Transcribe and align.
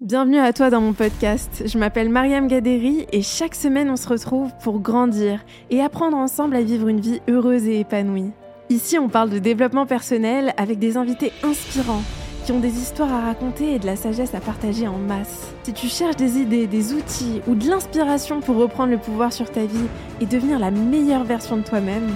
Bienvenue 0.00 0.38
à 0.38 0.54
toi 0.54 0.70
dans 0.70 0.80
mon 0.80 0.94
podcast. 0.94 1.64
Je 1.66 1.76
m'appelle 1.76 2.08
Mariam 2.08 2.48
Gaderi 2.48 3.04
et 3.12 3.20
chaque 3.20 3.54
semaine 3.54 3.90
on 3.90 3.96
se 3.96 4.08
retrouve 4.08 4.50
pour 4.62 4.80
grandir 4.80 5.44
et 5.68 5.82
apprendre 5.82 6.16
ensemble 6.16 6.56
à 6.56 6.62
vivre 6.62 6.88
une 6.88 7.02
vie 7.02 7.20
heureuse 7.28 7.68
et 7.68 7.80
épanouie. 7.80 8.30
Ici 8.70 8.98
on 8.98 9.10
parle 9.10 9.28
de 9.28 9.38
développement 9.38 9.84
personnel 9.84 10.54
avec 10.56 10.78
des 10.78 10.96
invités 10.96 11.32
inspirants 11.42 12.02
qui 12.46 12.52
ont 12.52 12.60
des 12.60 12.78
histoires 12.78 13.12
à 13.12 13.20
raconter 13.20 13.74
et 13.74 13.78
de 13.78 13.84
la 13.84 13.94
sagesse 13.94 14.34
à 14.34 14.40
partager 14.40 14.88
en 14.88 14.96
masse. 14.96 15.52
Si 15.64 15.74
tu 15.74 15.88
cherches 15.88 16.16
des 16.16 16.38
idées, 16.38 16.66
des 16.66 16.94
outils 16.94 17.42
ou 17.46 17.54
de 17.54 17.68
l'inspiration 17.68 18.40
pour 18.40 18.56
reprendre 18.56 18.92
le 18.92 18.98
pouvoir 18.98 19.34
sur 19.34 19.50
ta 19.50 19.66
vie 19.66 19.86
et 20.22 20.24
devenir 20.24 20.58
la 20.58 20.70
meilleure 20.70 21.24
version 21.24 21.58
de 21.58 21.62
toi-même, 21.62 22.08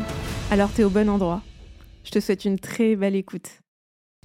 alors 0.51 0.71
t'es 0.71 0.85
au 0.85 0.91
bon 0.91 1.11
endroit. 1.11 1.43
Je 2.03 2.12
te 2.12 2.21
souhaite 2.21 2.46
une 2.46 2.59
très 2.59 2.96
belle 2.96 3.14
écoute. 3.14 3.61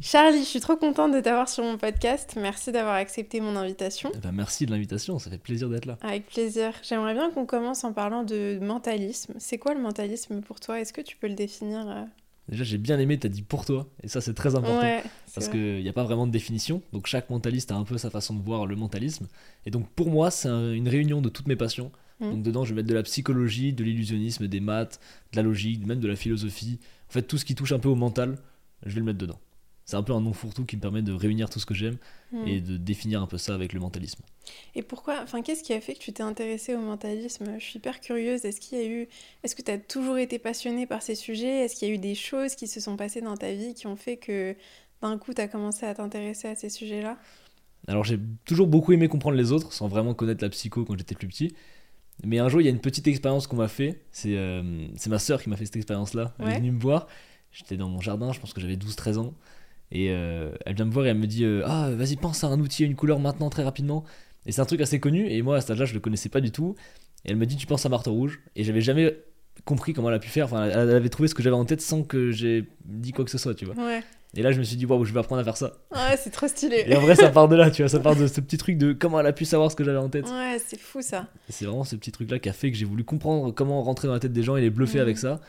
Charlie, 0.02 0.40
je 0.40 0.46
suis 0.46 0.62
trop 0.62 0.78
contente 0.78 1.14
de 1.14 1.20
t'avoir 1.20 1.50
sur 1.50 1.64
mon 1.64 1.78
podcast. 1.78 2.38
Merci 2.40 2.72
d'avoir 2.72 2.96
accepté 2.96 3.42
mon 3.42 3.56
invitation. 3.58 4.10
Eh 4.16 4.18
ben, 4.20 4.32
merci 4.32 4.66
de 4.66 4.72
l'invitation, 4.72 5.20
ça 5.20 5.30
fait 5.30 5.38
plaisir 5.38 5.70
d'être 5.70 5.86
là. 5.86 5.98
Avec 6.02 6.26
plaisir. 6.28 6.72
J'aimerais 6.88 7.14
bien 7.14 7.30
qu'on 7.32 7.46
commence 7.46 7.84
en 7.84 7.92
parlant 7.92 8.24
de 8.24 8.60
mentalisme. 8.62 9.34
C'est 9.40 9.58
quoi 9.58 9.74
le 9.74 9.82
mentalisme 9.82 10.40
pour 10.42 10.62
toi? 10.62 10.80
Est-ce 10.80 10.94
que 10.94 11.02
tu 11.02 11.18
peux 11.18 11.28
le 11.28 11.34
définir 11.36 11.86
euh? 11.90 12.04
Déjà, 12.48 12.64
j'ai 12.64 12.78
bien 12.78 12.98
aimé, 12.98 13.20
tu 13.20 13.28
as 13.28 13.30
dit 13.30 13.44
pour 13.44 13.64
toi, 13.66 13.86
et 14.02 14.08
ça 14.08 14.22
c'est 14.22 14.34
très 14.34 14.56
important. 14.56 14.80
Ouais, 14.80 15.04
parce 15.36 15.50
qu'il 15.50 15.84
n'y 15.84 15.90
a 15.90 15.94
pas 15.94 16.04
vraiment 16.04 16.26
de 16.26 16.32
définition, 16.32 16.82
donc 16.94 17.06
chaque 17.06 17.30
mentaliste 17.30 17.72
a 17.72 17.76
un 17.76 17.84
peu 17.84 18.00
sa 18.00 18.10
façon 18.10 18.34
de 18.34 18.42
voir 18.42 18.66
le 18.66 18.76
mentalisme. 18.76 19.28
Et 19.68 19.70
donc 19.72 19.88
pour 19.90 20.10
moi, 20.10 20.32
c'est 20.32 20.48
un- 20.48 20.72
une 20.74 20.90
réunion 20.90 21.22
de 21.22 21.30
toutes 21.30 21.48
mes 21.48 21.56
passions. 21.56 21.92
Mhm. 22.22 22.32
Donc 22.32 22.42
dedans, 22.44 22.64
je 22.66 22.70
vais 22.74 22.78
mettre 22.78 22.90
de 22.90 22.96
la 22.96 23.04
psychologie, 23.04 23.72
de 23.74 23.84
l'illusionnisme, 23.84 24.48
des 24.48 24.62
maths, 24.62 25.00
de 25.34 25.38
la 25.38 25.44
logique, 25.44 25.86
même 25.86 26.00
de 26.00 26.08
la 26.08 26.16
philosophie. 26.16 26.80
En 27.10 27.12
fait, 27.12 27.22
tout 27.22 27.38
ce 27.38 27.46
qui 27.46 27.54
touche 27.54 27.72
un 27.72 27.80
peu 27.80 27.90
au 27.90 27.96
mental, 27.96 28.38
je 28.84 28.94
vais 28.96 29.00
le 29.02 29.06
mettre 29.06 29.20
dedans. 29.20 29.40
C'est 29.90 29.96
un 29.98 30.04
peu 30.04 30.14
un 30.14 30.22
nom 30.22 30.34
fourre-tout 30.34 30.66
qui 30.66 30.76
me 30.76 30.82
permet 30.82 31.02
de 31.02 31.12
réunir 31.12 31.50
tout 31.50 31.60
ce 31.60 31.66
que 31.66 31.74
j'aime 31.74 31.98
Hmm. 32.32 32.48
et 32.48 32.62
de 32.62 32.78
définir 32.78 33.24
un 33.24 33.26
peu 33.26 33.40
ça 33.40 33.56
avec 33.56 33.74
le 33.74 33.80
mentalisme. 33.80 34.22
Et 34.76 34.84
pourquoi 34.84 35.20
Enfin, 35.24 35.42
qu'est-ce 35.42 35.64
qui 35.64 35.74
a 35.74 35.82
fait 35.82 35.96
que 35.96 36.00
tu 36.00 36.14
t'es 36.14 36.22
intéressée 36.22 36.76
au 36.76 36.80
mentalisme? 36.80 37.56
Je 37.58 37.64
suis 37.64 37.78
hyper 37.78 38.00
curieuse. 38.00 38.46
Est-ce 38.46 38.62
qu'il 38.62 38.78
y 38.78 38.82
a 38.82 38.86
eu 38.86 39.08
Est-ce 39.44 39.56
que 39.56 39.64
tu 39.64 39.72
as 39.72 39.80
toujours 39.80 40.20
été 40.20 40.38
passionnée 40.38 40.86
par 40.86 41.02
ces 41.02 41.16
sujets? 41.16 41.66
Est-ce 41.66 41.76
qu'il 41.76 41.88
y 41.88 41.92
a 41.92 41.94
eu 41.96 41.98
des 41.98 42.14
choses 42.14 42.54
qui 42.54 42.68
se 42.68 42.80
sont 42.80 42.98
passées 42.98 43.22
dans 43.22 43.36
ta 43.36 43.52
vie 43.52 43.74
qui 43.74 43.88
ont 43.88 43.96
fait 43.96 44.18
que 44.18 44.56
d'un 45.02 45.18
coup 45.18 45.34
tu 45.34 45.42
as 45.42 45.48
commencé 45.48 45.88
à 45.88 45.96
t'intéresser 45.96 46.50
à 46.50 46.56
ces 46.56 46.70
sujets-là? 46.70 47.18
Alors 47.88 48.04
j'ai 48.04 48.20
toujours 48.46 48.68
beaucoup 48.68 48.94
aimé 48.94 49.08
comprendre 49.08 49.38
les 49.38 49.52
autres 49.52 49.74
sans 49.74 49.88
vraiment 49.88 50.14
connaître 50.14 50.44
la 50.44 50.50
psycho 50.52 50.86
quand 50.86 50.96
j'étais 51.00 51.16
plus 51.16 51.28
petit. 51.28 51.56
Mais 52.24 52.38
un 52.38 52.48
jour, 52.50 52.62
il 52.62 52.66
y 52.66 52.68
a 52.68 52.72
une 52.72 52.82
petite 52.82 53.08
expérience 53.08 53.48
qu'on 53.48 53.56
m'a 53.56 53.70
fait. 53.70 54.02
C'est 54.12 54.38
euh, 54.38 54.62
ma 55.08 55.18
sœur 55.18 55.42
qui 55.42 55.50
m'a 55.50 55.56
fait 55.56 55.66
cette 55.66 55.78
expérience-là. 55.78 56.36
Elle 56.38 56.46
Ouais. 56.46 56.52
est 56.54 56.58
venue 56.60 56.72
me 56.74 56.80
voir. 56.80 57.08
J'étais 57.52 57.78
dans 57.78 57.90
mon 57.90 58.02
jardin, 58.02 58.32
je 58.34 58.40
pense 58.40 58.54
que 58.54 58.62
j'avais 58.62 58.76
12-13 58.76 59.18
ans. 59.18 59.34
Et 59.92 60.12
euh, 60.12 60.52
elle 60.66 60.76
vient 60.76 60.86
me 60.86 60.92
voir 60.92 61.06
et 61.06 61.10
elle 61.10 61.18
me 61.18 61.28
dit 61.28 61.44
euh, 61.46 61.64
Ah, 61.66 61.90
vas-y, 61.92 62.16
pense 62.16 62.44
à 62.44 62.48
un 62.48 62.60
outil, 62.60 62.84
à 62.84 62.86
une 62.88 62.96
couleur 62.96 63.20
maintenant, 63.20 63.50
très 63.50 63.64
rapidement. 63.64 64.04
Et 64.46 64.52
c'est 64.52 64.62
un 64.62 64.66
truc 64.66 64.82
assez 64.82 65.00
connu. 65.00 65.28
Et 65.32 65.42
moi, 65.42 65.58
à 65.58 65.62
cet 65.62 65.72
âge-là, 65.72 65.86
je 65.86 65.94
le 65.94 66.00
connaissais 66.00 66.30
pas 66.30 66.42
du 66.42 66.52
tout. 66.52 66.76
Et 67.26 67.32
elle 67.32 67.38
me 67.38 67.46
dit 67.46 67.56
Tu 67.56 67.66
penses 67.68 67.86
à 67.86 67.90
marteau 67.90 68.12
rouge? 68.14 68.40
Et 68.56 68.64
j'avais 68.64 68.82
jamais 68.82 69.18
compris 69.66 69.94
comment 69.94 70.10
elle 70.10 70.16
a 70.16 70.20
pu 70.20 70.30
faire. 70.30 70.46
Enfin, 70.46 70.66
elle 70.66 70.92
avait 70.92 71.10
trouvé 71.10 71.28
ce 71.28 71.36
que 71.36 71.42
j'avais 71.44 71.56
en 71.56 71.66
tête 71.66 71.82
sans 71.82 72.04
que 72.04 72.32
j'ai 72.32 72.66
dit 72.86 73.12
quoi 73.12 73.26
que 73.26 73.32
ce 73.32 73.38
soit, 73.38 73.56
tu 73.56 73.66
vois. 73.66 73.76
Ouais. 73.76 74.02
Et 74.36 74.44
là, 74.44 74.52
je 74.52 74.60
me 74.60 74.64
suis 74.64 74.78
dit 74.78 74.86
Waouh, 74.86 75.04
je 75.06 75.12
vais 75.14 75.20
apprendre 75.20 75.42
à 75.42 75.44
faire 75.44 75.58
ça. 75.58 75.74
Ouais, 75.92 76.16
c'est 76.18 76.30
trop 76.30 76.48
stylé. 76.48 76.84
Et 76.86 76.96
en 76.96 77.02
vrai, 77.02 77.16
ça 77.16 77.30
part 77.30 77.48
de 77.48 77.56
là, 77.56 77.72
tu 77.72 77.82
vois. 77.82 77.90
Ça 77.90 78.00
part 78.00 78.16
de 78.16 78.28
ce 78.28 78.40
petit 78.42 78.58
truc 78.60 78.78
de 78.78 78.94
comment 78.94 79.20
elle 79.20 79.26
a 79.26 79.34
pu 79.34 79.44
savoir 79.46 79.72
ce 79.72 79.76
que 79.76 79.84
j'avais 79.84 79.98
en 79.98 80.08
tête. 80.10 80.30
Ouais, 80.30 80.58
c'est 80.64 80.80
fou 80.80 81.02
ça. 81.02 81.28
C'est 81.50 81.66
vraiment 81.66 81.84
ce 81.84 81.96
petit 81.96 82.12
truc-là 82.12 82.38
qui 82.38 82.48
a 82.48 82.54
fait 82.54 82.72
que 82.72 82.78
j'ai 82.78 82.86
voulu 82.86 83.04
comprendre 83.04 83.52
comment 83.52 83.82
rentrer 83.82 84.08
dans 84.08 84.14
la 84.14 84.20
tête 84.20 84.34
des 84.34 84.44
gens 84.44 84.56
et 84.56 84.62
les 84.62 84.70
bluffer 84.70 84.98
Mhm. 85.00 85.02
avec 85.02 85.18
ça. 85.18 85.42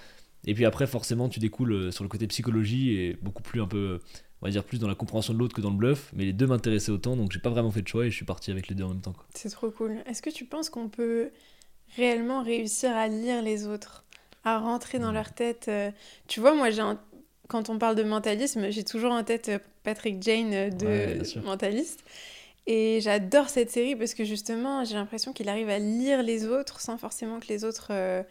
Et 0.47 0.55
puis 0.55 0.65
après, 0.65 0.87
forcément, 0.87 1.29
tu 1.29 1.39
découles 1.39 1.73
euh, 1.73 1.91
sur 1.91 2.03
le 2.03 2.09
côté 2.09 2.27
psychologie 2.27 2.95
et 2.97 3.19
beaucoup 3.21 3.43
plus 3.43 3.61
un 3.61 3.67
peu, 3.67 4.01
on 4.43 4.47
va 4.47 4.51
dire, 4.51 4.65
plus 4.65 4.79
dans 4.79 4.89
la 4.89 4.95
compréhension 4.95 5.33
de 5.35 5.39
l'autre 5.39 5.55
que 5.55 5.61
dans 5.61 5.71
le 5.71 5.77
bluff. 5.77 6.11
Mais 6.15 6.25
les 6.25 6.33
deux 6.33 6.47
m'intéressaient 6.47 6.93
autant, 6.93 7.17
donc 7.17 7.31
j'ai 7.33 7.39
pas 7.41 7.51
vraiment 7.51 7.71
fait 7.71 7.83
de 7.83 7.89
choix 7.89 8.07
et 8.07 8.11
je 8.11 8.17
suis 8.17 8.25
parti 8.25 8.51
avec 8.51 8.69
les 8.69 8.75
deux 8.75 8.85
en 8.85 8.89
même 8.89 9.01
temps. 9.01 9.15
C'est 9.35 9.51
trop 9.51 9.71
cool. 9.71 9.99
Est-ce 10.07 10.23
que 10.23 10.31
tu 10.31 10.45
penses 10.45 10.71
qu'on 10.71 10.89
peut 10.89 11.31
réellement 11.97 12.43
réussir 12.43 12.97
à 12.97 13.09
lire 13.09 13.43
les 13.43 13.67
autres, 13.67 14.05
à 14.45 14.59
rentrer 14.59 14.99
dans 14.99 15.11
Mm. 15.11 15.15
leur 15.15 15.33
tête 15.33 15.67
euh, 15.69 15.91
Tu 16.29 16.41
vois, 16.41 16.55
moi, 16.55 16.71
j'ai 16.71 16.81
un- 16.81 17.01
quand 17.49 17.69
on 17.69 17.79
parle 17.79 17.97
de 17.97 18.03
mentalisme, 18.05 18.71
j'ai 18.71 18.85
toujours 18.85 19.13
en 19.13 19.25
tête 19.25 19.49
euh, 19.49 19.59
Patrick 19.83 20.23
Jane 20.23 20.53
euh, 20.55 20.71
de 20.71 20.87
Ouais. 20.87 21.43
Mentaliste. 21.45 22.05
Et 22.67 23.01
j'adore 23.01 23.49
cette 23.49 23.71
série 23.71 23.97
parce 23.97 24.15
que 24.15 24.25
justement, 24.25 24.85
j'ai 24.85 24.95
l'impression 24.95 25.33
qu'il 25.33 25.49
arrive 25.49 25.69
à 25.69 25.79
lire 25.79 26.23
les 26.23 26.47
autres 26.47 26.81
sans 26.81 26.97
forcément 26.99 27.41
que 27.41 27.49
les 27.49 27.65
autres 27.65 27.89
euh, 27.91 28.23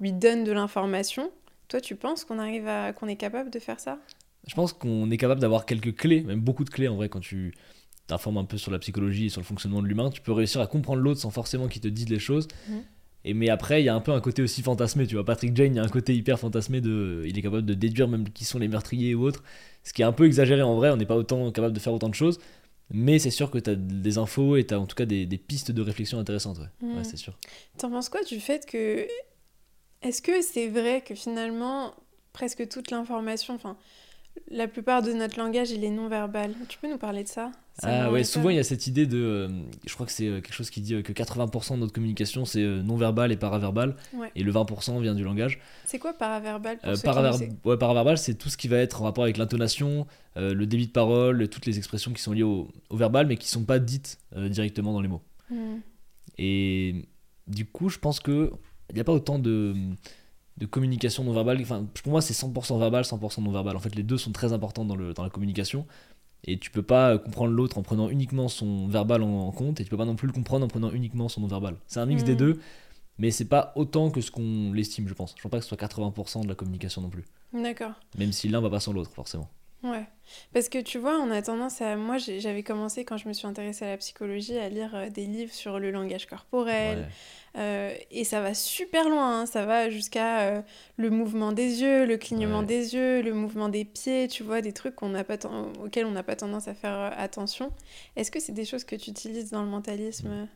lui 0.00 0.12
donnent 0.12 0.44
de 0.44 0.52
l'information. 0.52 1.30
Toi, 1.68 1.80
tu 1.80 1.96
penses 1.96 2.24
qu'on 2.24 2.38
arrive 2.38 2.68
à 2.68 2.92
qu'on 2.92 3.08
est 3.08 3.16
capable 3.16 3.48
de 3.50 3.58
faire 3.58 3.80
ça? 3.80 3.98
Je 4.46 4.54
pense 4.54 4.72
qu'on 4.72 5.10
est 5.10 5.16
capable 5.16 5.40
d'avoir 5.40 5.66
quelques 5.66 5.94
clés, 5.96 6.22
même 6.22 6.40
beaucoup 6.40 6.64
de 6.64 6.70
clés 6.70 6.88
en 6.88 6.96
vrai, 6.96 7.08
quand 7.08 7.20
tu 7.20 7.54
t'informes 8.06 8.38
un 8.38 8.44
peu 8.44 8.58
sur 8.58 8.70
la 8.70 8.78
psychologie 8.78 9.26
et 9.26 9.28
sur 9.28 9.40
le 9.40 9.46
fonctionnement 9.46 9.82
de 9.82 9.88
l'humain. 9.88 10.10
Tu 10.10 10.20
peux 10.20 10.32
réussir 10.32 10.60
à 10.60 10.66
comprendre 10.66 11.02
l'autre 11.02 11.20
sans 11.20 11.30
forcément 11.30 11.66
qu'il 11.66 11.82
te 11.82 11.88
dise 11.88 12.08
les 12.08 12.20
choses. 12.20 12.46
Et 13.24 13.34
mais 13.34 13.48
après, 13.48 13.82
il 13.82 13.84
y 13.84 13.88
a 13.88 13.94
un 13.94 14.00
peu 14.00 14.12
un 14.12 14.20
côté 14.20 14.42
aussi 14.42 14.62
fantasmé, 14.62 15.04
tu 15.06 15.16
vois. 15.16 15.24
Patrick 15.24 15.56
Jane, 15.56 15.74
il 15.74 15.76
y 15.76 15.80
a 15.80 15.82
un 15.82 15.88
côté 15.88 16.14
hyper 16.14 16.38
fantasmé 16.38 16.80
de. 16.80 17.24
Il 17.26 17.36
est 17.36 17.42
capable 17.42 17.66
de 17.66 17.74
déduire 17.74 18.06
même 18.06 18.30
qui 18.30 18.44
sont 18.44 18.60
les 18.60 18.68
meurtriers 18.68 19.16
ou 19.16 19.24
autres. 19.24 19.42
Ce 19.82 19.92
qui 19.92 20.02
est 20.02 20.04
un 20.04 20.12
peu 20.12 20.26
exagéré 20.26 20.62
en 20.62 20.76
vrai, 20.76 20.90
on 20.90 20.96
n'est 20.96 21.06
pas 21.06 21.16
autant 21.16 21.50
capable 21.50 21.74
de 21.74 21.80
faire 21.80 21.92
autant 21.92 22.08
de 22.08 22.14
choses. 22.14 22.38
Mais 22.90 23.18
c'est 23.18 23.30
sûr 23.30 23.50
que 23.50 23.58
tu 23.58 23.70
as 23.70 23.74
des 23.74 24.18
infos 24.18 24.56
et 24.56 24.64
tu 24.64 24.74
as 24.74 24.78
en 24.78 24.86
tout 24.86 24.94
cas 24.94 25.06
des, 25.06 25.26
des 25.26 25.38
pistes 25.38 25.72
de 25.72 25.82
réflexion 25.82 26.20
intéressantes, 26.20 26.58
ouais. 26.58 26.88
Ouais, 26.88 27.02
c'est 27.02 27.16
sûr. 27.16 27.36
T'en 27.78 27.90
penses 27.90 28.08
quoi 28.08 28.22
du 28.22 28.38
fait 28.38 28.64
que... 28.64 29.06
Est-ce 30.02 30.22
que 30.22 30.40
c'est 30.40 30.68
vrai 30.68 31.02
que 31.04 31.16
finalement, 31.16 31.94
presque 32.32 32.68
toute 32.68 32.92
l'information, 32.92 33.54
enfin, 33.54 33.76
la 34.50 34.68
plupart 34.68 35.02
de 35.02 35.12
notre 35.12 35.38
langage, 35.38 35.70
il 35.70 35.82
est 35.84 35.90
non-verbal 35.90 36.52
Tu 36.68 36.78
peux 36.78 36.88
nous 36.90 36.98
parler 36.98 37.22
de 37.24 37.28
ça? 37.28 37.50
Ça 37.78 38.04
Ah 38.06 38.10
ouais, 38.12 38.24
souvent 38.24 38.48
il 38.50 38.56
y 38.56 38.58
a 38.58 38.64
cette 38.64 38.86
idée 38.86 39.06
de. 39.06 39.18
euh, 39.18 39.48
je 39.86 39.92
crois 39.94 40.06
que 40.06 40.12
c'est 40.12 40.28
euh, 40.28 40.40
quelque 40.40 40.54
chose 40.54 40.70
qui 40.70 40.80
dit 40.80 40.94
euh, 40.94 41.02
que 41.02 41.12
80% 41.12 41.74
de 41.74 41.80
notre 41.80 41.92
communication 41.92 42.44
c'est 42.46 42.62
non-verbal 42.64 43.32
et 43.32 43.36
paraverbal. 43.36 43.96
Ouais. 44.14 44.30
Et 44.34 44.42
le 44.42 44.52
20% 44.52 45.00
vient 45.02 45.14
du 45.14 45.24
langage. 45.24 45.58
C'est 45.84 45.98
quoi 45.98 46.14
paraverbal 46.14 46.78
pour 46.78 46.88
Euh, 46.88 46.94
ceux 46.96 47.02
paraver- 47.02 47.50
ouais, 47.64 47.76
paraverbal, 47.76 48.16
c'est 48.18 48.34
tout 48.34 48.48
ce 48.48 48.56
qui 48.56 48.68
va 48.68 48.78
être 48.78 49.02
en 49.02 49.04
rapport 49.04 49.24
avec 49.24 49.36
l'intonation, 49.36 50.06
euh, 50.36 50.54
le 50.54 50.66
débit 50.66 50.86
de 50.86 50.92
parole, 50.92 51.48
toutes 51.48 51.66
les 51.66 51.76
expressions 51.76 52.12
qui 52.12 52.22
sont 52.22 52.32
liées 52.32 52.42
au, 52.42 52.68
au 52.88 52.96
verbal 52.96 53.26
mais 53.26 53.36
qui 53.36 53.48
sont 53.48 53.64
pas 53.64 53.78
dites 53.78 54.18
directement 54.34 54.92
dans 54.92 55.00
les 55.02 55.08
mots. 55.08 55.22
Hmm. 55.50 55.78
Et 56.38 57.06
du 57.46 57.66
coup, 57.66 57.88
je 57.88 57.98
pense 57.98 58.20
que 58.20 58.52
il 58.90 58.94
n'y 58.94 59.00
a 59.00 59.04
pas 59.04 59.12
autant 59.12 59.38
de, 59.38 59.74
de 60.58 60.66
communication 60.66 61.24
non 61.24 61.32
verbale. 61.32 61.60
Enfin, 61.60 61.86
pour 62.02 62.12
moi, 62.12 62.20
c'est 62.22 62.34
100% 62.34 62.78
verbal, 62.78 63.04
100% 63.04 63.42
non 63.42 63.50
verbal. 63.52 63.76
En 63.76 63.80
fait, 63.80 63.94
les 63.94 64.02
deux 64.02 64.18
sont 64.18 64.32
très 64.32 64.52
importants 64.52 64.84
dans, 64.84 64.96
le, 64.96 65.12
dans 65.14 65.22
la 65.22 65.30
communication. 65.30 65.86
Et 66.44 66.58
tu 66.58 66.70
peux 66.70 66.82
pas 66.82 67.10
euh, 67.14 67.18
comprendre 67.18 67.52
l'autre 67.52 67.78
en 67.78 67.82
prenant 67.82 68.08
uniquement 68.08 68.48
son 68.48 68.86
verbal 68.88 69.22
en, 69.22 69.48
en 69.48 69.52
compte, 69.52 69.80
et 69.80 69.84
tu 69.84 69.90
peux 69.90 69.96
pas 69.96 70.04
non 70.04 70.16
plus 70.16 70.26
le 70.28 70.32
comprendre 70.32 70.64
en 70.64 70.68
prenant 70.68 70.90
uniquement 70.92 71.28
son 71.28 71.40
non 71.40 71.48
verbal. 71.48 71.76
C'est 71.86 71.98
un 72.00 72.06
mix 72.06 72.22
des 72.24 72.32
Mhm. 72.32 72.38
deux, 72.38 72.60
mais 73.18 73.30
c'est 73.30 73.46
pas 73.46 73.72
autant 73.74 74.10
que 74.10 74.20
ce 74.20 74.30
qu'on 74.30 74.72
l'estime, 74.72 75.08
je 75.08 75.14
pense. 75.14 75.34
Je 75.36 75.42
pense 75.42 75.50
pas 75.50 75.58
que 75.58 75.64
ce 75.64 75.68
soit 75.68 75.78
80% 75.78 76.42
de 76.42 76.48
la 76.48 76.54
communication 76.54 77.02
non 77.02 77.08
plus. 77.10 77.24
D'accord. 77.52 77.92
Même 78.18 78.32
si 78.32 78.48
l'un 78.48 78.60
va 78.60 78.70
pas 78.70 78.80
sans 78.80 78.92
l'autre, 78.92 79.10
forcément. 79.12 79.48
Ouais. 79.82 80.04
Parce 80.52 80.68
que 80.68 80.78
tu 80.80 80.98
vois, 80.98 81.18
on 81.20 81.30
a 81.30 81.40
tendance 81.42 81.80
à. 81.80 81.96
Moi, 81.96 82.16
j'avais 82.18 82.62
commencé 82.62 83.04
quand 83.04 83.16
je 83.18 83.28
me 83.28 83.32
suis 83.32 83.46
intéressée 83.46 83.84
à 83.84 83.88
la 83.90 83.96
psychologie 83.98 84.58
à 84.58 84.68
lire 84.68 84.90
euh, 84.94 85.10
des 85.10 85.26
livres 85.26 85.52
sur 85.52 85.78
le 85.78 85.90
langage 85.90 86.26
corporel. 86.26 86.98
Ouais. 86.98 87.06
Euh, 87.58 87.94
et 88.10 88.24
ça 88.24 88.40
va 88.40 88.52
super 88.52 89.08
loin, 89.08 89.40
hein. 89.42 89.46
ça 89.46 89.64
va 89.64 89.88
jusqu'à 89.88 90.40
euh, 90.40 90.62
le 90.96 91.10
mouvement 91.10 91.52
des 91.52 91.80
yeux, 91.82 92.04
le 92.04 92.16
clignement 92.16 92.60
Ouais. 92.60 92.66
des 92.66 92.94
yeux, 92.94 93.22
le 93.22 93.32
mouvement 93.32 93.68
des 93.68 93.84
pieds, 93.84 94.28
tu 94.28 94.42
vois, 94.42 94.60
des 94.60 94.72
trucs 94.72 94.96
pas 94.96 95.04
auxquels 95.82 96.04
on 96.06 96.10
n'a 96.10 96.22
pas 96.22 96.36
tendance 96.36 96.68
à 96.68 96.74
faire 96.74 97.12
attention. 97.16 97.70
Est-ce 98.16 98.30
que 98.30 98.40
c'est 98.40 98.52
des 98.52 98.64
choses 98.64 98.84
que 98.84 98.96
tu 98.96 99.10
utilises 99.10 99.50
dans 99.50 99.62
le 99.62 99.68
mentalisme? 99.68 100.48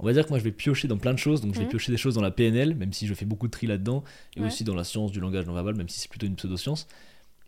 On 0.00 0.04
va 0.06 0.12
dire 0.12 0.24
que 0.24 0.30
moi 0.30 0.38
je 0.38 0.44
vais 0.44 0.50
piocher 0.52 0.88
dans 0.88 0.98
plein 0.98 1.14
de 1.14 1.18
choses, 1.18 1.40
donc 1.40 1.54
je 1.54 1.60
vais 1.60 1.64
Mhm. 1.66 1.70
piocher 1.70 1.92
des 1.92 1.98
choses 1.98 2.14
dans 2.16 2.20
la 2.22 2.32
PNL, 2.32 2.74
même 2.74 2.92
si 2.92 3.06
je 3.06 3.14
fais 3.14 3.24
beaucoup 3.24 3.46
de 3.46 3.52
tri 3.52 3.66
là-dedans, 3.68 4.02
et 4.36 4.40
Ouais. 4.40 4.48
aussi 4.48 4.64
dans 4.64 4.74
la 4.74 4.82
science 4.84 5.12
du 5.12 5.20
langage 5.20 5.46
non 5.46 5.54
verbal, 5.54 5.76
même 5.76 5.88
si 5.88 6.00
c'est 6.00 6.08
plutôt 6.10 6.26
une 6.26 6.34
pseudo-science. 6.36 6.88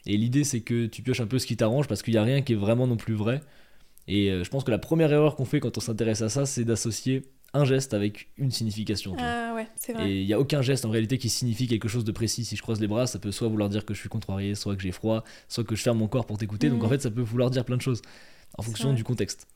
Et 0.06 0.16
l'idée 0.16 0.44
c'est 0.44 0.60
que 0.60 0.86
tu 0.86 1.02
pioches 1.02 1.20
un 1.20 1.26
peu 1.26 1.38
ce 1.38 1.46
qui 1.46 1.56
t'arrange, 1.56 1.88
parce 1.88 2.02
qu'il 2.02 2.14
n'y 2.14 2.18
a 2.18 2.22
rien 2.22 2.42
qui 2.42 2.52
est 2.52 2.56
vraiment 2.56 2.86
non 2.86 2.96
plus 2.96 3.14
vrai. 3.14 3.40
Et 4.08 4.30
euh, 4.30 4.44
je 4.44 4.50
pense 4.50 4.62
que 4.64 4.70
la 4.70 4.78
première 4.78 5.12
erreur 5.12 5.34
qu'on 5.36 5.44
fait 5.44 5.58
quand 5.60 5.76
on 5.76 5.80
s'intéresse 5.80 6.22
à 6.22 6.28
ça, 6.28 6.46
c'est 6.46 6.64
d'associer 6.64 7.22
un 7.54 7.64
geste 7.64 7.94
avec 7.94 8.28
une 8.36 8.50
signification. 8.50 9.16
Ah 9.18 9.52
ouais, 9.54 9.66
c'est 9.76 9.92
vrai. 9.94 10.08
Et 10.10 10.20
il 10.20 10.26
n'y 10.26 10.32
a 10.32 10.38
aucun 10.38 10.62
geste 10.62 10.84
en 10.84 10.90
réalité 10.90 11.16
qui 11.18 11.28
signifie 11.28 11.66
quelque 11.66 11.88
chose 11.88 12.04
de 12.04 12.12
précis. 12.12 12.44
Si 12.44 12.54
je 12.54 12.62
croise 12.62 12.80
les 12.80 12.86
bras, 12.86 13.06
ça 13.06 13.18
peut 13.18 13.32
soit 13.32 13.48
vouloir 13.48 13.68
dire 13.68 13.84
que 13.84 13.94
je 13.94 13.98
suis 14.00 14.08
contrarié, 14.08 14.54
soit 14.54 14.76
que 14.76 14.82
j'ai 14.82 14.92
froid, 14.92 15.24
soit 15.48 15.64
que 15.64 15.74
je 15.74 15.82
ferme 15.82 15.98
mon 15.98 16.06
corps 16.08 16.26
pour 16.26 16.38
t'écouter. 16.38 16.68
Donc 16.70 16.80
Mhm. 16.80 16.86
en 16.86 16.88
fait, 16.90 17.02
ça 17.02 17.10
peut 17.10 17.22
vouloir 17.22 17.50
dire 17.50 17.64
plein 17.64 17.76
de 17.76 17.82
choses 17.82 18.02
en 18.58 18.62
fonction 18.62 18.88
vrai. 18.88 18.96
du 18.96 19.04
contexte. 19.04 19.46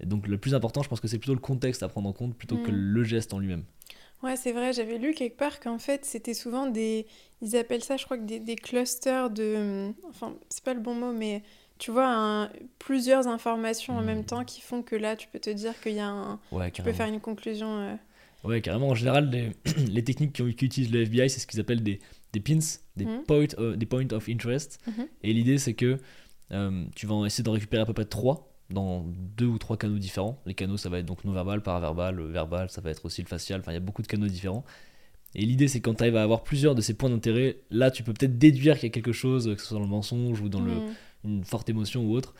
Et 0.00 0.06
donc 0.06 0.28
le 0.28 0.38
plus 0.38 0.54
important, 0.54 0.82
je 0.82 0.88
pense 0.88 1.00
que 1.00 1.08
c'est 1.08 1.18
plutôt 1.18 1.34
le 1.34 1.40
contexte 1.40 1.82
à 1.82 1.88
prendre 1.88 2.08
en 2.08 2.12
compte 2.12 2.36
plutôt 2.36 2.56
que 2.58 2.70
Mhm. 2.70 2.76
le 2.78 3.04
geste 3.04 3.34
en 3.34 3.40
lui-même. 3.40 3.64
Ouais, 4.22 4.34
c'est 4.36 4.52
vrai, 4.52 4.72
j'avais 4.72 4.98
lu 4.98 5.14
quelque 5.14 5.36
part 5.36 5.60
qu'en 5.60 5.78
fait, 5.78 6.04
c'était 6.04 6.34
souvent 6.34 6.66
des. 6.66 7.06
Ils 7.40 7.56
appellent 7.56 7.84
ça, 7.84 7.96
je 7.96 8.04
crois 8.04 8.18
que 8.18 8.24
des, 8.24 8.40
des 8.40 8.56
clusters 8.56 9.30
de. 9.30 9.92
Enfin, 10.08 10.34
c'est 10.48 10.64
pas 10.64 10.74
le 10.74 10.80
bon 10.80 10.94
mot, 10.94 11.12
mais 11.12 11.42
tu 11.78 11.92
vois, 11.92 12.08
un- 12.08 12.50
plusieurs 12.80 13.28
informations 13.28 13.96
en 13.96 14.02
Hmm. 14.02 14.06
même 14.06 14.24
temps 14.24 14.44
qui 14.44 14.60
font 14.60 14.82
que 14.82 14.96
là, 14.96 15.14
tu 15.14 15.28
peux 15.28 15.38
te 15.38 15.50
dire 15.50 15.80
qu'il 15.80 15.92
y 15.92 16.00
a 16.00 16.08
un. 16.08 16.40
Ouais, 16.50 16.70
Tu 16.72 16.82
peux 16.82 16.92
faire 16.92 17.06
une 17.06 17.20
conclusion. 17.20 17.78
euh, 17.78 17.94
Ouais, 18.44 18.60
carrément. 18.60 18.88
En 18.88 18.94
général, 18.96 19.30
les, 19.30 19.50
les 19.88 20.02
techniques 20.02 20.38
utilisent 20.40 20.90
le 20.92 21.02
FBI, 21.02 21.30
c'est 21.30 21.38
ce 21.40 21.46
qu'ils 21.46 21.60
appellent 21.60 21.82
des, 21.84 22.00
des 22.32 22.40
pins, 22.40 22.58
des, 22.96 23.06
point, 23.26 23.46
euh, 23.58 23.76
des 23.76 23.86
points 23.86 24.10
of 24.12 24.28
interest. 24.28 24.80
Mhm. 24.88 25.06
Et 25.22 25.32
l'idée, 25.32 25.58
c'est 25.58 25.74
que 25.74 25.98
euh, 26.50 26.84
tu 26.96 27.06
vas 27.06 27.24
essayer 27.26 27.44
d'en 27.44 27.52
récupérer 27.52 27.82
à 27.82 27.86
peu 27.86 27.92
près 27.94 28.04
3 28.04 28.47
dans 28.70 29.04
deux 29.36 29.46
ou 29.46 29.58
trois 29.58 29.76
canaux 29.76 29.98
différents. 29.98 30.40
Les 30.46 30.54
canaux, 30.54 30.76
ça 30.76 30.88
va 30.88 30.98
être 30.98 31.06
donc 31.06 31.24
non-verbal, 31.24 31.62
paraverbal, 31.62 32.20
verbal, 32.22 32.70
ça 32.70 32.80
va 32.80 32.90
être 32.90 33.04
aussi 33.04 33.22
le 33.22 33.28
facial. 33.28 33.60
Enfin, 33.60 33.72
il 33.72 33.74
y 33.74 33.78
a 33.78 33.80
beaucoup 33.80 34.02
de 34.02 34.06
canaux 34.06 34.26
différents. 34.26 34.64
Et 35.34 35.42
l'idée, 35.42 35.68
c'est 35.68 35.80
quand 35.80 35.94
tu 35.94 36.02
arrives 36.02 36.16
à 36.16 36.22
avoir 36.22 36.42
plusieurs 36.42 36.74
de 36.74 36.80
ces 36.80 36.94
points 36.94 37.10
d'intérêt, 37.10 37.58
là, 37.70 37.90
tu 37.90 38.02
peux 38.02 38.12
peut-être 38.12 38.38
déduire 38.38 38.74
qu'il 38.74 38.84
y 38.84 38.90
a 38.90 38.92
quelque 38.92 39.12
chose, 39.12 39.54
que 39.54 39.60
ce 39.60 39.68
soit 39.68 39.78
dans 39.78 39.84
le 39.84 39.90
mensonge 39.90 40.40
ou 40.40 40.48
dans 40.48 40.60
le, 40.60 40.72
Mm. 40.72 40.94
une 41.24 41.44
forte 41.44 41.68
émotion 41.68 42.04
ou 42.04 42.14
autre. 42.14 42.34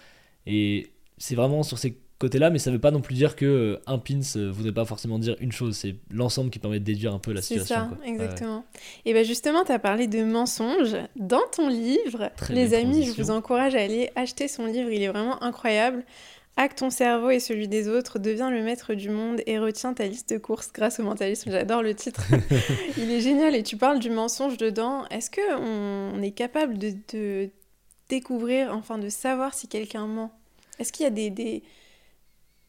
Et 0.47 0.93
c'est 1.19 1.35
vraiment 1.35 1.63
sur 1.63 1.79
ces 1.79 1.99
côtés-là, 2.19 2.51
mais 2.51 2.59
ça 2.59 2.71
veut 2.71 2.79
pas 2.81 2.91
non 2.91 3.01
plus 3.01 3.15
dire 3.15 3.37
que 3.37 3.45
euh, 3.47 3.81
un 3.87 3.99
pins 3.99 4.21
euh, 4.37 4.51
voudrait 4.51 4.73
pas 4.73 4.85
forcément 4.85 5.19
dire 5.19 5.37
une 5.41 5.53
chose. 5.53 5.77
C'est 5.77 5.97
l'ensemble 6.11 6.51
qui 6.51 6.59
permet 6.59 6.81
de 6.81 6.85
déduire 6.85 7.15
un 7.15 7.19
peu 7.19 7.33
la 7.33 7.43
C'est 7.43 7.55
situation. 7.59 7.77
ça, 7.77 7.89
quoi. 7.89 7.99
Ouais. 8.05 8.11
exactement. 8.11 8.65
Et 9.05 9.13
bien 9.13 9.23
justement, 9.23 9.65
tu 9.65 9.73
as 9.73 9.79
parlé 9.79 10.07
de 10.07 10.25
mensonges 10.25 10.97
dans 11.17 11.47
ton 11.55 11.69
livre. 11.69 12.31
Très 12.37 12.55
Les 12.55 12.75
amis, 12.75 13.05
je 13.05 13.13
vous 13.13 13.31
encourage 13.31 13.75
à 13.75 13.81
aller 13.81 14.11
acheter 14.17 14.49
son 14.49 14.67
livre, 14.67 14.91
il 14.91 15.03
est 15.03 15.09
vraiment 15.09 15.43
incroyable. 15.43 16.05
Hack 16.57 16.75
ton 16.75 16.91
cerveau 16.91 17.31
et 17.31 17.39
celui 17.39 17.69
des 17.69 17.89
autres, 17.89 18.19
deviens 18.19 18.51
le 18.51 18.65
maître 18.65 18.95
du 18.95 19.11
monde 19.11 19.41
et 19.47 19.61
retiens 19.61 19.95
ta 19.95 20.07
liste 20.09 20.33
de 20.33 20.39
courses 20.39 20.73
grâce 20.73 20.99
au 20.99 21.05
mentalisme. 21.05 21.53
J'adore 21.53 21.85
le 21.85 21.95
titre. 21.95 22.25
il 22.99 23.13
est 23.13 23.21
génial 23.21 23.55
et 23.55 23.63
tu 23.63 23.77
parles 23.77 24.01
du 24.01 24.11
mensonge 24.11 24.57
dedans. 24.57 25.05
Est-ce 25.11 25.31
que 25.31 25.57
on 25.57 26.21
est 26.21 26.33
capable 26.33 26.77
de, 26.77 26.95
de 27.13 27.51
découvrir, 28.09 28.75
enfin 28.75 28.99
de 28.99 29.09
savoir 29.09 29.55
si 29.55 29.69
quelqu'un 29.69 30.09
ment? 30.09 30.33
Est-ce 30.81 30.93
qu'il 30.93 31.05
y 31.05 31.07
a 31.07 31.11
des, 31.11 31.31
des, 31.31 31.63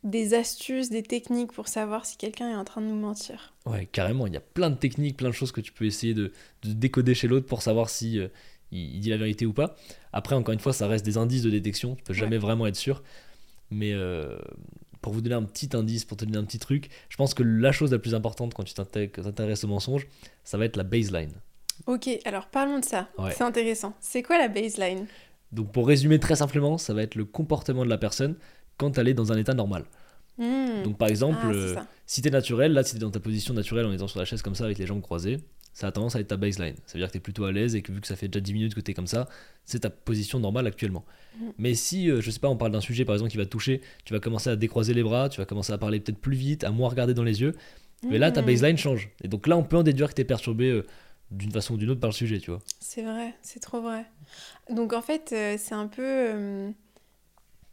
des 0.04 0.34
astuces, 0.34 0.90
des 0.90 1.04
techniques 1.04 1.52
pour 1.52 1.68
savoir 1.68 2.06
si 2.06 2.18
quelqu'un 2.18 2.50
est 2.52 2.56
en 2.56 2.64
train 2.64 2.82
de 2.82 2.88
nous 2.88 2.96
mentir 3.00 3.54
Ouais, 3.66 3.86
carrément. 3.86 4.28
Il 4.28 4.34
y 4.34 4.38
a 4.38 4.42
plein 4.42 4.70
de 4.70 4.76
techniques, 4.78 5.18
plein 5.18 5.30
de 5.30 5.34
choses 5.34 5.52
que 5.52 5.62
tu 5.62 5.72
peux 5.74 5.86
essayer 5.86 6.14
de, 6.14 6.32
de 6.64 6.74
décoder 6.74 7.14
chez 7.14 7.28
l'autre 7.28 7.46
pour 7.46 7.62
savoir 7.62 7.90
si 7.90 8.20
euh, 8.20 8.30
il, 8.72 8.96
il 8.96 9.00
dit 9.02 9.10
la 9.10 9.18
vérité 9.18 9.46
ou 9.46 9.54
pas. 9.54 9.76
Après, 10.14 10.36
encore 10.36 10.54
une 10.54 10.60
fois, 10.60 10.74
ça 10.74 10.88
reste 10.88 11.06
des 11.06 11.18
indices 11.18 11.44
de 11.44 11.50
détection. 11.50 11.96
Tu 11.96 12.04
peux 12.04 12.14
jamais 12.14 12.38
vraiment 12.38 12.66
être 12.66 12.78
sûr. 12.78 13.04
Mais 13.72 13.92
euh, 13.94 14.38
pour 15.02 15.14
vous 15.14 15.22
donner 15.22 15.36
un 15.36 15.44
petit 15.44 15.70
indice, 15.76 16.06
pour 16.06 16.18
te 16.18 16.26
donner 16.26 16.38
un 16.38 16.46
petit 16.46 16.60
truc, 16.60 16.90
je 17.10 17.18
pense 17.18 17.34
que 17.34 17.44
la 17.44 17.72
chose 17.72 17.92
la 17.92 18.00
plus 18.00 18.16
importante 18.16 18.54
quand 18.54 18.64
tu 18.64 18.74
t'intéresses 18.74 19.64
au 19.64 19.68
mensonge, 19.68 20.08
ça 20.44 20.58
va 20.58 20.66
être 20.66 20.78
la 20.78 20.84
baseline. 20.84 21.34
Ok, 21.88 22.10
alors 22.26 22.48
parlons 22.48 22.80
de 22.80 22.86
ça. 22.86 23.10
Ouais. 23.18 23.32
C'est 23.32 23.44
intéressant. 23.44 23.94
C'est 24.00 24.24
quoi 24.24 24.38
la 24.38 24.48
baseline? 24.48 25.08
Donc 25.52 25.72
pour 25.72 25.88
résumer 25.88 26.20
très 26.20 26.36
simplement, 26.36 26.78
ça 26.78 26.94
va 26.94 27.02
être 27.04 27.16
le 27.16 27.26
comportement 27.26 27.84
de 27.84 27.90
la 27.90 27.98
personne 27.98 28.36
quand 28.80 28.98
elle 28.98 29.08
est 29.10 29.14
dans 29.14 29.32
un 29.32 29.38
état 29.38 29.54
normal. 29.54 29.84
Hmm. 30.40 30.84
Donc 30.84 30.98
par 30.98 31.10
exemple, 31.10 31.38
Ah, 31.44 31.52
euh, 31.54 31.76
si 32.08 32.22
t'es 32.24 32.30
naturel, 32.32 32.74
là 32.74 32.84
si 32.84 32.94
t'es 32.94 33.00
dans 33.00 33.12
ta 33.12 33.20
position 33.20 33.54
naturelle 33.54 33.86
en 33.86 33.92
étant 33.92 34.08
sur 34.08 34.18
la 34.20 34.26
chaise 34.26 34.42
comme 34.42 34.56
ça 34.56 34.64
avec 34.66 34.78
les 34.80 34.88
jambes 34.88 35.02
croisées, 35.02 35.38
ça 35.74 35.88
a 35.88 35.92
tendance 35.92 36.16
à 36.16 36.20
être 36.22 36.28
ta 36.30 36.38
baseline. 36.38 36.76
Ça 36.88 36.94
veut 36.94 37.00
dire 37.00 37.08
que 37.10 37.14
t'es 37.14 37.20
plutôt 37.20 37.44
à 37.46 37.52
l'aise 37.52 37.76
et 37.76 37.82
que 37.82 37.92
vu 37.92 38.02
que 38.02 38.08
ça 38.08 38.16
fait 38.16 38.28
déjà 38.28 38.40
10 38.42 38.54
minutes 38.54 38.74
que 38.76 38.80
t'es 38.82 38.94
comme 38.94 39.06
ça, 39.08 39.28
c'est 39.66 39.80
ta 39.82 39.90
position 39.90 40.40
normale 40.40 40.66
actuellement. 40.66 41.06
Mhm. 41.40 41.52
Mais 41.58 41.74
si, 41.76 42.10
euh, 42.10 42.22
je 42.22 42.32
sais 42.32 42.40
pas, 42.40 42.48
on 42.50 42.58
parle 42.58 42.72
d'un 42.72 42.82
sujet 42.82 43.04
par 43.06 43.16
exemple 43.16 43.32
qui 43.32 43.38
va 43.38 43.46
te 43.46 43.50
toucher, 43.50 43.82
tu 44.06 44.14
vas 44.14 44.20
commencer 44.20 44.50
à 44.50 44.56
décroiser 44.56 44.94
les 44.94 45.04
bras, 45.04 45.30
tu 45.30 45.40
vas 45.42 45.46
commencer 45.46 45.72
à 45.74 45.78
parler 45.78 46.00
peut-être 46.00 46.18
plus 46.20 46.36
vite, 46.38 46.64
à 46.64 46.72
moins 46.72 46.90
regarder 46.90 47.14
dans 47.14 47.24
les 47.24 47.42
yeux, 47.42 47.54
mais 48.10 48.18
là 48.18 48.32
ta 48.32 48.42
Hmm. 48.42 48.46
baseline 48.46 48.78
change. 48.78 49.10
Et 49.24 49.28
donc 49.28 49.46
là 49.46 49.58
on 49.58 49.64
peut 49.64 49.78
en 49.78 49.84
déduire 49.84 50.08
que 50.10 50.14
t'es 50.16 50.24
perturbé 50.26 50.70
euh, 50.70 50.86
d'une 51.32 51.52
façon 51.52 51.74
ou 51.76 51.78
d'une 51.78 51.90
autre 51.92 52.00
par 52.02 52.10
le 52.10 52.16
sujet, 52.16 52.40
tu 52.40 52.50
vois. 52.50 52.62
C'est 52.80 53.04
vrai, 53.04 53.36
c'est 53.42 53.60
trop 53.60 53.82
vrai. 53.82 54.06
Donc 54.74 54.94
en 54.94 55.02
fait, 55.02 55.32
euh, 55.34 55.56
c'est 55.60 55.76
un 55.76 55.88
peu... 55.88 56.72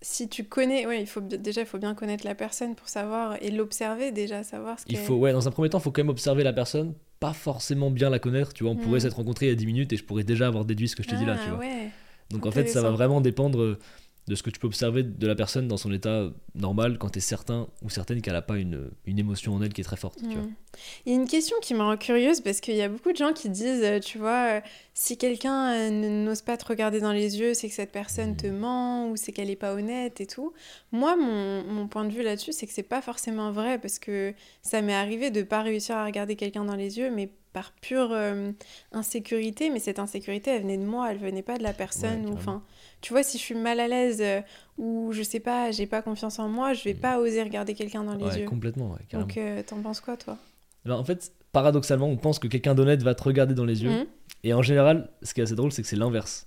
si 0.02 0.28
tu 0.28 0.44
connais... 0.44 0.86
Ouais, 0.86 1.00
il 1.00 1.06
faut, 1.06 1.20
déjà, 1.20 1.62
il 1.62 1.66
faut 1.66 1.78
bien 1.78 1.94
connaître 1.94 2.24
la 2.26 2.34
personne 2.34 2.74
pour 2.74 2.88
savoir 2.88 3.36
et 3.42 3.50
l'observer 3.50 4.12
déjà, 4.12 4.42
savoir 4.42 4.78
ce 4.78 4.84
Il 4.88 4.96
faut, 4.98 5.14
ouais, 5.16 5.32
dans 5.32 5.48
un 5.48 5.50
premier 5.50 5.68
temps, 5.68 5.78
il 5.78 5.82
faut 5.82 5.90
quand 5.90 6.02
même 6.02 6.08
observer 6.10 6.44
la 6.44 6.52
personne, 6.52 6.94
pas 7.20 7.32
forcément 7.32 7.90
bien 7.90 8.10
la 8.10 8.18
connaître, 8.18 8.52
tu 8.52 8.62
vois. 8.64 8.72
On 8.72 8.76
pourrait 8.76 8.94
Mhm. 8.98 9.00
s'être 9.00 9.16
rencontrés 9.16 9.46
il 9.46 9.48
y 9.50 9.52
a 9.52 9.56
10 9.56 9.66
minutes 9.66 9.92
et 9.92 9.96
je 9.96 10.04
pourrais 10.04 10.24
déjà 10.24 10.46
avoir 10.48 10.64
déduit 10.64 10.88
ce 10.88 10.96
que 10.96 11.02
je 11.02 11.08
t'ai 11.08 11.16
dit 11.16 11.24
là, 11.24 11.36
Ah, 11.38 11.42
tu 11.42 11.50
vois. 11.50 11.58
ouais. 11.60 11.90
Donc 12.30 12.44
en 12.46 12.50
fait, 12.50 12.66
ça 12.68 12.82
va 12.82 12.90
vraiment 12.90 13.20
dépendre 13.20 13.60
euh, 13.62 13.78
de 14.28 14.34
ce 14.34 14.42
que 14.42 14.50
tu 14.50 14.58
peux 14.58 14.66
observer 14.66 15.04
de 15.04 15.26
la 15.26 15.36
personne 15.36 15.68
dans 15.68 15.76
son 15.76 15.92
état 15.92 16.30
normal 16.54 16.98
quand 16.98 17.10
tu 17.10 17.18
es 17.18 17.22
certain 17.22 17.68
ou 17.82 17.90
certaine 17.90 18.20
qu'elle 18.20 18.34
n'a 18.34 18.42
pas 18.42 18.56
une, 18.56 18.90
une 19.04 19.18
émotion 19.18 19.54
en 19.54 19.62
elle 19.62 19.72
qui 19.72 19.82
est 19.82 19.84
très 19.84 19.96
forte. 19.96 20.18
Tu 20.18 20.36
vois. 20.36 20.48
Il 21.04 21.12
y 21.12 21.16
a 21.16 21.18
une 21.18 21.28
question 21.28 21.56
qui 21.62 21.74
me 21.74 21.80
rend 21.80 21.96
curieuse 21.96 22.40
parce 22.40 22.60
qu'il 22.60 22.74
y 22.74 22.82
a 22.82 22.88
beaucoup 22.88 23.12
de 23.12 23.16
gens 23.16 23.32
qui 23.32 23.48
disent, 23.48 23.84
euh, 23.84 24.00
tu 24.00 24.18
vois, 24.18 24.56
euh, 24.56 24.60
si 24.94 25.16
quelqu'un 25.16 25.72
euh, 25.72 26.24
n'ose 26.24 26.42
pas 26.42 26.56
te 26.56 26.66
regarder 26.66 27.00
dans 27.00 27.12
les 27.12 27.38
yeux, 27.38 27.54
c'est 27.54 27.68
que 27.68 27.74
cette 27.74 27.92
personne 27.92 28.36
te 28.36 28.48
ment 28.48 29.10
ou 29.10 29.16
c'est 29.16 29.30
qu'elle 29.30 29.48
n'est 29.48 29.56
pas 29.56 29.74
honnête 29.74 30.20
et 30.20 30.26
tout. 30.26 30.52
Moi, 30.90 31.16
mon, 31.16 31.62
mon 31.64 31.86
point 31.86 32.04
de 32.04 32.12
vue 32.12 32.22
là-dessus, 32.22 32.52
c'est 32.52 32.66
que 32.66 32.72
c'est 32.72 32.82
pas 32.82 33.02
forcément 33.02 33.52
vrai 33.52 33.78
parce 33.78 33.98
que 33.98 34.34
ça 34.62 34.82
m'est 34.82 34.94
arrivé 34.94 35.30
de 35.30 35.42
pas 35.42 35.62
réussir 35.62 35.96
à 35.96 36.04
regarder 36.04 36.34
quelqu'un 36.34 36.64
dans 36.64 36.76
les 36.76 36.98
yeux, 36.98 37.10
mais 37.10 37.30
par 37.56 37.72
pure 37.72 38.10
euh, 38.12 38.52
insécurité. 38.92 39.70
Mais 39.70 39.78
cette 39.78 39.98
insécurité, 39.98 40.50
elle 40.50 40.62
venait 40.62 40.76
de 40.76 40.84
moi, 40.84 41.10
elle 41.10 41.16
venait 41.16 41.40
pas 41.42 41.56
de 41.56 41.62
la 41.62 41.72
personne. 41.72 42.26
enfin, 42.34 42.62
tu 43.00 43.14
vois, 43.14 43.22
si 43.22 43.38
je 43.38 43.42
suis 43.42 43.54
mal 43.54 43.80
à 43.80 43.88
l'aise 43.88 44.20
euh, 44.20 44.42
ou 44.76 45.10
je 45.12 45.22
sais 45.22 45.40
pas, 45.40 45.70
j'ai 45.70 45.86
pas 45.86 46.02
confiance 46.02 46.38
en 46.38 46.48
moi, 46.48 46.74
je 46.74 46.84
vais 46.84 46.92
Hmm. 46.94 46.98
pas 46.98 47.18
oser 47.18 47.42
regarder 47.42 47.72
quelqu'un 47.74 48.04
dans 48.04 48.14
les 48.14 48.24
Ouais, 48.26 48.38
yeux. 48.40 48.46
complètement, 48.46 48.90
ouais, 48.92 48.98
carrément. 49.08 49.26
Donc, 49.26 49.38
euh, 49.38 49.62
t'en 49.66 49.80
penses 49.80 50.00
quoi, 50.00 50.16
toi? 50.18 50.36
Eh 50.84 50.88
ben, 50.90 50.96
en 50.96 51.04
fait, 51.04 51.32
paradoxalement, 51.52 52.08
on 52.08 52.16
pense 52.18 52.38
que 52.38 52.46
quelqu'un 52.48 52.74
d'honnête 52.74 53.02
va 53.02 53.14
te 53.14 53.22
regarder 53.22 53.54
dans 53.54 53.64
les 53.64 53.82
yeux. 53.82 54.02
Hmm 54.02 54.06
Et 54.44 54.52
en 54.52 54.60
général, 54.62 55.08
ce 55.22 55.32
qui 55.32 55.40
est 55.40 55.44
assez 55.44 55.54
drôle, 55.54 55.72
c'est 55.72 55.80
que 55.82 55.88
c'est 55.88 55.96
l'inverse. 55.96 56.44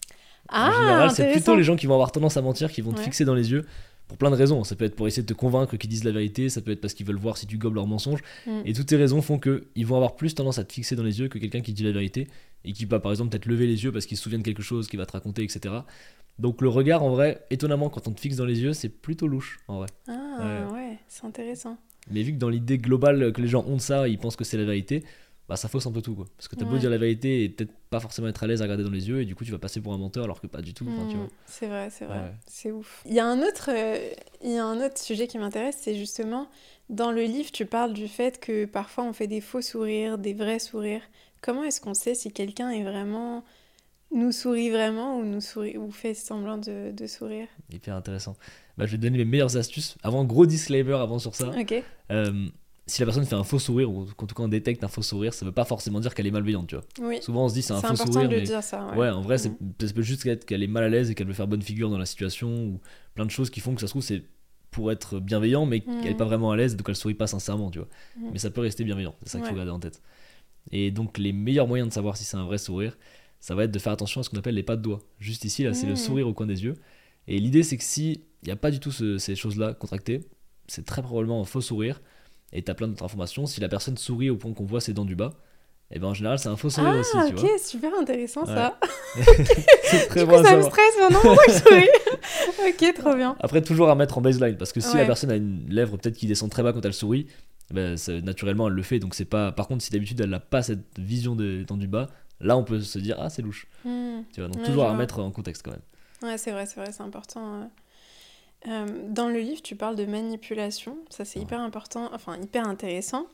Ah, 0.49 0.69
en 0.69 0.71
général, 0.79 1.11
c'est 1.11 1.31
plutôt 1.31 1.55
les 1.55 1.63
gens 1.63 1.75
qui 1.75 1.87
vont 1.87 1.95
avoir 1.95 2.11
tendance 2.11 2.37
à 2.37 2.41
mentir, 2.43 2.71
qui 2.71 2.81
vont 2.81 2.93
te 2.93 2.99
fixer 2.99 3.25
dans 3.25 3.35
les 3.35 3.51
yeux 3.51 3.65
pour 4.09 4.17
plein 4.17 4.31
de 4.31 4.35
raisons. 4.35 4.65
Ça 4.65 4.75
peut 4.75 4.83
être 4.83 4.95
pour 4.95 5.07
essayer 5.07 5.23
de 5.23 5.27
te 5.27 5.37
convaincre 5.37 5.77
qu'ils 5.77 5.89
disent 5.89 6.03
la 6.03 6.11
vérité, 6.11 6.49
ça 6.49 6.61
peut 6.61 6.71
être 6.71 6.81
parce 6.81 6.93
qu'ils 6.93 7.05
veulent 7.05 7.15
voir 7.15 7.37
si 7.37 7.45
tu 7.45 7.57
gobes 7.57 7.75
leurs 7.75 7.87
mensonges. 7.87 8.21
Mm. 8.45 8.61
Et 8.65 8.73
toutes 8.73 8.89
ces 8.89 8.97
raisons 8.97 9.21
font 9.21 9.39
qu'ils 9.39 9.85
vont 9.85 9.95
avoir 9.95 10.15
plus 10.15 10.35
tendance 10.35 10.57
à 10.57 10.65
te 10.65 10.73
fixer 10.73 10.97
dans 10.97 11.03
les 11.03 11.19
yeux 11.19 11.29
que 11.29 11.37
quelqu'un 11.37 11.61
qui 11.61 11.71
dit 11.71 11.83
la 11.83 11.91
vérité 11.91 12.27
et 12.65 12.73
qui 12.73 12.83
va 12.85 12.99
par 12.99 13.11
exemple 13.11 13.29
peut-être 13.29 13.45
lever 13.45 13.67
les 13.67 13.83
yeux 13.83 13.91
parce 13.91 14.05
qu'il 14.05 14.17
se 14.17 14.23
souvient 14.23 14.39
de 14.39 14.43
quelque 14.43 14.63
chose, 14.63 14.87
qui 14.87 14.97
va 14.97 15.05
te 15.05 15.13
raconter, 15.13 15.43
etc. 15.43 15.75
Donc 16.39 16.61
le 16.61 16.69
regard, 16.69 17.03
en 17.03 17.11
vrai, 17.11 17.45
étonnamment, 17.51 17.89
quand 17.89 18.07
on 18.07 18.11
te 18.11 18.19
fixe 18.19 18.35
dans 18.35 18.45
les 18.45 18.61
yeux, 18.61 18.73
c'est 18.73 18.89
plutôt 18.89 19.27
louche, 19.27 19.59
en 19.67 19.77
vrai. 19.77 19.87
Ah 20.07 20.67
ouais, 20.73 20.97
c'est 21.07 21.25
intéressant. 21.25 21.77
Mais 22.09 22.23
vu 22.23 22.33
que 22.33 22.37
dans 22.37 22.49
l'idée 22.49 22.79
globale 22.79 23.31
que 23.31 23.41
les 23.41 23.47
gens 23.47 23.63
ont 23.67 23.75
de 23.75 23.81
ça, 23.81 24.07
ils 24.07 24.17
pensent 24.17 24.35
que 24.35 24.43
c'est 24.43 24.57
la 24.57 24.65
vérité, 24.65 25.03
bah 25.49 25.55
ça 25.57 25.67
fausse 25.67 25.85
un 25.87 25.91
peu 25.91 26.01
tout 26.01 26.15
quoi. 26.15 26.25
Parce 26.37 26.47
que 26.47 26.55
t'as 26.55 26.63
beau 26.63 26.73
Ouais. 26.73 26.79
dire 26.79 26.89
la 26.91 26.97
vérité 26.97 27.43
et 27.43 27.49
peut-être 27.49 27.73
pas 27.89 27.99
forcément 27.99 28.27
être 28.29 28.41
à 28.43 28.47
l'aise 28.47 28.61
à 28.61 28.65
regarder 28.65 28.83
dans 28.83 28.91
les 28.91 29.09
yeux 29.09 29.21
et 29.21 29.25
du 29.25 29.35
coup 29.35 29.43
tu 29.43 29.51
vas 29.51 29.57
passer 29.57 29.81
pour 29.81 29.91
un 29.93 29.97
menteur 29.97 30.23
alors 30.23 30.39
que 30.39 30.47
pas 30.47 30.61
du 30.61 30.73
tout. 30.73 30.85
vois. 30.85 31.27
c'est 31.47 31.67
vrai, 31.67 31.89
c'est 31.89 32.05
vrai, 32.05 32.19
Ouais. 32.19 32.31
c'est 32.47 32.71
ouf. 32.71 33.01
Il 33.07 33.13
y 33.13 33.19
a 33.19 33.25
un 33.25 33.39
autre, 33.41 33.69
euh, 33.73 33.97
il 34.43 34.51
y 34.51 34.57
a 34.57 34.63
un 34.65 34.79
autre 34.85 34.97
sujet 34.99 35.27
qui 35.27 35.37
m'intéresse, 35.39 35.77
c'est 35.81 35.95
justement 35.97 36.47
dans 36.89 37.11
le 37.11 37.23
livre, 37.23 37.51
tu 37.51 37.65
parles 37.65 37.93
du 37.93 38.07
fait 38.07 38.39
que 38.39 38.65
parfois 38.65 39.03
on 39.03 39.11
fait 39.13 39.27
des 39.27 39.41
faux 39.41 39.61
sourires, 39.61 40.17
des 40.17 40.33
vrais 40.33 40.59
sourires. 40.59 41.01
Comment 41.41 41.63
est-ce 41.63 41.81
qu'on 41.81 41.93
sait 41.93 42.15
si 42.15 42.31
quelqu'un 42.31 42.69
est 42.69 42.83
vraiment 42.83 43.43
nous 44.11 44.31
sourit 44.31 44.71
vraiment 44.71 45.17
ou 45.19 45.23
nous 45.23 45.39
sourit 45.41 45.77
ou 45.77 45.91
fait 45.91 46.13
semblant 46.15 46.57
de, 46.57 46.91
de 46.91 47.07
sourire? 47.07 47.47
Hyper 47.71 47.95
intéressant. 47.95 48.35
Bah, 48.77 48.85
je 48.87 48.91
vais 48.91 48.97
te 48.97 49.03
donner 49.03 49.19
mes 49.19 49.25
meilleures 49.25 49.55
astuces. 49.57 49.97
Avant, 50.03 50.25
gros 50.25 50.45
disclaimer 50.47 50.93
avant 50.95 51.19
sur 51.19 51.35
ça. 51.35 51.49
Ok. 51.59 51.75
Euh, 52.11 52.47
si 52.89 53.01
la 53.01 53.05
personne 53.05 53.25
fait 53.25 53.35
un 53.35 53.43
faux 53.43 53.59
sourire 53.59 53.89
ou 53.91 54.05
qu'en 54.17 54.25
tout 54.27 54.35
cas 54.35 54.43
on 54.43 54.47
détecte 54.47 54.83
un 54.83 54.87
faux 54.87 55.01
sourire, 55.01 55.33
ça 55.33 55.45
veut 55.45 55.51
pas 55.51 55.63
forcément 55.65 55.99
dire 55.99 56.13
qu'elle 56.13 56.27
est 56.27 56.31
malveillante, 56.31 56.67
tu 56.67 56.75
vois. 56.75 56.85
Oui. 57.07 57.21
Souvent 57.21 57.45
on 57.45 57.49
se 57.49 57.53
dit 57.53 57.61
c'est 57.61 57.73
un 57.73 57.79
C'est 57.81 57.87
faux 57.95 58.11
sourire, 58.11 58.27
de 58.29 58.35
mais 58.35 58.41
dire 58.41 58.63
ça. 58.63 58.87
ouais. 58.91 58.97
Ouais. 58.97 59.09
en 59.09 59.21
vrai 59.21 59.37
c'est- 59.37 59.49
Mhm. 59.49 59.73
ça 59.81 59.93
peut 59.93 60.01
juste 60.01 60.25
être 60.25 60.45
qu'elle 60.45 60.63
est 60.63 60.67
mal 60.67 60.83
à 60.83 60.89
l'aise 60.89 61.09
et 61.09 61.15
qu'elle 61.15 61.27
veut 61.27 61.33
faire 61.33 61.47
bonne 61.47 61.61
figure 61.61 61.89
dans 61.89 61.97
la 61.97 62.05
situation 62.05 62.49
ou 62.49 62.79
plein 63.15 63.25
de 63.25 63.31
choses 63.31 63.49
qui 63.49 63.59
font 63.59 63.73
que 63.75 63.81
ça 63.81 63.87
se 63.87 63.91
trouve 63.93 64.01
c'est 64.03 64.23
pour 64.71 64.91
être 64.91 65.19
bienveillant 65.19 65.65
mais 65.65 65.79
qu'elle 65.81 66.11
est 66.11 66.15
pas 66.17 66.25
vraiment 66.25 66.51
à 66.51 66.57
l'aise 66.57 66.75
donc 66.75 66.87
elle 66.89 66.95
sourit 66.95 67.13
pas 67.15 67.27
sincèrement, 67.27 67.71
tu 67.71 67.79
vois. 67.79 67.87
Mhm. 68.17 68.29
Mais 68.33 68.39
ça 68.39 68.49
peut 68.51 68.61
rester 68.61 68.83
bienveillant, 68.83 69.15
c'est 69.23 69.29
ça 69.29 69.37
qu'il 69.39 69.45
faut 69.47 69.51
Ouais. 69.53 69.57
garder 69.57 69.71
en 69.71 69.79
tête. 69.79 70.01
Et 70.71 70.91
donc 70.91 71.17
les 71.17 71.31
meilleurs 71.33 71.67
moyens 71.67 71.89
de 71.89 71.93
savoir 71.93 72.17
si 72.17 72.23
c'est 72.23 72.37
un 72.37 72.45
vrai 72.45 72.57
sourire, 72.57 72.97
ça 73.39 73.55
va 73.55 73.63
être 73.63 73.71
de 73.71 73.79
faire 73.79 73.93
attention 73.93 74.21
à 74.21 74.23
ce 74.23 74.29
qu'on 74.29 74.37
appelle 74.37 74.55
les 74.55 74.63
pas 74.63 74.75
de 74.75 74.81
doigts. 74.81 74.99
Juste 75.19 75.45
ici 75.45 75.63
là, 75.63 75.73
c'est 75.73 75.87
le 75.87 75.95
sourire 75.95 76.27
au 76.27 76.33
coin 76.33 76.45
des 76.45 76.63
yeux. 76.63 76.75
Et 77.27 77.39
l'idée 77.39 77.63
c'est 77.63 77.77
que 77.77 77.83
si 77.83 78.23
il 78.43 78.45
n'y 78.47 78.51
a 78.51 78.55
pas 78.55 78.71
du 78.71 78.79
tout 78.79 78.91
ce- 78.91 79.17
ces 79.17 79.35
choses-là 79.35 79.73
contractées, 79.73 80.21
c'est 80.67 80.85
très 80.85 81.01
probablement 81.01 81.41
un 81.41 81.45
faux 81.45 81.61
sourire. 81.61 82.01
Et 82.53 82.61
t'as 82.63 82.73
plein 82.73 82.87
d'autres 82.87 83.03
informations. 83.03 83.45
Si 83.45 83.61
la 83.61 83.69
personne 83.69 83.97
sourit 83.97 84.29
au 84.29 84.35
point 84.37 84.53
qu'on 84.53 84.65
voit 84.65 84.81
ses 84.81 84.93
dents 84.93 85.05
du 85.05 85.15
bas, 85.15 85.33
et 85.91 85.97
ben 85.99 86.07
en 86.07 86.13
général 86.13 86.37
c'est 86.39 86.49
un 86.49 86.55
faux 86.55 86.69
sourire 86.69 86.93
Ah, 86.95 86.99
aussi, 86.99 87.11
tu 87.29 87.33
ok, 87.35 87.39
vois. 87.39 87.57
super 87.59 87.91
intéressant 87.99 88.41
Ouais. 88.41 88.55
ça. 88.55 88.79
c'est 89.83 90.07
très 90.07 90.19
Du 90.25 90.27
coup, 90.31 90.43
ça 90.43 90.55
me 90.57 90.61
stresse 90.61 90.97
maintenant 90.99 91.19
pourquoi 91.21 91.43
je 91.47 91.53
souris. 91.53 91.89
ok, 92.69 92.93
trop 92.95 93.15
bien. 93.15 93.35
Après, 93.39 93.61
toujours 93.61 93.89
à 93.89 93.95
mettre 93.95 94.17
en 94.17 94.21
baseline, 94.21 94.57
parce 94.57 94.71
que 94.73 94.81
si 94.81 94.93
Ouais. 94.93 95.01
la 95.01 95.05
personne 95.05 95.31
a 95.31 95.35
une 95.35 95.65
lèvre 95.69 95.97
peut-être 95.97 96.15
qui 96.17 96.27
descend 96.27 96.49
très 96.51 96.63
bas 96.63 96.73
quand 96.73 96.83
elle 96.85 96.93
sourit, 96.93 97.27
ben, 97.71 97.97
ça- 97.97 98.19
naturellement 98.21 98.67
elle 98.67 98.73
le 98.73 98.83
fait. 98.83 98.99
Donc 98.99 99.15
c'est 99.15 99.25
pas. 99.25 99.51
Par 99.51 99.67
contre, 99.67 99.83
si 99.83 99.91
d'habitude 99.91 100.19
elle 100.21 100.29
n'a 100.31 100.39
pas 100.39 100.61
cette 100.63 100.97
vision 100.99 101.35
des 101.35 101.63
dents 101.65 101.77
du 101.77 101.87
bas, 101.87 102.07
là 102.39 102.57
on 102.57 102.63
peut 102.63 102.81
se 102.81 102.97
dire 102.99 103.17
ah 103.19 103.29
c'est 103.29 103.41
louche. 103.41 103.67
Hmm. 103.85 104.21
Tu 104.33 104.41
vois, 104.41 104.49
donc 104.49 104.59
Ouais, 104.61 104.65
toujours 104.67 104.85
à 104.85 104.93
mettre 104.95 105.19
en 105.19 105.29
contexte 105.31 105.63
quand 105.63 105.71
même. 105.71 105.81
Ouais, 106.31 106.37
c'est 106.37 106.51
vrai, 106.51 106.65
c'est 106.65 106.79
vrai, 106.79 106.91
c'est 106.91 107.03
important. 107.03 107.69
Euh. 108.67 108.85
Dans 109.09 109.29
le 109.29 109.39
livre, 109.39 109.61
tu 109.61 109.75
parles 109.75 109.95
de 109.95 110.05
manipulation. 110.05 110.97
Ça, 111.09 111.25
c'est 111.25 111.39
Ouais. 111.39 111.45
hyper 111.45 111.61
important, 111.61 112.09
enfin 112.13 112.37
hyper 112.41 112.67
intéressant. 112.67 113.25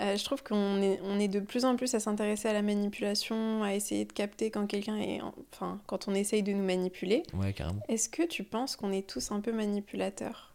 Euh, 0.00 0.16
je 0.16 0.24
trouve 0.24 0.42
qu'on 0.42 0.82
est, 0.82 1.00
on 1.04 1.18
est 1.18 1.28
de 1.28 1.40
plus 1.40 1.64
en 1.64 1.74
plus 1.76 1.94
à 1.94 2.00
s'intéresser 2.00 2.48
à 2.48 2.52
la 2.52 2.60
manipulation, 2.62 3.62
à 3.62 3.74
essayer 3.74 4.04
de 4.04 4.12
capter 4.12 4.50
quand 4.50 4.66
quelqu'un 4.66 4.96
est, 4.98 5.22
en- 5.22 5.34
enfin, 5.54 5.80
quand 5.86 6.06
on 6.08 6.14
essaye 6.14 6.42
de 6.42 6.52
nous 6.52 6.64
manipuler. 6.64 7.22
Ouais, 7.32 7.52
carrément. 7.54 7.80
Est-ce 7.88 8.08
que 8.10 8.22
tu 8.26 8.44
penses 8.44 8.76
qu'on 8.76 8.92
est 8.92 9.06
tous 9.08 9.30
un 9.32 9.40
peu 9.40 9.52
manipulateurs? 9.52 10.54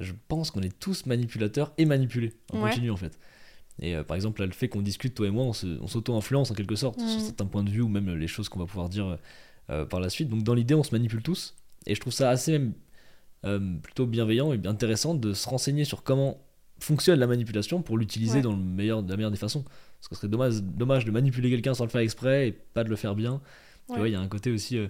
Je 0.00 0.12
pense 0.28 0.50
qu'on 0.50 0.62
est 0.62 0.78
tous 0.78 1.04
manipulateurs 1.04 1.72
et 1.76 1.84
manipulés 1.84 2.32
en 2.52 2.62
Ouais. 2.62 2.70
continu 2.70 2.90
en 2.90 2.96
fait. 2.96 3.18
Et 3.80 3.94
euh, 3.94 4.02
par 4.04 4.14
exemple, 4.16 4.40
là, 4.40 4.46
le 4.46 4.52
fait 4.52 4.68
qu'on 4.68 4.80
discute, 4.80 5.14
toi 5.14 5.26
et 5.26 5.30
moi, 5.30 5.44
on 5.44 5.52
se- 5.52 5.78
on 5.82 5.86
s'auto-influence 5.86 6.50
en 6.50 6.54
quelque 6.54 6.76
sorte 6.76 6.98
Mhm. 6.98 7.08
sur 7.08 7.20
certains 7.20 7.46
points 7.46 7.64
de 7.64 7.70
vue 7.70 7.82
ou 7.82 7.88
même 7.88 8.14
les 8.16 8.26
choses 8.28 8.48
qu'on 8.48 8.58
va 8.58 8.66
pouvoir 8.66 8.88
dire 8.88 9.18
euh, 9.70 9.84
par 9.84 10.00
la 10.00 10.08
suite. 10.10 10.28
Donc 10.28 10.42
dans 10.44 10.54
l'idée, 10.54 10.74
on 10.74 10.82
se 10.82 10.92
manipule 10.92 11.22
tous. 11.22 11.54
Et 11.86 11.94
je 11.94 12.00
trouve 12.00 12.12
ça 12.12 12.30
assez 12.30 12.52
même 12.52 12.72
plutôt 13.82 14.06
bienveillant 14.06 14.52
et 14.52 14.60
intéressant 14.66 15.14
de 15.14 15.32
se 15.32 15.48
renseigner 15.48 15.84
sur 15.84 16.02
comment 16.02 16.38
fonctionne 16.78 17.18
la 17.20 17.26
manipulation 17.26 17.82
pour 17.82 17.96
l'utiliser 17.98 18.36
Ouais. 18.38 18.42
dans 18.42 18.52
le 18.52 18.62
meilleur, 18.62 19.02
de 19.02 19.10
la 19.10 19.16
meilleure 19.16 19.30
des 19.30 19.36
façons. 19.36 19.62
Parce 19.62 20.08
que 20.08 20.14
ce 20.16 20.20
serait 20.22 20.28
dommage, 20.28 20.62
dommage 20.62 21.04
de 21.04 21.10
manipuler 21.12 21.48
quelqu'un 21.50 21.74
sans 21.74 21.84
le 21.84 21.90
faire 21.90 22.00
exprès 22.00 22.48
et 22.48 22.52
pas 22.52 22.82
de 22.84 22.88
le 22.88 22.96
faire 22.96 23.14
bien. 23.14 23.40
Tu 23.88 23.96
vois, 23.96 24.08
il 24.08 24.12
y 24.12 24.16
a 24.16 24.20
un 24.20 24.28
côté 24.28 24.50
aussi, 24.50 24.78
euh, 24.78 24.88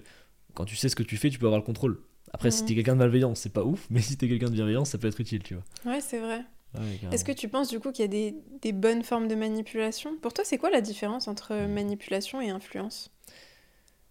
quand 0.55 0.65
tu 0.65 0.75
sais 0.75 0.89
ce 0.89 0.95
que 0.95 1.03
tu 1.03 1.17
fais, 1.17 1.29
tu 1.29 1.37
peux 1.39 1.45
avoir 1.45 1.59
le 1.59 1.65
contrôle. 1.65 1.99
Après, 2.31 2.49
si 2.49 2.61
Mhm. 2.63 2.67
t'es 2.69 2.75
quelqu'un 2.75 2.93
de 2.93 2.99
malveillant, 2.99 3.35
c'est 3.35 3.53
pas 3.53 3.63
ouf, 3.63 3.85
mais 3.91 4.01
si 4.01 4.17
t'es 4.17 4.27
quelqu'un 4.27 4.47
de 4.47 4.53
bienveillant, 4.53 4.85
ça 4.85 4.97
peut 4.97 5.07
être 5.07 5.19
utile, 5.19 5.43
tu 5.43 5.53
vois. 5.55 5.63
Ouais, 5.93 6.01
c'est 6.01 6.19
vrai. 6.19 6.41
Ouais. 6.75 6.99
Est-ce 7.11 7.23
que 7.23 7.31
tu 7.31 7.47
penses 7.49 7.69
du 7.69 7.79
coup 7.79 7.91
qu'il 7.91 8.01
y 8.01 8.05
a 8.05 8.07
des, 8.07 8.33
des 8.63 8.71
bonnes 8.71 9.03
formes 9.03 9.27
de 9.27 9.35
manipulation? 9.35 10.17
Pour 10.19 10.33
toi, 10.33 10.43
c'est 10.43 10.57
quoi 10.57 10.71
la 10.71 10.81
différence 10.81 11.27
entre 11.27 11.53
manipulation 11.67 12.41
et 12.41 12.49
influence? 12.49 13.11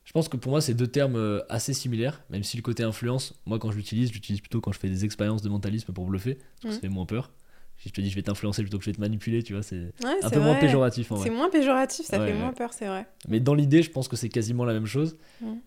Je 0.04 0.12
pense 0.12 0.28
que 0.28 0.36
pour 0.36 0.50
moi, 0.50 0.60
c'est 0.60 0.74
deux 0.74 0.88
termes 0.88 1.16
euh, 1.16 1.40
assez 1.48 1.72
similaires, 1.72 2.22
même 2.28 2.42
si 2.42 2.56
le 2.56 2.62
côté 2.62 2.82
influence, 2.82 3.34
moi 3.46 3.58
quand 3.58 3.70
je 3.70 3.76
l'utilise, 3.76 4.08
je 4.08 4.14
l'utilise 4.14 4.40
plutôt 4.40 4.60
quand 4.60 4.72
je 4.72 4.78
fais 4.78 4.88
des 4.88 5.04
expériences 5.04 5.42
de 5.42 5.48
mentalisme 5.48 5.92
pour 5.92 6.06
bluffer, 6.06 6.34
parce 6.34 6.62
que 6.62 6.70
ça 6.72 6.80
fait 6.80 6.88
moins 6.88 7.06
peur. 7.06 7.30
Si 7.78 7.88
je 7.88 7.94
te 7.94 8.00
dis 8.00 8.10
je 8.10 8.14
vais 8.16 8.22
t'influencer 8.22 8.62
plutôt 8.62 8.78
que 8.78 8.84
je 8.84 8.90
vais 8.90 8.94
te 8.96 9.00
manipuler, 9.00 9.42
tu 9.42 9.52
vois, 9.54 9.62
c'est 9.62 9.92
Ouais, 10.04 10.14
un 10.22 10.30
peu 10.30 10.40
moins 10.40 10.56
péjoratif. 10.56 11.12
C'est 11.22 11.30
moins 11.30 11.50
péjoratif, 11.50 12.06
ça 12.06 12.18
Ouais, 12.18 12.26
fait 12.26 12.32
ouais. 12.32 12.38
moins 12.38 12.52
peur, 12.52 12.72
c'est 12.72 12.86
vrai. 12.86 13.06
Mais 13.28 13.40
dans 13.40 13.54
l'idée, 13.54 13.82
je 13.82 13.90
pense 13.90 14.08
que 14.08 14.16
c'est 14.16 14.28
quasiment 14.28 14.64
la 14.64 14.72
même 14.72 14.86
chose. 14.86 15.16
Mhm. 15.40 15.60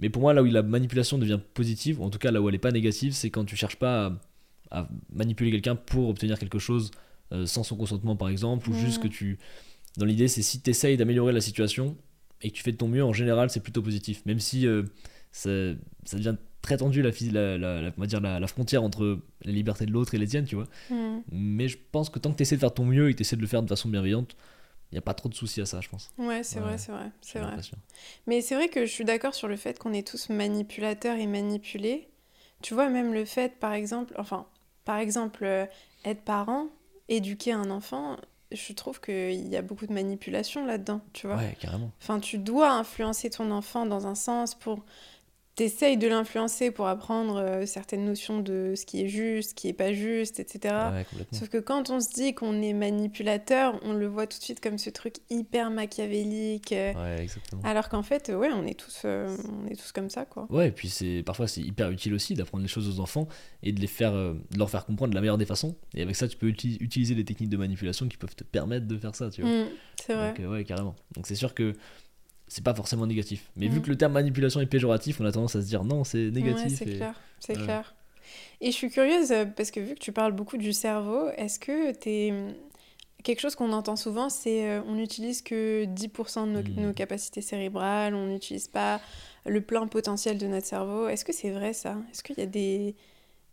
Mais 0.00 0.10
pour 0.10 0.20
moi, 0.20 0.34
là 0.34 0.42
où 0.42 0.46
la 0.46 0.62
manipulation 0.62 1.16
devient 1.16 1.40
positive, 1.54 2.00
ou 2.00 2.04
en 2.04 2.10
tout 2.10 2.18
cas 2.18 2.30
là 2.30 2.42
où 2.42 2.48
elle 2.48 2.54
n'est 2.54 2.58
pas 2.58 2.72
négative, 2.72 3.14
c'est 3.14 3.30
quand 3.30 3.44
tu 3.44 3.56
cherches 3.56 3.76
pas 3.76 4.16
à, 4.70 4.80
à 4.82 4.88
manipuler 5.12 5.50
quelqu'un 5.50 5.74
pour 5.76 6.08
obtenir 6.08 6.38
quelque 6.38 6.58
chose 6.58 6.90
euh, 7.32 7.46
sans 7.46 7.62
son 7.62 7.76
consentement, 7.76 8.14
par 8.16 8.28
exemple, 8.28 8.68
ou 8.68 8.72
Mhm. 8.72 8.78
juste 8.78 9.02
que 9.02 9.08
tu. 9.08 9.38
Dans 9.96 10.04
l'idée, 10.04 10.28
c'est 10.28 10.42
si 10.42 10.60
tu 10.60 10.70
essayes 10.70 10.96
d'améliorer 10.96 11.32
la 11.32 11.40
situation 11.40 11.96
et 12.42 12.50
que 12.50 12.56
tu 12.56 12.62
fais 12.62 12.72
de 12.72 12.76
ton 12.76 12.88
mieux, 12.88 13.02
en 13.04 13.12
général, 13.12 13.50
c'est 13.50 13.60
plutôt 13.60 13.82
positif. 13.82 14.22
Même 14.26 14.40
si 14.40 14.66
euh, 14.66 14.82
ça, 15.32 15.50
ça 16.04 16.16
devient 16.16 16.36
très 16.62 16.76
tendu, 16.78 17.00
la, 17.02 17.10
la, 17.32 17.58
la- 17.58 17.82
la- 17.82 17.92
on 17.96 18.00
va 18.00 18.06
dire 18.06 18.20
la, 18.20 18.46
frontière 18.46 18.82
entre 18.82 19.20
la 19.44 19.52
liberté 19.52 19.86
de 19.86 19.92
l'autre 19.92 20.14
et 20.14 20.18
les 20.18 20.26
tiennes, 20.26 20.44
tu 20.46 20.56
vois. 20.56 20.66
Hmm. 20.90 21.20
Mais 21.30 21.68
je 21.68 21.78
pense 21.92 22.10
que 22.10 22.18
tant 22.18 22.32
que 22.32 22.36
tu 22.36 22.42
essaies 22.42 22.56
de 22.56 22.60
faire 22.60 22.74
ton 22.74 22.84
mieux 22.84 23.08
et 23.08 23.12
que 23.12 23.18
tu 23.18 23.22
essaies 23.22 23.36
de 23.36 23.40
le 23.40 23.46
faire 23.46 23.62
de 23.62 23.68
façon 23.68 23.88
bienveillante, 23.88 24.36
il 24.90 24.94
n'y 24.94 24.98
a 24.98 25.02
pas 25.02 25.14
trop 25.14 25.28
de 25.28 25.34
soucis 25.34 25.60
à 25.60 25.66
ça, 25.66 25.80
je 25.80 25.88
pense. 25.88 26.10
Ouais, 26.18 26.42
c'est 26.42 26.56
Ouais. 26.58 26.62
vrai, 26.66 26.78
c'est 26.78 26.92
vrai, 26.92 27.10
c'est 27.20 27.38
vrai. 27.40 27.56
Mais 28.26 28.40
c'est 28.40 28.54
vrai 28.54 28.68
que 28.68 28.84
je 28.86 28.90
suis 28.90 29.04
d'accord 29.04 29.34
sur 29.34 29.48
le 29.48 29.56
fait 29.56 29.78
qu'on 29.78 29.92
est 29.92 30.06
tous 30.06 30.28
manipulateurs 30.28 31.16
et 31.18 31.26
manipulés. 31.26 32.08
Tu 32.62 32.74
vois, 32.74 32.88
même 32.88 33.12
le 33.12 33.24
fait, 33.24 33.58
par 33.58 33.72
exemple, 33.72 34.14
enfin, 34.16 34.46
par 34.84 34.98
exemple, 34.98 35.44
euh, 35.44 35.66
être 36.04 36.22
parent, 36.22 36.68
éduquer 37.08 37.52
un 37.52 37.70
enfant, 37.70 38.16
je 38.52 38.72
trouve 38.72 39.00
qu'il 39.00 39.48
y 39.48 39.56
a 39.56 39.62
beaucoup 39.62 39.86
de 39.86 39.92
manipulation 39.92 40.64
là-dedans, 40.66 41.00
tu 41.12 41.26
vois. 41.26 41.36
Ouais, 41.36 41.56
carrément. 41.60 41.90
Enfin, 42.00 42.20
tu 42.20 42.38
dois 42.38 42.70
influencer 42.72 43.30
ton 43.30 43.50
enfant 43.50 43.86
dans 43.86 44.06
un 44.06 44.14
sens 44.14 44.54
pour... 44.54 44.84
T'essayes 45.56 45.96
de 45.96 46.06
l'influencer 46.06 46.70
pour 46.70 46.86
apprendre 46.86 47.36
euh, 47.38 47.64
certaines 47.64 48.04
notions 48.04 48.40
de 48.40 48.74
ce 48.76 48.84
qui 48.84 49.00
est 49.02 49.08
juste, 49.08 49.50
ce 49.50 49.54
qui 49.54 49.68
est 49.68 49.72
pas 49.72 49.94
juste, 49.94 50.38
etc. 50.38 50.74
Ouais. 50.92 51.06
Sauf 51.32 51.48
que 51.48 51.56
quand 51.56 51.88
on 51.88 51.98
se 51.98 52.10
dit 52.12 52.34
qu'on 52.34 52.60
est 52.60 52.74
manipulateur, 52.74 53.80
on 53.82 53.94
le 53.94 54.06
voit 54.06 54.26
tout 54.26 54.36
de 54.38 54.42
suite 54.42 54.60
comme 54.60 54.76
ce 54.76 54.90
truc 54.90 55.14
hyper 55.30 55.70
machiavélique. 55.70 56.72
euh, 56.72 56.92
Ouais, 56.92 57.22
exactement. 57.22 57.62
alors 57.64 57.88
qu'en 57.88 58.02
fait, 58.02 58.28
ouais, 58.28 58.50
on 58.52 58.66
est 58.66 58.78
tous, 58.78 59.00
euh, 59.06 59.34
on 59.48 59.66
est 59.66 59.76
tous 59.76 59.92
comme 59.92 60.10
ça, 60.10 60.26
quoi. 60.26 60.46
Ouais, 60.50 60.68
et 60.68 60.72
puis 60.72 60.90
c'est 60.90 61.22
parfois 61.24 61.48
c'est 61.48 61.62
hyper 61.62 61.90
utile 61.90 62.12
aussi 62.12 62.34
d'apprendre 62.34 62.60
les 62.62 62.68
choses 62.68 62.88
aux 62.94 63.00
enfants 63.00 63.26
et 63.62 63.72
de 63.72 63.80
les 63.80 63.86
faire, 63.86 64.12
euh, 64.12 64.34
de 64.50 64.58
leur 64.58 64.68
faire 64.68 64.84
comprendre 64.84 65.10
de 65.12 65.14
la 65.14 65.22
meilleure 65.22 65.38
des 65.38 65.46
façons. 65.46 65.74
Et 65.94 66.02
avec 66.02 66.16
ça, 66.16 66.28
tu 66.28 66.36
peux 66.36 66.48
uti- 66.50 66.76
utiliser 66.80 67.14
des 67.14 67.24
techniques 67.24 67.48
de 67.48 67.56
manipulation 67.56 68.06
qui 68.08 68.18
peuvent 68.18 68.36
te 68.36 68.44
permettre 68.44 68.86
de 68.86 68.98
faire 68.98 69.14
ça, 69.14 69.30
tu 69.30 69.40
vois. 69.40 69.50
Mm, 69.50 69.66
c'est 70.06 70.14
vrai. 70.14 70.28
Donc 70.32 70.40
euh, 70.40 70.50
ouais, 70.52 70.64
carrément. 70.64 70.96
Donc 71.14 71.26
c'est 71.26 71.34
sûr 71.34 71.54
que 71.54 71.72
c'est 72.48 72.62
pas 72.64 72.74
forcément 72.74 73.06
négatif. 73.06 73.50
Mais 73.56 73.68
vu 73.68 73.78
Mm. 73.78 73.82
que 73.82 73.88
le 73.90 73.96
terme 73.96 74.12
manipulation 74.12 74.60
est 74.60 74.66
péjoratif, 74.66 75.20
on 75.20 75.24
a 75.24 75.32
tendance 75.32 75.56
à 75.56 75.62
se 75.62 75.66
dire 75.66 75.84
non, 75.84 76.04
c'est 76.04 76.30
négatif. 76.30 76.64
Ouais, 76.64 76.76
c'est 76.76 76.88
et- 76.88 76.96
clair, 76.96 77.20
c'est 77.40 77.54
clair. 77.54 77.94
Et 78.60 78.70
je 78.70 78.76
suis 78.76 78.90
curieuse 78.90 79.30
euh, 79.32 79.44
parce 79.44 79.70
que 79.70 79.80
vu 79.80 79.94
que 79.94 80.00
tu 80.00 80.12
parles 80.12 80.32
beaucoup 80.32 80.56
du 80.56 80.72
cerveau, 80.72 81.28
est-ce 81.36 81.58
que 81.58 81.92
t'es 81.92 82.32
quelque 83.22 83.40
chose 83.40 83.54
qu'on 83.56 83.72
entend 83.72 83.96
souvent, 83.96 84.28
c'est 84.28 84.68
euh, 84.68 84.80
on 84.86 84.94
n'utilise 84.94 85.42
que 85.42 85.84
10% 85.84 86.46
de 86.46 86.52
nos, 86.52 86.62
Mm. 86.62 86.86
nos 86.88 86.92
capacités 86.92 87.40
cérébrales, 87.42 88.14
on 88.14 88.26
n'utilise 88.26 88.68
pas 88.68 89.00
le 89.44 89.60
plein 89.60 89.86
potentiel 89.86 90.38
de 90.38 90.46
notre 90.46 90.66
cerveau. 90.66 91.08
Est-ce 91.08 91.24
que 91.24 91.32
c'est 91.32 91.50
vrai 91.50 91.72
ça? 91.72 91.96
Est-ce 92.12 92.22
qu'il 92.22 92.38
y 92.38 92.42
a 92.42 92.46
des, 92.46 92.94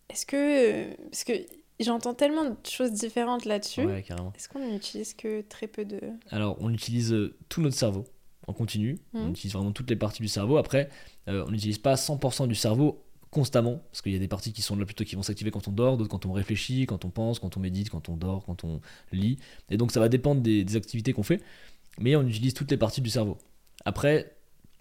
est-ce 0.10 0.26
que 0.26 0.36
euh, 0.38 0.94
parce 1.12 1.24
que 1.24 1.34
j'entends 1.80 2.14
tellement 2.14 2.46
de 2.46 2.56
choses 2.68 2.92
différentes 2.92 3.46
là-dessus. 3.46 3.82
Ouais, 3.86 4.04
carrément. 4.04 4.32
Est-ce 4.36 4.48
qu'on 4.48 4.60
n'utilise 4.72 5.14
que 5.16 5.42
très 5.42 5.68
peu 5.68 5.86
de 5.86 6.00
Alors, 6.30 6.56
on 6.62 6.72
utilise 6.72 7.14
tout 7.50 7.62
notre 7.62 7.76
cerveau 7.76 8.06
en 8.48 8.54
continu. 8.54 8.98
On 9.14 9.26
Mhm. 9.26 9.30
utilise 9.32 9.54
vraiment 9.54 9.72
toutes 9.72 9.90
les 9.90 9.96
parties 9.96 10.22
du 10.22 10.28
cerveau. 10.28 10.58
Après, 10.58 10.90
euh, 11.28 11.46
on 11.48 11.52
n'utilise 11.52 11.78
pas 11.78 11.96
100% 11.96 12.48
du 12.48 12.56
cerveau 12.56 13.04
constamment, 13.32 13.82
parce 13.92 14.02
qu'il 14.04 14.12
y 14.12 14.16
a 14.16 14.20
des 14.20 14.28
parties 14.28 14.54
qui 14.54 14.62
sont 14.62 14.76
là 14.76 14.86
plutôt 14.86 15.04
qui 15.04 15.16
vont 15.16 15.24
s'activer 15.24 15.50
quand 15.50 15.68
on 15.68 15.72
dort, 15.72 15.98
d'autres 15.98 16.10
quand 16.12 16.26
on 16.28 16.34
réfléchit, 16.34 16.86
quand 16.86 17.04
on 17.04 17.10
pense, 17.10 17.40
quand 17.40 17.58
on 17.58 17.60
médite, 17.60 17.90
quand 17.90 18.08
on 18.10 18.16
dort, 18.16 18.46
quand 18.46 18.64
on 18.64 18.80
lit. 19.12 19.40
Et 19.72 19.78
donc, 19.78 19.92
ça 19.92 20.00
va 20.00 20.08
dépendre 20.08 20.42
des, 20.42 20.64
des 20.64 20.76
activités 20.76 21.14
qu'on 21.14 21.24
fait, 21.24 21.42
mais 22.00 22.16
on 22.16 22.28
utilise 22.28 22.54
toutes 22.54 22.70
les 22.70 22.78
parties 22.78 23.02
du 23.02 23.10
cerveau. 23.10 23.40
Après, 23.86 24.36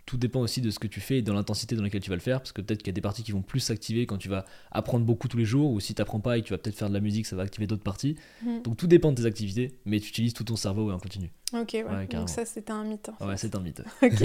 tout 0.06 0.16
dépend 0.16 0.40
aussi 0.40 0.61
de 0.61 0.71
ce 0.71 0.78
que 0.78 0.87
tu 0.87 1.00
fais 1.00 1.18
et 1.18 1.23
de 1.23 1.32
l'intensité 1.32 1.76
dans 1.76 1.82
laquelle 1.82 2.00
tu 2.00 2.11
vas 2.11 2.16
le 2.16 2.23
faire, 2.23 2.38
parce 2.40 2.52
que 2.52 2.61
peut-être 2.61 2.78
qu'il 2.80 2.88
y 2.88 2.90
a 2.90 2.94
des 2.94 3.00
parties 3.00 3.23
qui 3.23 3.32
vont 3.32 3.42
plus 3.42 3.61
s'activer 3.61 4.06
quand 4.06 4.18
tu 4.18 4.28
vas 4.28 4.44
apprendre 4.71 5.04
beaucoup 5.04 5.28
tous 5.28 5.37
les 5.37 5.44
jours, 5.44 5.71
ou 5.71 5.80
si 5.80 5.94
tu 5.94 6.00
n'apprends 6.00 6.21
pas 6.21 6.38
et 6.38 6.42
que 6.42 6.47
tu 6.47 6.52
vas 6.52 6.59
peut-être 6.59 6.76
faire 6.76 6.88
de 6.88 6.94
la 6.94 7.00
musique, 7.00 7.26
ça 7.26 7.37
va 7.37 7.42
activer 7.42 7.66
d'autres 7.66 7.82
parties. 7.82 8.16
Mm. 8.42 8.62
Donc 8.62 8.76
tout 8.76 8.87
dépend 8.87 9.12
de 9.12 9.16
tes 9.21 9.26
activités, 9.26 9.78
mais 9.85 10.00
tu 10.00 10.09
utilises 10.09 10.35
tout 10.35 10.44
ton 10.44 10.56
cerveau 10.56 10.90
en 10.90 10.99
continu. 10.99 11.30
Ok, 11.52 11.73
ouais. 11.75 11.82
Ouais, 11.82 12.06
carrément. 12.06 12.21
Donc 12.21 12.30
ça, 12.30 12.44
c'était 12.44 12.73
un 12.73 12.85
mythe. 12.85 13.11
en 13.21 13.26
Ouais, 13.28 13.37
c'est 13.37 13.54
un 13.54 13.61
mythe. 13.61 13.82
Ok, 14.02 14.23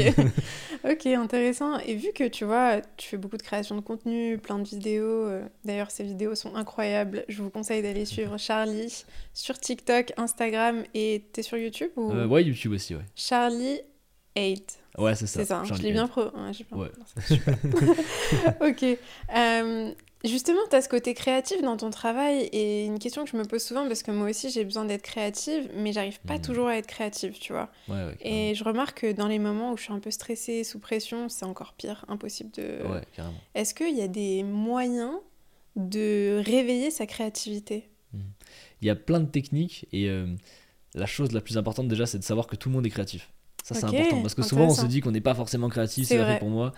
ok, 0.90 1.06
intéressant. 1.08 1.78
Et 1.80 1.96
vu 1.96 2.10
que 2.16 2.28
tu 2.28 2.46
vois, 2.46 2.82
tu 2.96 3.10
fais 3.10 3.18
beaucoup 3.18 3.38
de 3.38 3.44
création 3.44 3.76
de 3.76 3.82
contenu, 3.82 4.38
plein 4.38 4.60
de 4.60 4.68
vidéos, 4.68 5.26
euh, 5.28 5.44
d'ailleurs 5.66 5.92
ces 5.92 6.04
vidéos 6.04 6.36
sont 6.36 6.56
incroyables, 6.56 7.26
je 7.28 7.44
vous 7.44 7.50
conseille 7.50 7.82
d'aller 7.82 8.06
suivre 8.18 8.38
Charlie 8.38 9.04
sur 9.34 9.60
TikTok, 9.60 10.14
Instagram 10.18 10.84
et 10.94 11.26
t'es 11.34 11.44
sur 11.44 11.58
YouTube 11.58 11.92
ou 11.98 12.12
Euh, 12.12 12.28
ouais, 12.28 12.44
YouTube 12.44 12.72
aussi, 12.72 12.96
ouais. 12.96 13.06
Charlie 13.16 13.82
8 14.46 14.80
Ouais, 14.98 15.14
c'est 15.16 15.28
ça. 15.28 15.40
C'est 15.42 15.46
ça, 15.46 15.60
hein, 15.60 15.64
je 15.64 15.70
Charlie 15.70 15.84
l'ai 15.86 15.92
bien 15.92 16.08
pro. 16.08 16.24
ouais, 16.24 16.52
bien- 16.72 16.78
Ouais. 16.78 16.90
non, 18.62 18.68
ok. 18.70 18.98
Euh, 19.36 19.94
justement, 20.26 20.60
tu 20.70 20.76
as 20.76 20.82
ce 20.82 20.90
côté 20.90 21.14
créatif 21.14 21.62
dans 21.62 21.78
ton 21.78 21.92
travail 21.92 22.50
et 22.52 22.86
une 22.86 22.98
question 22.98 23.24
que 23.24 23.30
je 23.30 23.38
me 23.38 23.44
pose 23.46 23.62
souvent 23.64 23.88
parce 23.88 24.02
que 24.02 24.10
moi 24.10 24.28
aussi 24.30 24.50
j'ai 24.50 24.64
besoin 24.64 24.86
d'être 24.86 25.04
créative, 25.04 25.70
mais 25.76 25.94
j'arrive 25.94 26.20
pas 26.22 26.36
Mhm. 26.38 26.42
toujours 26.42 26.68
à 26.68 26.78
être 26.78 26.88
créative, 26.88 27.38
tu 27.40 27.54
vois. 27.54 27.70
Ouais, 27.88 27.96
ouais, 28.06 28.18
Et 28.22 28.56
je 28.56 28.64
remarque 28.64 29.02
que 29.02 29.12
dans 29.12 29.28
les 29.28 29.38
moments 29.38 29.72
où 29.74 29.78
je 29.78 29.84
suis 29.84 29.94
un 29.94 30.00
peu 30.00 30.10
stressée, 30.10 30.64
sous 30.64 30.80
pression, 30.80 31.30
c'est 31.30 31.46
encore 31.46 31.74
pire, 31.74 32.04
impossible 32.08 32.50
de... 32.52 32.80
Ouais, 32.88 33.02
carrément. 33.16 33.38
Est-ce 33.54 33.76
qu'il 33.76 33.96
y 33.96 34.02
a 34.02 34.08
des 34.08 34.42
moyens 34.42 35.14
de 35.76 36.42
réveiller 36.44 36.90
sa 36.90 37.06
créativité? 37.06 37.88
Il 38.82 38.88
y 38.88 38.90
a 38.90 38.96
plein 38.96 39.20
de 39.20 39.30
techniques 39.30 39.86
et 39.92 40.10
euh, 40.10 40.26
la 40.96 41.06
chose 41.06 41.32
la 41.34 41.42
plus 41.42 41.58
importante 41.58 41.88
déjà, 41.88 42.06
c'est 42.08 42.18
de 42.18 42.24
savoir 42.24 42.48
que 42.48 42.56
tout 42.56 42.70
le 42.70 42.76
monde 42.76 42.86
est 42.88 42.90
créatif. 42.90 43.30
Ça, 43.68 43.76
c'est 43.76 43.86
important 43.86 44.22
parce 44.22 44.34
que 44.34 44.44
souvent 44.44 44.68
on 44.68 44.74
se 44.74 44.86
dit 44.86 45.02
qu'on 45.02 45.12
n'est 45.12 45.20
pas 45.22 45.36
forcément 45.36 45.68
créatif, 45.68 46.08
C'est 46.08 46.18
vrai. 46.18 46.40
pour 46.40 46.50
moi. 46.50 46.72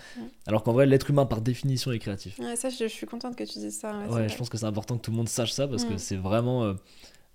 Alors 0.47 0.63
qu'en 0.63 0.73
vrai, 0.73 0.87
l'être 0.87 1.09
humain 1.09 1.25
par 1.27 1.41
définition 1.41 1.91
est 1.91 1.99
créatif. 1.99 2.39
Ouais, 2.39 2.55
Ça, 2.55 2.69
je, 2.69 2.77
je 2.77 2.87
suis 2.87 3.05
contente 3.05 3.35
que 3.35 3.43
tu 3.43 3.59
dises 3.59 3.77
ça. 3.77 3.95
ouais, 4.09 4.27
je 4.27 4.35
pense 4.35 4.49
que 4.49 4.57
c'est 4.57 4.65
important 4.65 4.97
que 4.97 5.01
tout 5.03 5.11
le 5.11 5.17
monde 5.17 5.29
sache 5.29 5.51
ça 5.51 5.67
parce 5.67 5.85
que 5.85 5.93
Mm. 5.93 5.97
c'est 5.99 6.15
vraiment 6.15 6.63
euh, 6.63 6.73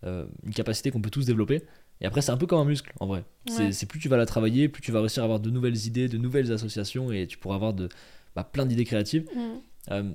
euh, 0.05 0.27
une 0.45 0.53
capacité 0.53 0.91
qu'on 0.91 1.01
peut 1.01 1.11
tous 1.11 1.25
développer. 1.27 1.63
Et 2.01 2.07
après, 2.07 2.21
c'est 2.21 2.33
un 2.33 2.37
peu 2.37 2.47
comme 2.47 2.59
un 2.59 2.65
muscle 2.65 2.93
en 2.99 3.07
vrai. 3.07 3.25
C'est 3.71 3.87
plus 3.87 4.01
tu 4.01 4.09
vas 4.09 4.17
la 4.17 4.27
travailler, 4.27 4.69
plus 4.69 4.83
tu 4.83 4.91
vas 4.91 4.99
réussir 5.01 5.23
à 5.23 5.25
avoir 5.25 5.39
de 5.39 5.51
nouvelles 5.51 5.87
idées, 5.87 6.09
de 6.09 6.19
nouvelles 6.19 6.51
associations 6.51 7.13
et 7.13 7.29
tu 7.29 7.39
pourras 7.39 7.55
avoir 7.55 7.73
de, 7.75 7.89
bah, 8.35 8.43
plein 8.43 8.67
d'idées 8.67 8.85
créatives. 8.85 9.25
Mm. 9.37 9.93
Euh, 9.93 10.11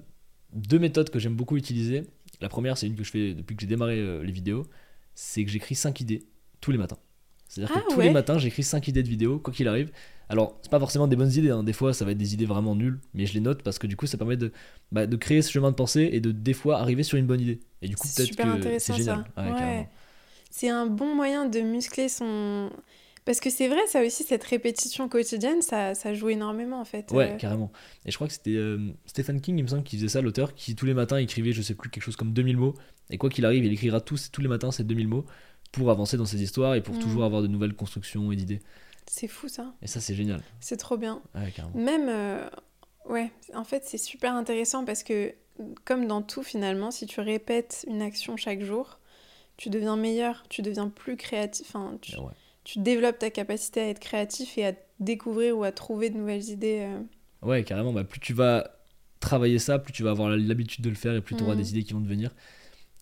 deux 0.52 0.80
méthodes 0.80 1.10
que 1.12 1.20
j'aime 1.20 1.36
beaucoup 1.36 1.56
utiliser. 1.56 2.04
La 2.42 2.50
première, 2.50 2.78
c'est 2.78 2.88
une 2.88 2.96
que 2.96 3.04
je 3.06 3.12
fais 3.12 3.34
depuis 3.34 3.56
que 3.56 3.62
j'ai 3.62 3.68
démarré 3.68 3.96
les 4.22 4.32
vidéos. 4.34 4.66
C'est 5.16 5.46
que 5.46 5.50
j'écris 5.52 5.76
5 5.76 6.00
idées 6.02 6.26
tous 6.60 6.72
les 6.72 6.78
matins. 6.78 6.98
C'est-à-dire 7.50 7.76
Ah 7.76 7.82
que 7.82 7.94
tous 7.94 7.98
ouais. 8.00 8.06
les 8.06 8.12
matins, 8.12 8.38
j'écris 8.38 8.64
5 8.64 8.88
idées 8.88 9.04
de 9.04 9.10
vidéos, 9.10 9.40
quoi 9.40 9.52
qu'il 9.54 9.68
arrive. 9.68 9.92
Alors, 10.30 10.58
c'est 10.62 10.70
pas 10.72 10.80
forcément 10.80 11.08
des 11.08 11.16
bonnes 11.18 11.32
idées. 11.32 11.50
hein. 11.50 11.64
Des 11.64 11.74
fois, 11.74 11.94
ça 11.94 12.06
va 12.06 12.12
être 12.12 12.18
des 12.18 12.34
idées 12.36 12.46
vraiment 12.46 12.76
nulles. 12.76 13.00
Mais 13.16 13.26
je 13.26 13.34
les 13.34 13.40
note 13.42 13.64
parce 13.64 13.80
que 13.80 13.88
du 13.88 13.96
coup, 13.98 14.06
ça 14.06 14.18
permet 14.18 14.38
de, 14.38 14.54
bah, 14.92 15.08
de 15.08 15.16
créer 15.18 15.42
ce 15.42 15.52
chemin 15.52 15.72
de 15.72 15.76
pensée 15.76 16.08
et 16.14 16.22
de 16.22 16.32
des 16.32 16.54
fois 16.54 16.80
arriver 16.80 17.04
sur 17.04 17.18
une 17.18 17.26
bonne 17.26 17.42
idée. 17.42 17.60
Et 17.82 17.88
du 17.90 17.96
coup, 17.98 18.08
peut-être 18.16 18.36
que 18.62 18.80
c'est 18.80 18.96
génial. 18.96 19.26
Ouais, 19.36 19.52
Ouais. 19.52 19.90
C'est 20.52 20.70
un 20.70 20.86
bon 20.88 21.14
moyen 21.16 21.46
de 21.48 21.60
muscler 21.60 22.08
son... 22.10 22.70
Parce 23.26 23.40
que 23.40 23.50
c'est 23.52 23.68
vrai, 23.68 23.82
ça 23.88 24.02
aussi, 24.04 24.24
cette 24.24 24.44
répétition 24.44 25.08
quotidienne, 25.08 25.62
ça, 25.62 25.94
ça 25.94 26.16
joue 26.16 26.30
énormément 26.30 26.80
en 26.82 26.86
fait. 26.86 27.12
Ouais, 27.12 27.34
Euh, 27.34 27.36
carrément. 27.36 27.72
Et 28.06 28.12
je 28.12 28.16
crois 28.16 28.26
que 28.28 28.34
c'était 28.34 28.56
euh, 28.56 28.90
Stephen 29.06 29.40
King, 29.42 29.60
il 29.60 29.64
me 29.64 29.68
semble, 29.68 29.84
qui 29.84 29.98
faisait 29.98 30.08
ça, 30.08 30.22
l'auteur, 30.22 30.56
qui 30.56 30.74
tous 30.76 30.88
les 30.88 30.96
matins 30.96 31.18
écrivait, 31.18 31.52
je 31.52 31.62
sais 31.62 31.76
plus, 31.76 31.92
quelque 31.92 32.02
chose 32.04 32.16
comme 32.16 32.34
2000 32.34 32.58
mots. 32.58 32.74
Et 33.12 33.20
quoi 33.20 33.30
qu'il 33.30 33.46
arrive, 33.46 33.64
il 33.66 33.72
écrira 33.74 34.02
tous, 34.02 34.32
tous 34.32 34.42
les 34.42 34.48
matins 34.48 34.72
ces 34.72 34.84
2000 34.84 35.08
mots 35.08 35.26
pour 35.72 35.90
avancer 35.92 36.18
dans 36.18 36.26
ses 36.26 36.42
histoires 36.42 36.76
et 36.76 36.82
pour 36.82 36.96
Mm. 36.96 37.00
toujours 37.00 37.24
avoir 37.24 37.42
de 37.42 37.48
nouvelles 37.48 37.74
constructions 37.76 38.32
et 38.32 38.36
d'idées. 38.36 38.62
c'est 39.08 39.28
fou 39.28 39.48
ça. 39.48 39.74
Et 39.82 39.88
ça, 39.88 40.00
c'est 40.00 40.14
génial. 40.14 40.42
C'est 40.60 40.78
trop 40.78 40.96
bien. 40.98 41.22
Ouais, 41.34 41.52
carrément. 41.56 41.76
Même, 41.78 42.08
euh, 42.10 42.48
ouais, 43.08 43.32
en 43.56 43.64
fait, 43.64 43.84
c'est 43.86 43.98
super 43.98 44.34
intéressant 44.36 44.86
parce 44.86 45.02
que, 45.04 45.34
comme 45.84 46.06
dans 46.08 46.22
tout 46.22 46.44
finalement, 46.44 46.92
si 46.92 47.06
tu 47.08 47.20
répètes 47.20 47.86
une 47.88 48.02
action 48.04 48.38
chaque 48.38 48.62
jour, 48.62 49.00
tu 49.58 49.70
deviens 49.72 49.98
meilleur, 49.98 50.44
tu 50.50 50.62
deviens 50.62 50.90
plus 50.90 51.18
créatif, 51.18 51.68
enfin, 51.70 51.98
tu, 52.02 52.16
Ouais. 52.18 52.32
tu 52.64 52.80
développes 52.80 53.18
ta 53.20 53.30
capacité 53.32 53.82
à 53.82 53.88
être 53.90 54.00
créatif 54.00 54.58
et 54.60 54.68
à 54.68 54.74
découvrir 55.00 55.58
ou 55.58 55.64
à 55.64 55.72
trouver 55.72 56.10
de 56.12 56.18
nouvelles 56.18 56.48
idées. 56.50 56.82
euh. 56.88 57.02
Ouais, 57.48 57.64
carrément. 57.64 57.92
Bah, 57.94 58.04
plus 58.04 58.20
tu 58.20 58.34
vas 58.34 58.70
travailler 59.20 59.58
ça, 59.60 59.80
plus 59.80 59.92
tu 59.92 60.04
vas 60.04 60.12
avoir 60.12 60.30
l'habitude 60.30 60.84
de 60.84 60.90
le 60.90 60.96
faire 60.96 61.14
et 61.16 61.22
plus 61.22 61.36
tu 61.36 61.44
auras 61.44 61.54
Mhm. 61.56 61.62
des 61.62 61.70
idées 61.72 61.84
qui 61.84 61.94
vont 61.94 62.02
te 62.02 62.08
venir. 62.08 62.34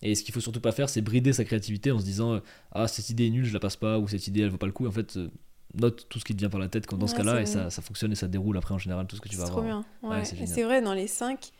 Et 0.02 0.14
ce 0.14 0.22
qu'il 0.22 0.32
faut 0.32 0.40
surtout 0.40 0.60
pas 0.60 0.72
faire, 0.72 0.88
c'est 0.88 1.00
brider 1.02 1.32
sa 1.32 1.44
créativité 1.44 1.90
en 1.90 1.98
se 1.98 2.04
disant 2.04 2.34
euh, 2.34 2.40
Ah, 2.72 2.86
cette 2.88 3.10
idée 3.10 3.26
est 3.26 3.30
nulle, 3.30 3.44
je 3.44 3.52
la 3.52 3.60
passe 3.60 3.76
pas, 3.76 3.98
ou 3.98 4.06
cette 4.08 4.26
idée 4.28 4.42
elle 4.42 4.50
vaut 4.50 4.58
pas 4.58 4.66
le 4.66 4.72
coup. 4.72 4.86
En 4.86 4.92
fait, 4.92 5.16
euh, 5.16 5.28
note 5.74 6.06
tout 6.08 6.18
ce 6.20 6.24
qui 6.24 6.34
te 6.34 6.38
vient 6.38 6.48
par 6.50 6.60
la 6.60 6.68
tête 6.68 6.86
quand 6.86 6.96
dans 6.96 7.06
ce 7.08 7.14
cas-là, 7.14 7.42
et 7.42 7.46
ça, 7.46 7.70
ça 7.70 7.82
fonctionne 7.82 8.12
et 8.12 8.14
ça 8.14 8.28
déroule 8.28 8.56
après 8.56 8.74
en 8.74 8.78
général 8.78 9.06
tout 9.06 9.16
ce 9.16 9.20
que 9.20 9.28
tu 9.28 9.36
vas 9.36 9.46
trop 9.46 9.60
avoir. 9.60 9.84
bien. 10.02 10.10
Ouais, 10.10 10.18
Ouais. 10.18 10.24
c'est 10.24 10.62
vrai, 10.62 10.80
dans 10.82 10.94
les 10.94 11.08
cinq, 11.08 11.50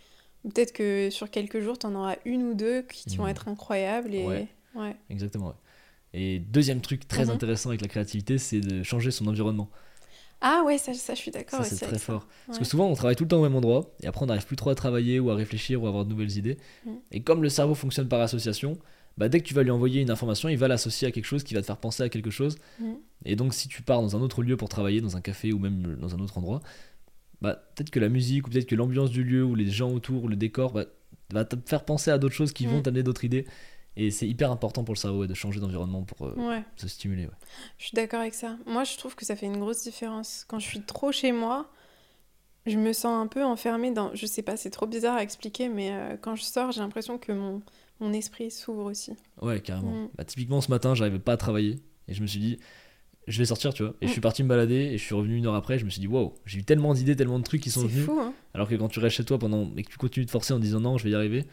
peut-être 0.44 0.72
que 0.72 1.10
sur 1.10 1.30
quelques 1.30 1.60
jours, 1.60 1.78
tu 1.78 1.86
en 1.86 1.94
auras 1.94 2.16
une 2.24 2.42
ou 2.44 2.54
deux 2.54 2.82
qui, 2.82 3.16
vont 3.16 3.24
Mhm. 3.24 3.30
être 3.30 3.48
incroyables. 3.48 4.14
Et... 4.14 4.46
Exactement. 5.10 5.54
Et 6.14 6.38
deuxième 6.38 6.80
truc 6.80 7.06
très 7.06 7.24
Mhm. 7.26 7.30
intéressant 7.30 7.68
avec 7.70 7.82
la 7.82 7.88
créativité, 7.88 8.38
c'est 8.38 8.60
de 8.60 8.82
changer 8.82 9.10
son 9.10 9.26
environnement. 9.26 9.68
Ah 10.40 10.62
ouais, 10.64 10.78
ça, 10.78 10.94
ça 10.94 11.14
je 11.14 11.20
suis 11.20 11.30
d'accord 11.30 11.64
Ça, 11.64 11.76
c'est 11.76 11.86
très 11.86 11.98
fort. 11.98 12.26
Parce 12.46 12.58
que 12.58 12.64
souvent, 12.64 12.88
on 12.88 12.94
travaille 12.94 13.16
tout 13.16 13.24
le 13.24 13.28
temps 13.28 13.38
au 13.38 13.42
même 13.42 13.56
endroit, 13.56 13.90
et 14.02 14.06
après, 14.06 14.22
on 14.22 14.26
n'arrive 14.26 14.46
plus 14.46 14.56
trop 14.56 14.70
à 14.70 14.74
travailler 14.74 15.18
ou 15.18 15.30
à 15.30 15.34
réfléchir 15.34 15.82
ou 15.82 15.86
à 15.86 15.88
avoir 15.88 16.04
de 16.04 16.10
nouvelles 16.10 16.36
idées. 16.36 16.58
Mm. 16.86 16.90
Et 17.12 17.20
comme 17.22 17.42
le 17.42 17.48
cerveau 17.48 17.74
fonctionne 17.74 18.08
par 18.08 18.20
association, 18.20 18.78
bah, 19.16 19.28
dès 19.28 19.40
que 19.40 19.44
tu 19.46 19.52
vas 19.54 19.64
lui 19.64 19.72
envoyer 19.72 20.00
une 20.00 20.10
information, 20.10 20.48
il 20.48 20.56
va 20.56 20.68
l'associer 20.68 21.08
à 21.08 21.10
quelque 21.10 21.24
chose 21.24 21.42
qui 21.42 21.54
va 21.54 21.60
te 21.60 21.66
faire 21.66 21.76
penser 21.78 22.04
à 22.04 22.08
quelque 22.08 22.30
chose. 22.30 22.56
Mm. 22.78 22.84
Et 23.24 23.34
donc, 23.34 23.52
si 23.52 23.66
tu 23.66 23.82
pars 23.82 24.00
dans 24.00 24.16
un 24.16 24.20
autre 24.20 24.42
lieu 24.42 24.56
pour 24.56 24.68
travailler, 24.68 25.00
dans 25.00 25.16
un 25.16 25.20
café 25.20 25.52
ou 25.52 25.58
même 25.58 25.96
dans 26.00 26.14
un 26.14 26.20
autre 26.20 26.38
endroit, 26.38 26.60
bah, 27.40 27.60
peut-être 27.74 27.90
que 27.90 27.98
la 27.98 28.08
musique 28.08 28.46
ou 28.46 28.50
peut-être 28.50 28.66
que 28.66 28.76
l'ambiance 28.76 29.10
du 29.10 29.24
lieu 29.24 29.42
ou 29.44 29.56
les 29.56 29.68
gens 29.70 29.90
autour 29.92 30.24
ou 30.24 30.28
le 30.28 30.36
décor 30.36 30.72
bah, 30.72 30.84
va 31.32 31.44
te 31.44 31.56
faire 31.66 31.84
penser 31.84 32.10
à 32.12 32.18
d'autres 32.18 32.34
choses 32.34 32.52
qui 32.52 32.66
vont 32.66 32.78
Mm. 32.78 32.82
t'amener 32.82 33.02
d'autres 33.02 33.24
idées. 33.24 33.44
Et 33.96 34.10
c'est 34.12 34.28
hyper 34.28 34.50
important 34.52 34.84
pour 34.84 34.94
le 34.94 34.98
cerveau 34.98 35.20
ouais, 35.22 35.26
de 35.26 35.34
changer 35.34 35.58
d'environnement 35.58 36.02
pour 36.04 36.26
euh, 36.28 36.34
Ouais, 36.36 36.62
se 36.76 36.86
stimuler. 36.86 37.24
ouais. 37.24 37.32
je 37.78 37.86
suis 37.86 37.94
d'accord 37.94 38.20
avec 38.20 38.34
ça. 38.34 38.56
Moi, 38.66 38.84
je 38.84 38.96
trouve 38.96 39.16
que 39.16 39.24
ça 39.24 39.34
fait 39.34 39.46
une 39.46 39.58
grosse 39.58 39.82
différence. 39.82 40.44
Quand 40.46 40.60
je 40.60 40.66
suis 40.66 40.80
trop 40.82 41.10
chez 41.10 41.32
moi, 41.32 41.68
je 42.66 42.76
me 42.76 42.92
sens 42.92 43.06
un 43.20 43.26
peu 43.26 43.42
enfermée 43.44 43.90
dans... 43.90 44.14
Je 44.14 44.26
sais 44.26 44.42
pas, 44.42 44.56
c'est 44.56 44.70
trop 44.70 44.86
bizarre 44.86 45.16
à 45.16 45.22
expliquer, 45.22 45.68
mais 45.68 45.90
euh, 45.92 46.16
quand 46.20 46.36
je 46.36 46.42
sors, 46.44 46.70
j'ai 46.70 46.80
l'impression 46.80 47.18
que 47.18 47.32
mon, 47.32 47.60
mon 47.98 48.12
esprit 48.12 48.50
s'ouvre 48.52 48.84
aussi. 48.84 49.14
Ouais, 49.42 49.60
carrément. 49.60 49.90
Mm. 50.04 50.08
Bah, 50.16 50.24
typiquement, 50.24 50.60
ce 50.60 50.70
matin, 50.70 50.94
j'arrivais 50.94 51.18
pas 51.18 51.32
à 51.32 51.36
travailler. 51.36 51.76
Et 52.06 52.14
je 52.14 52.22
me 52.22 52.26
suis 52.28 52.38
dit, 52.40 52.58
je 53.26 53.38
vais 53.38 53.46
sortir, 53.46 53.74
tu 53.74 53.82
vois. 53.82 53.94
Et 54.00 54.06
je 54.06 54.10
Mm. 54.10 54.12
suis 54.12 54.20
parti 54.20 54.42
me 54.44 54.48
balader. 54.48 54.74
Et 54.92 54.98
je 54.98 55.02
suis 55.02 55.14
revenu 55.16 55.36
une 55.36 55.46
heure 55.46 55.54
après. 55.56 55.78
Je 55.78 55.84
me 55.84 55.90
suis 55.90 56.00
dit, 56.00 56.06
waouh, 56.06 56.34
j'ai 56.46 56.60
eu 56.60 56.64
tellement 56.64 56.94
d'idées, 56.94 57.16
tellement 57.16 57.38
de 57.40 57.44
trucs 57.44 57.62
qui 57.62 57.70
sont 57.70 57.80
C'est 57.82 57.88
venus. 57.88 58.04
fou, 58.06 58.20
hein 58.20 58.32
Alors 58.54 58.68
que 58.68 58.76
quand 58.76 58.88
tu 58.88 59.00
restes 59.00 59.16
chez 59.16 59.24
toi 59.24 59.38
pendant 59.40 59.74
et 59.76 59.82
que 59.82 59.90
tu 59.90 59.96
continues 59.96 60.26
de 60.26 60.30
forcer 60.30 60.52
en 60.54 60.60
disant 60.60 60.78
non, 60.78 60.98
je 60.98 61.04
vais 61.04 61.10
y 61.10 61.14
arriver, 61.16 61.46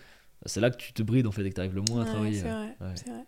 c'est 0.45 0.59
là 0.61 0.69
que 0.71 0.77
tu 0.77 0.93
te 0.93 1.01
brides 1.03 1.27
en 1.27 1.31
fait 1.31 1.43
et 1.45 1.49
que 1.49 1.55
tu 1.55 1.61
arrives 1.61 1.75
le 1.75 1.83
moins 1.89 2.01
à 2.03 2.05
travailler. 2.05 2.39
c'est 2.39 2.45
ouais. 2.45 2.51
vrai, 2.51 2.75
Ouais. 2.81 2.93
c'est 2.95 3.09
vrai. 3.09 3.25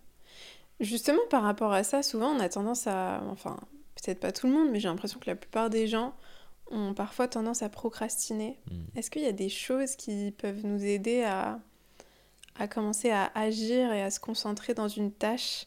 Justement, 0.79 1.21
par 1.29 1.41
rapport 1.43 1.73
à 1.73 1.83
ça, 1.83 2.03
souvent 2.03 2.29
on 2.35 2.39
a 2.39 2.49
tendance 2.49 2.85
à. 2.87 3.23
Enfin, 3.31 3.57
peut-être 3.95 4.19
pas 4.19 4.31
tout 4.31 4.45
le 4.47 4.53
monde, 4.53 4.69
mais 4.71 4.79
j'ai 4.79 4.87
l'impression 4.87 5.19
que 5.19 5.27
la 5.29 5.35
plupart 5.35 5.69
des 5.69 5.87
gens 5.87 6.13
ont 6.69 6.93
parfois 6.93 7.27
tendance 7.27 7.61
à 7.63 7.69
procrastiner. 7.69 8.59
Mm. 8.69 8.97
Est-ce 8.97 9.09
qu'il 9.09 9.23
y 9.23 9.27
a 9.27 9.31
des 9.31 9.49
choses 9.49 9.95
qui 9.95 10.31
peuvent 10.37 10.63
nous 10.65 10.83
aider 10.83 11.23
à, 11.23 11.59
à 12.59 12.67
commencer 12.67 13.09
à 13.09 13.31
agir 13.33 13.91
et 13.93 14.03
à 14.03 14.11
se 14.11 14.19
concentrer 14.19 14.73
dans 14.75 14.87
une 14.87 15.11
tâche? 15.11 15.65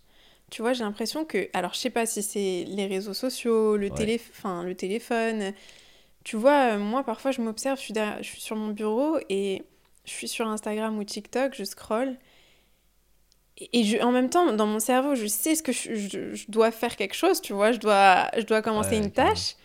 Tu 0.51 0.63
vois, 0.63 0.73
j'ai 0.75 0.85
l'impression 0.85 1.25
que. 1.25 1.49
Alors, 1.55 1.75
je 1.75 1.79
sais 1.81 1.91
pas 1.91 2.07
si 2.07 2.23
c'est 2.23 2.65
les 2.69 2.87
réseaux 2.87 3.15
sociaux, 3.15 3.77
le, 3.77 3.89
Ouais. 3.89 3.95
télé... 3.97 4.21
enfin, 4.31 4.63
le 4.63 4.75
téléphone. 4.77 5.53
Tu 6.23 6.37
vois, 6.37 6.75
euh, 6.75 6.79
moi 6.79 7.03
parfois 7.03 7.31
je 7.33 7.41
m'observe, 7.41 7.79
je 7.79 7.83
suis, 7.85 7.93
derrière- 7.95 8.23
je 8.23 8.29
suis 8.29 8.41
sur 8.43 8.55
mon 8.55 8.69
bureau 8.69 9.17
et 9.31 9.63
je 10.11 10.15
suis 10.17 10.29
sur 10.29 10.47
Instagram 10.49 10.99
ou 10.99 11.05
TikTok, 11.05 11.55
je 11.57 11.65
scrolle. 11.65 12.17
Et 13.73 13.85
je, 13.85 13.99
en 13.99 14.11
même 14.11 14.31
temps, 14.31 14.53
dans 14.55 14.67
mon 14.67 14.81
cerveau, 14.81 15.15
je 15.15 15.27
sais 15.27 15.55
ce 15.55 15.63
que 15.63 15.73
je, 15.73 15.95
je- 15.95 16.35
je 16.35 16.45
dois 16.49 16.71
faire 16.71 16.97
quelque 16.97 17.15
chose, 17.15 17.43
tu 17.43 17.53
vois, 17.53 17.73
je 17.73 17.79
dois, 17.79 18.31
je 18.37 18.43
dois 18.45 18.63
commencer 18.63 18.97
Ouais, 18.97 19.03
une 19.05 19.11
tâche. 19.11 19.57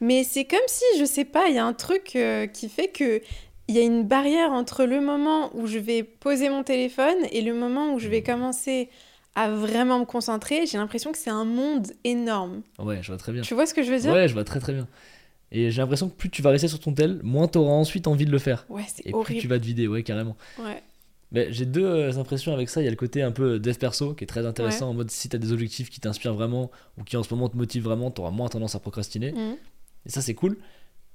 Mais 0.00 0.24
c'est 0.24 0.44
comme 0.44 0.58
si, 0.66 0.84
je 0.98 1.04
sais 1.04 1.24
pas, 1.24 1.46
il 1.48 1.54
y 1.54 1.58
a 1.58 1.64
un 1.64 1.72
truc 1.72 2.16
euh, 2.16 2.46
qui 2.48 2.68
fait 2.68 2.88
que 2.88 3.22
il 3.68 3.76
y 3.76 3.78
a 3.78 3.82
une 3.82 4.02
barrière 4.02 4.52
entre 4.52 4.84
le 4.84 5.00
moment 5.00 5.50
où 5.56 5.66
je 5.66 5.78
vais 5.78 6.02
poser 6.02 6.48
mon 6.50 6.64
téléphone 6.64 7.16
et 7.30 7.40
le 7.42 7.54
moment 7.54 7.94
où 7.94 7.98
je 7.98 8.08
vais 8.08 8.18
Mhm. 8.18 8.24
commencer 8.26 8.90
à 9.36 9.48
vraiment 9.50 10.00
me 10.00 10.04
concentrer. 10.04 10.66
J'ai 10.66 10.76
l'impression 10.76 11.12
que 11.12 11.18
c'est 11.18 11.30
un 11.30 11.44
monde 11.46 11.92
énorme. 12.02 12.62
Ouais, 12.78 12.98
je 13.02 13.06
vois 13.08 13.16
très 13.18 13.32
bien. 13.32 13.42
Tu 13.42 13.54
vois 13.54 13.66
ce 13.66 13.72
que 13.72 13.82
je 13.82 13.90
veux 13.92 14.00
dire? 14.00 14.12
Ouais, 14.12 14.28
je 14.28 14.34
vois 14.34 14.44
très 14.44 14.60
très 14.60 14.72
bien. 14.74 14.86
Et 15.56 15.70
j'ai 15.70 15.80
l'impression 15.80 16.08
que 16.08 16.14
plus 16.16 16.28
tu 16.30 16.42
vas 16.42 16.50
rester 16.50 16.66
sur 16.68 16.80
ton 16.80 16.92
tel, 16.92 17.20
moins 17.22 17.46
tu 17.48 17.58
auras 17.58 17.72
ensuite 17.72 18.06
envie 18.08 18.26
de 18.26 18.30
le 18.32 18.38
faire. 18.38 18.66
Ouais, 18.68 18.82
c'est 18.88 19.02
Et 19.06 19.10
plus 19.10 19.14
horrible. 19.14 19.40
tu 19.40 19.46
vas 19.48 19.58
te 19.60 19.64
vider, 19.64 19.86
ouais, 19.86 20.02
carrément. 20.02 20.36
Ouais. 20.58 20.82
Mais 21.32 21.52
j'ai 21.52 21.64
deux 21.64 21.84
euh, 21.84 22.18
impressions 22.18 22.52
avec 22.52 22.68
ça. 22.68 22.80
Il 22.82 22.84
y 22.84 22.88
a 22.88 22.90
le 22.90 22.96
côté 22.96 23.22
un 23.22 23.30
peu 23.32 23.58
dev 23.60 23.74
perso 23.76 24.14
qui 24.14 24.24
est 24.24 24.26
très 24.26 24.46
intéressant 24.46 24.90
en 24.90 24.94
mode 24.94 25.10
si 25.10 25.28
tu 25.28 25.36
as 25.36 25.38
des 25.38 25.52
objectifs 25.52 25.90
qui 25.90 26.00
t'inspirent 26.00 26.34
vraiment 26.34 26.70
ou 26.98 27.04
qui 27.04 27.16
en 27.16 27.22
ce 27.22 27.32
moment 27.32 27.48
te 27.48 27.56
motivent 27.56 27.84
vraiment, 27.84 28.10
tu 28.10 28.20
auras 28.20 28.30
moins 28.30 28.48
tendance 28.48 28.74
à 28.74 28.80
procrastiner. 28.80 29.32
Mhm. 29.32 29.56
Et 30.06 30.10
ça, 30.10 30.20
c'est 30.22 30.34
cool. 30.34 30.58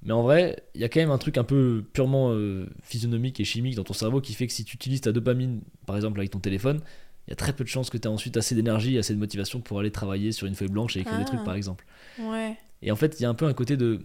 Mais 0.04 0.14
en 0.14 0.24
vrai, 0.24 0.64
il 0.74 0.80
y 0.82 0.86
a 0.86 0.90
quand 0.90 1.02
même 1.02 1.12
un 1.12 1.18
truc 1.18 1.38
un 1.38 1.44
peu 1.44 1.84
purement 1.92 2.32
euh, 2.32 2.66
physionomique 2.82 3.40
et 3.42 3.44
chimique 3.44 3.76
dans 3.76 3.84
ton 3.84 3.94
cerveau 3.94 4.22
qui 4.22 4.34
fait 4.34 4.48
que 4.48 4.54
si 4.54 4.64
tu 4.64 4.76
utilises 4.76 5.02
ta 5.02 5.12
dopamine, 5.12 5.60
par 5.86 5.98
exemple 5.98 6.18
avec 6.20 6.32
ton 6.32 6.40
téléphone, 6.40 6.80
il 7.28 7.32
y 7.32 7.34
a 7.34 7.36
très 7.36 7.52
peu 7.52 7.66
de 7.66 7.70
chances 7.70 7.90
que 7.90 7.98
tu 7.98 8.08
aies 8.08 8.12
ensuite 8.12 8.38
assez 8.38 8.56
d'énergie, 8.56 8.98
assez 8.98 9.14
de 9.14 9.20
motivation 9.20 9.60
pour 9.60 9.80
aller 9.80 9.92
travailler 9.92 10.32
sur 10.32 10.48
une 10.48 10.56
feuille 10.56 10.70
blanche 10.70 10.96
et 10.96 11.02
écrire 11.02 11.18
des 11.18 11.24
Ah. 11.24 11.28
trucs, 11.28 11.44
par 11.44 11.54
exemple. 11.56 11.86
Ouais. 12.22 12.56
Et 12.82 12.92
en 12.92 12.96
fait, 12.96 13.20
il 13.20 13.24
y 13.24 13.26
a 13.26 13.30
un 13.30 13.34
peu 13.34 13.46
un 13.46 13.54
côté 13.54 13.76
de. 13.76 14.00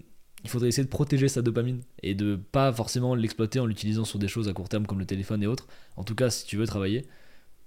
Il 0.45 0.51
faudrait 0.51 0.69
essayer 0.69 0.85
de 0.85 0.91
protéger 0.91 1.29
sa 1.29 1.43
dopamine 1.43 1.81
et 2.03 2.15
de 2.15 2.37
pas 2.37 2.73
forcément 2.73 3.15
l'exploiter 3.15 3.59
en 3.61 3.67
l'utilisant 3.67 4.05
sur 4.05 4.19
des 4.19 4.29
choses 4.29 4.49
à 4.49 4.53
court 4.53 4.69
terme 4.69 4.87
comme 4.87 4.99
le 4.99 5.07
téléphone 5.07 5.43
et 5.43 5.47
autres. 5.47 5.67
En 5.97 6.05
tout 6.05 6.15
cas, 6.15 6.31
si 6.31 6.45
tu 6.47 6.57
veux 6.57 6.67
travailler. 6.67 7.07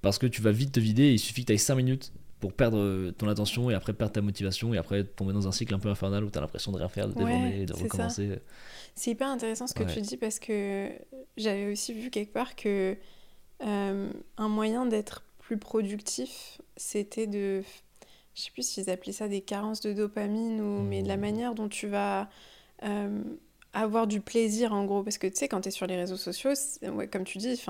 Parce 0.01 0.19
que 0.19 0.27
tu 0.27 0.41
vas 0.43 0.51
vite 0.51 0.73
te 0.73 0.79
vider 0.79 1.03
et 1.05 1.13
il 1.13 1.19
suffit 1.19 1.41
que 1.41 1.47
tu 1.47 1.53
ailles 1.53 1.59
5 1.59 1.75
minutes 1.75 2.13
pour 2.39 2.53
perdre 2.53 2.77
euh, 2.77 3.11
ton 3.11 3.27
attention 3.27 3.71
et 3.71 3.73
après 3.73 3.93
perdre 3.93 4.13
ta 4.13 4.21
motivation 4.21 4.75
et 4.75 4.77
après 4.77 5.03
tomber 5.03 5.33
dans 5.33 5.47
un 5.47 5.51
cycle 5.51 5.73
un 5.73 5.79
peu 5.79 5.89
infernal 5.89 6.23
où 6.23 6.29
tu 6.29 6.37
as 6.37 6.41
l'impression 6.41 6.71
de 6.71 6.77
rien 6.77 6.87
faire, 6.87 7.07
de 7.09 7.15
Ouais, 7.15 7.25
déborder, 7.25 7.65
de 7.65 7.73
c'est 7.73 7.79
ça. 7.79 7.83
recommencer. 7.85 8.39
C'est 8.93 9.09
hyper 9.11 9.27
intéressant 9.29 9.65
ce 9.65 9.73
que 9.73 9.83
Ouais. 9.83 9.91
tu 9.91 10.01
dis 10.01 10.17
parce 10.17 10.37
que 10.37 10.89
j'avais 11.35 11.71
aussi 11.71 11.93
vu 11.95 12.11
quelque 12.11 12.31
part 12.31 12.55
que 12.55 12.95
euh, 13.63 14.09
un 14.37 14.47
moyen 14.49 14.85
d'être 14.85 15.23
plus 15.39 15.57
productif, 15.57 16.61
c'était 16.75 17.25
de... 17.25 17.63
Je 18.35 18.41
sais 18.43 18.51
plus 18.51 18.61
s'ils 18.67 18.91
appelaient 18.91 19.13
ça 19.13 19.27
des 19.27 19.41
carences 19.41 19.81
de 19.81 19.93
dopamine 19.93 20.61
ou... 20.61 20.83
Mais 20.83 21.01
de 21.01 21.07
la 21.07 21.15
Mhm. 21.15 21.21
manière 21.21 21.55
dont 21.55 21.67
tu 21.69 21.87
vas 21.87 22.29
euh, 22.83 23.21
avoir 23.73 24.07
du 24.07 24.21
plaisir 24.21 24.73
en 24.73 24.85
gros. 24.85 25.03
Parce 25.03 25.17
que 25.17 25.27
tu 25.27 25.35
sais, 25.35 25.47
quand 25.47 25.61
tu 25.61 25.69
es 25.69 25.71
sur 25.71 25.87
les 25.87 25.95
réseaux 25.95 26.17
sociaux, 26.17 26.51
ouais, 26.93 27.07
comme 27.07 27.23
tu 27.23 27.37
dis, 27.37 27.61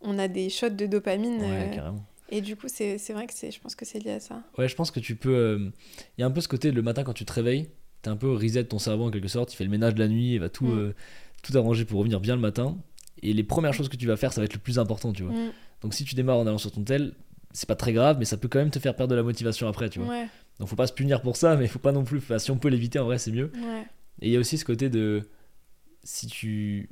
on 0.00 0.18
a 0.18 0.28
des 0.28 0.48
shots 0.50 0.70
de 0.70 0.86
dopamine. 0.86 1.38
Ouais, 1.40 1.68
euh, 1.70 1.74
carrément. 1.74 2.04
et 2.30 2.40
du 2.40 2.56
coup, 2.56 2.66
c'est 2.68 2.96
vrai 3.12 3.26
que 3.26 3.32
c'est, 3.34 3.50
je 3.50 3.60
pense 3.60 3.74
que 3.74 3.84
c'est 3.84 3.98
lié 3.98 4.12
à 4.12 4.20
ça. 4.20 4.42
Ouais, 4.58 4.68
je 4.68 4.74
pense 4.74 4.90
que 4.90 5.00
tu 5.00 5.16
peux. 5.16 5.34
euh, 5.34 5.70
Il 6.18 6.20
y 6.20 6.24
a 6.24 6.26
un 6.26 6.30
peu 6.30 6.40
ce 6.40 6.48
côté, 6.48 6.70
le 6.70 6.82
matin 6.82 7.04
quand 7.04 7.12
tu 7.12 7.24
te 7.24 7.32
réveilles, 7.32 7.68
t'as 8.02 8.10
un 8.10 8.16
peu 8.16 8.32
reset 8.32 8.64
ton 8.64 8.78
cerveau 8.78 9.04
en 9.06 9.10
quelque 9.10 9.28
sorte, 9.28 9.52
il 9.52 9.56
fait 9.56 9.64
le 9.64 9.70
ménage 9.70 9.94
de 9.94 10.00
la 10.00 10.08
nuit, 10.08 10.34
il 10.34 10.40
va 10.40 10.48
tout, 10.48 10.66
Mm. 10.66 10.94
tout 11.42 11.56
arranger 11.58 11.84
pour 11.84 11.98
revenir 11.98 12.20
bien 12.20 12.34
le 12.36 12.40
matin. 12.42 12.76
Et 13.22 13.32
les 13.32 13.44
premières 13.44 13.72
choses 13.72 13.88
que 13.88 13.96
tu 13.96 14.06
vas 14.06 14.16
faire, 14.16 14.32
ça 14.32 14.40
va 14.40 14.44
être 14.44 14.52
le 14.54 14.60
plus 14.60 14.78
important, 14.78 15.12
tu 15.12 15.22
vois. 15.22 15.32
Mm, 15.32 15.52
Donc 15.82 15.94
si 15.94 16.04
tu 16.04 16.14
démarres 16.14 16.36
en 16.38 16.46
allant 16.46 16.58
sur 16.58 16.70
ton 16.72 16.82
tel, 16.84 17.14
c'est 17.52 17.68
pas 17.68 17.76
très 17.76 17.92
grave, 17.92 18.16
mais 18.18 18.24
ça 18.24 18.36
peut 18.36 18.48
quand 18.48 18.58
même 18.58 18.70
te 18.70 18.78
faire 18.78 18.94
perdre 18.96 19.10
de 19.12 19.16
la 19.16 19.22
motivation 19.22 19.68
après, 19.68 19.88
tu 19.88 20.00
vois. 20.00 20.08
ouais, 20.08 20.26
Donc 20.58 20.68
faut 20.68 20.76
pas 20.76 20.86
se 20.86 20.92
punir 20.92 21.22
pour 21.22 21.36
ça, 21.36 21.56
mais 21.56 21.66
faut 21.68 21.78
pas 21.78 21.92
non 21.92 22.04
plus. 22.04 22.18
Enfin, 22.18 22.38
si 22.38 22.50
on 22.50 22.58
peut 22.58 22.68
l'éviter, 22.68 22.98
en 22.98 23.04
vrai, 23.04 23.16
c'est 23.18 23.30
mieux. 23.30 23.50
ouais. 23.54 23.84
Et 24.20 24.28
il 24.28 24.32
y 24.32 24.36
a 24.36 24.40
aussi 24.40 24.58
ce 24.58 24.64
côté 24.64 24.88
de. 24.90 25.22
Si 26.02 26.26
tu 26.26 26.90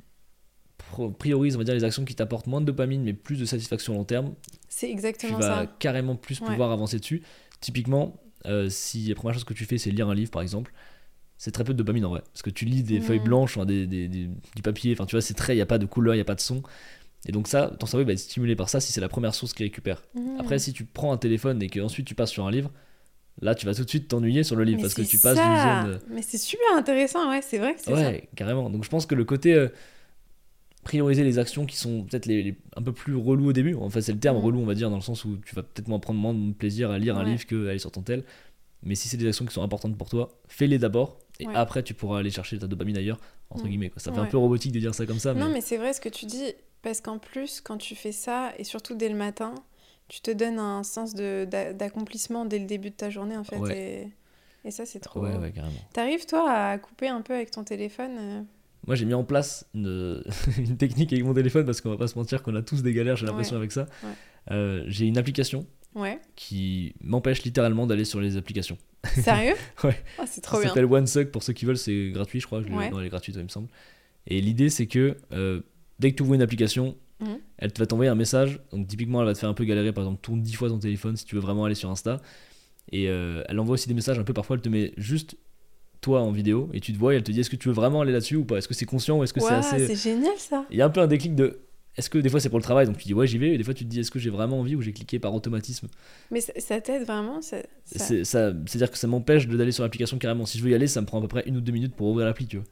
priorises, 1.17 1.55
on 1.55 1.59
va 1.59 1.63
dire, 1.63 1.73
les 1.73 1.83
actions 1.83 2.03
qui 2.05 2.15
t'apportent 2.15 2.47
moins 2.47 2.61
de 2.61 2.65
dopamine, 2.65 3.03
mais 3.03 3.13
plus 3.13 3.39
de 3.39 3.45
satisfaction 3.45 3.93
à 3.93 3.97
long 3.97 4.03
terme, 4.03 4.33
C'est 4.69 4.87
tu 4.87 4.91
exactement 4.91 5.37
vas 5.37 5.63
ça. 5.65 5.75
carrément 5.79 6.15
plus 6.15 6.41
Ouais. 6.41 6.47
pouvoir 6.47 6.71
avancer 6.71 6.99
dessus. 6.99 7.21
Typiquement, 7.61 8.19
euh, 8.45 8.69
si 8.69 9.07
la 9.07 9.15
première 9.15 9.33
chose 9.33 9.43
que 9.45 9.53
tu 9.53 9.65
fais, 9.65 9.77
c'est 9.77 9.91
lire 9.91 10.09
un 10.09 10.15
livre, 10.15 10.31
par 10.31 10.41
exemple, 10.41 10.73
c'est 11.37 11.51
très 11.51 11.63
peu 11.63 11.73
de 11.73 11.77
dopamine 11.77 12.05
en 12.05 12.09
vrai. 12.09 12.21
Parce 12.33 12.41
que 12.41 12.49
tu 12.49 12.65
lis 12.65 12.83
des 12.83 12.99
feuilles 13.01 13.19
blanches, 13.19 13.57
des, 13.59 13.87
des- 13.87 14.07
des- 14.07 14.29
du 14.55 14.61
papier, 14.61 14.93
enfin 14.93 15.05
tu 15.05 15.15
vois, 15.15 15.21
c'est 15.21 15.33
très, 15.33 15.53
il 15.53 15.57
n'y 15.57 15.61
a 15.61 15.65
pas 15.65 15.77
de 15.77 15.85
couleur, 15.85 16.13
il 16.15 16.17
n'y 16.17 16.21
a 16.21 16.25
pas 16.25 16.35
de 16.35 16.41
son. 16.41 16.61
Et 17.27 17.31
donc 17.31 17.47
ça, 17.47 17.73
ton 17.79 17.85
cerveau 17.85 18.05
va 18.05 18.13
être 18.13 18.19
stimulé 18.19 18.55
par 18.55 18.69
ça 18.69 18.79
si 18.81 18.91
c'est 18.91 19.01
la 19.01 19.09
première 19.09 19.33
source 19.35 19.53
qu'il 19.53 19.65
récupère. 19.65 20.03
Mm. 20.15 20.39
Après, 20.39 20.59
si 20.59 20.73
tu 20.73 20.85
prends 20.85 21.13
un 21.13 21.17
téléphone 21.17 21.61
et 21.63 21.69
qu'ensuite 21.69 22.05
tu 22.07 22.15
passes 22.15 22.31
sur 22.31 22.45
un 22.45 22.51
livre, 22.51 22.71
là 23.41 23.55
tu 23.55 23.65
vas 23.65 23.73
tout 23.73 23.83
de 23.83 23.89
suite 23.89 24.07
t'ennuyer 24.07 24.43
sur 24.43 24.55
le 24.55 24.63
livre 24.63 24.77
Mais 24.77 24.83
parce 24.83 24.93
que 24.93 25.01
tu 25.01 25.17
passes 25.17 25.37
ça. 25.37 25.43
d'une 25.83 25.91
zone. 25.91 25.99
Mais 26.09 26.21
c'est 26.21 26.37
super 26.37 26.67
intéressant, 26.75 27.29
ouais, 27.29 27.41
c'est 27.41 27.57
vrai 27.57 27.73
que 27.75 27.81
c'est 27.81 27.91
ça. 27.91 28.09
Ouais, 28.09 28.29
carrément. 28.35 28.69
Donc 28.69 28.83
je 28.83 28.89
pense 28.89 29.05
que 29.05 29.15
le 29.15 29.25
côté 29.25 29.53
euh, 29.53 29.67
prioriser 30.83 31.23
les 31.23 31.39
actions 31.39 31.65
qui 31.65 31.77
sont 31.77 32.03
peut-être 32.03 32.25
les, 32.25 32.43
les- 32.43 32.55
un 32.75 32.81
peu 32.81 32.91
plus 32.91 33.15
relous 33.15 33.47
au 33.49 33.53
début, 33.53 33.73
en 33.75 33.89
fait 33.89 34.01
c'est 34.01 34.11
le 34.11 34.19
terme 34.19 34.37
Mhm. 34.37 34.43
relou 34.43 34.59
on 34.61 34.65
va 34.65 34.75
dire 34.75 34.89
dans 34.89 34.97
le 34.97 35.01
sens 35.01 35.23
où 35.23 35.37
tu 35.45 35.55
vas 35.55 35.63
peut-être 35.63 35.87
moins 35.87 35.99
prendre 35.99 36.19
moins 36.19 36.33
de 36.33 36.51
plaisir 36.51 36.91
à 36.91 36.99
lire 36.99 37.17
un 37.17 37.23
livre 37.23 37.45
que 37.45 37.67
à 37.67 37.69
aller 37.69 37.79
sur 37.79 37.91
ton 37.91 38.01
tel. 38.01 38.23
Mais 38.85 38.95
si 38.95 39.07
c'est 39.07 39.15
des 39.15 39.27
actions 39.27 39.45
qui 39.45 39.53
sont 39.53 39.63
importantes 39.63 39.97
pour 39.97 40.09
toi, 40.09 40.29
fais-les 40.49 40.77
d'abord 40.77 41.17
et 41.39 41.47
Ouais. 41.47 41.53
après 41.55 41.83
tu 41.83 41.93
pourras 41.93 42.19
aller 42.19 42.31
chercher 42.31 42.59
ta 42.59 42.67
dopamine 42.67 42.97
ailleurs 42.97 43.17
entre 43.49 43.63
Mhm. 43.63 43.69
guillemets. 43.69 43.89
Quoi. 43.89 44.01
Ça 44.01 44.11
fait 44.11 44.19
un 44.19 44.25
peu 44.25 44.37
robotique 44.37 44.73
de 44.73 44.79
dire 44.79 44.93
ça 44.93 45.05
comme 45.05 45.19
ça, 45.19 45.33
mais, 45.33 45.39
Non, 45.39 45.49
mais 45.49 45.61
c'est 45.61 45.77
vrai 45.77 45.93
ce 45.93 46.01
que 46.01 46.09
tu 46.09 46.25
dis, 46.25 46.53
parce 46.81 46.99
qu'en 46.99 47.17
plus, 47.17 47.61
quand 47.61 47.77
tu 47.77 47.95
fais 47.95 48.11
ça, 48.11 48.51
et 48.57 48.65
surtout 48.65 48.93
dès 48.95 49.07
le 49.07 49.15
matin, 49.15 49.55
tu 50.07 50.21
te 50.21 50.31
donnes 50.31 50.59
un 50.59 50.83
sens 50.83 51.15
d'accomplissement 51.15 52.45
dès 52.45 52.59
le 52.59 52.65
début 52.65 52.89
de 52.89 52.95
ta 52.95 53.09
journée, 53.09 53.37
en 53.37 53.43
fait. 53.43 53.57
Ouais. 53.57 54.11
Et, 54.65 54.67
et 54.67 54.71
ça, 54.71 54.85
c'est 54.85 54.99
trop. 54.99 55.21
ouais, 55.21 55.35
ouais, 55.37 55.51
carrément. 55.51 55.73
T'arrives, 55.93 56.25
toi, 56.25 56.49
à 56.51 56.77
couper 56.77 57.07
un 57.07 57.21
peu 57.21 57.33
avec 57.33 57.51
ton 57.51 57.63
téléphone 57.63 58.11
euh, 58.19 58.41
Moi 58.87 58.95
j'ai 58.95 59.05
mis 59.05 59.13
en 59.13 59.23
place 59.23 59.65
une, 59.73 60.23
une 60.57 60.77
technique 60.77 61.11
avec 61.13 61.25
mon 61.25 61.33
téléphone 61.33 61.65
parce 61.65 61.81
qu'on 61.81 61.89
va 61.89 61.97
pas 61.97 62.07
se 62.07 62.17
mentir 62.17 62.43
qu'on 62.43 62.55
a 62.55 62.61
tous 62.61 62.81
des 62.83 62.93
galères, 62.93 63.15
j'ai 63.17 63.25
l'impression 63.25 63.55
Ouais. 63.55 63.59
avec 63.59 63.71
ça. 63.71 63.87
Ouais. 64.03 64.09
Euh, 64.51 64.83
j'ai 64.87 65.05
une 65.05 65.17
application 65.17 65.65
Ouais. 65.95 66.19
qui 66.35 66.95
m'empêche 67.01 67.43
littéralement 67.43 67.85
d'aller 67.85 68.05
sur 68.05 68.19
les 68.19 68.35
applications. 68.37 68.77
Sérieux? 69.21 69.53
Ouais. 69.83 70.01
Oh, 70.19 70.23
c'est 70.25 70.41
trop 70.41 70.55
ça 70.57 70.61
bien. 70.63 70.69
s'appelle 70.69 70.85
OneSuck 70.85 71.29
pour 71.31 71.43
ceux 71.43 71.53
qui 71.53 71.65
veulent, 71.65 71.77
c'est 71.77 72.09
gratuit, 72.11 72.39
je 72.39 72.45
crois. 72.47 72.61
Je. 72.63 72.67
Non, 72.69 72.99
elle 72.99 73.05
est 73.05 73.09
gratuite, 73.09 73.35
il 73.37 73.43
me 73.43 73.47
semble. 73.49 73.67
Et 74.27 74.39
l'idée, 74.41 74.69
c'est 74.69 74.87
que 74.87 75.17
euh, 75.33 75.61
dès 75.99 76.11
que 76.11 76.15
tu 76.17 76.23
ouvres 76.23 76.33
une 76.33 76.41
application, 76.41 76.95
Mhm. 77.23 77.39
elle 77.57 77.71
va 77.77 77.85
t'envoyer 77.85 78.09
un 78.11 78.15
message. 78.15 78.59
Donc 78.71 78.87
typiquement, 78.87 79.21
elle 79.21 79.27
va 79.27 79.33
te 79.33 79.39
faire 79.39 79.49
un 79.49 79.53
peu 79.53 79.63
galérer. 79.65 79.91
Par 79.93 80.03
exemple, 80.03 80.21
tourne 80.21 80.41
10 80.41 80.53
fois 80.53 80.69
ton 80.69 80.79
téléphone 80.79 81.15
si 81.17 81.25
tu 81.25 81.35
veux 81.35 81.41
vraiment 81.41 81.65
aller 81.65 81.75
sur 81.75 81.89
Insta. 81.89 82.21
Et 82.91 83.07
euh, 83.09 83.43
elle 83.47 83.59
envoie 83.59 83.73
aussi 83.75 83.87
des 83.87 83.93
messages 83.93 84.19
un 84.19 84.23
peu. 84.23 84.33
Parfois, 84.33 84.55
elle 84.57 84.61
te 84.61 84.69
met 84.69 84.93
juste 84.97 85.37
toi 86.01 86.21
en 86.21 86.31
vidéo 86.31 86.69
et 86.73 86.81
tu 86.81 86.91
te 86.93 86.97
vois 86.97 87.13
et 87.13 87.17
elle 87.17 87.23
te 87.23 87.31
dit 87.31 87.39
est-ce 87.39 87.49
que 87.49 87.55
tu 87.55 87.69
veux 87.69 87.73
vraiment 87.73 88.01
aller 88.01 88.11
là-dessus 88.11 88.35
ou 88.35 88.43
pas? 88.45 88.57
Est-ce 88.57 88.67
que 88.67 88.73
c'est 88.73 88.85
conscient 88.85 89.19
ou 89.19 89.23
est-ce 89.23 89.33
que 89.33 89.39
c'est 89.39 89.53
assez. 89.53 89.87
c'est 89.87 89.95
génial 89.95 90.37
ça. 90.37 90.65
Il 90.69 90.77
y 90.77 90.81
a 90.81 90.85
un 90.85 90.89
peu 90.89 90.99
un 90.99 91.07
déclic 91.07 91.33
de. 91.35 91.61
Est-ce 91.95 92.09
que 92.09 92.17
des 92.17 92.27
fois 92.27 92.39
c'est 92.39 92.49
pour 92.49 92.57
le 92.57 92.63
travail? 92.63 92.87
Donc 92.87 92.97
tu 92.97 93.05
dis 93.05 93.13
ouais 93.13 93.27
j'y 93.27 93.37
vais 93.37 93.53
et 93.53 93.57
des 93.57 93.63
fois 93.63 93.73
tu 93.75 93.83
te 93.85 93.89
dis 93.89 93.99
est-ce 93.99 94.09
que 94.11 94.17
j'ai 94.19 94.31
vraiment 94.31 94.59
envie 94.59 94.75
ou 94.75 94.81
j'ai 94.81 94.91
cliqué 94.93 95.19
par 95.19 95.33
automatisme? 95.33 95.87
Mais 96.31 96.41
ça, 96.41 96.51
ça 96.57 96.81
t'aide 96.81 97.03
vraiment 97.03 97.41
ça, 97.41 97.57
Et 97.59 97.63
ça- 97.99 98.05
c'est 98.05 98.23
ça 98.25 98.51
c'est 98.65 98.77
à 98.77 98.79
dire 98.79 98.91
que 98.91 98.97
ça 98.97 99.07
m'empêche 99.07 99.47
d'aller 99.47 99.71
sur 99.71 99.83
l'application 99.83 100.17
carrément 100.17 100.45
si 100.47 100.57
je 100.57 100.63
veux 100.63 100.71
y 100.71 100.73
aller 100.73 100.87
ça 100.87 100.99
me 101.01 101.05
prend 101.05 101.19
à 101.19 101.21
peu 101.21 101.27
près 101.27 101.43
une 101.45 101.55
ou 101.55 101.61
deux 101.61 101.71
minutes 101.71 101.95
pour 101.95 102.07
ouvrir 102.07 102.25
l'appli 102.25 102.47
tu 102.47 102.57
vois 102.57 102.65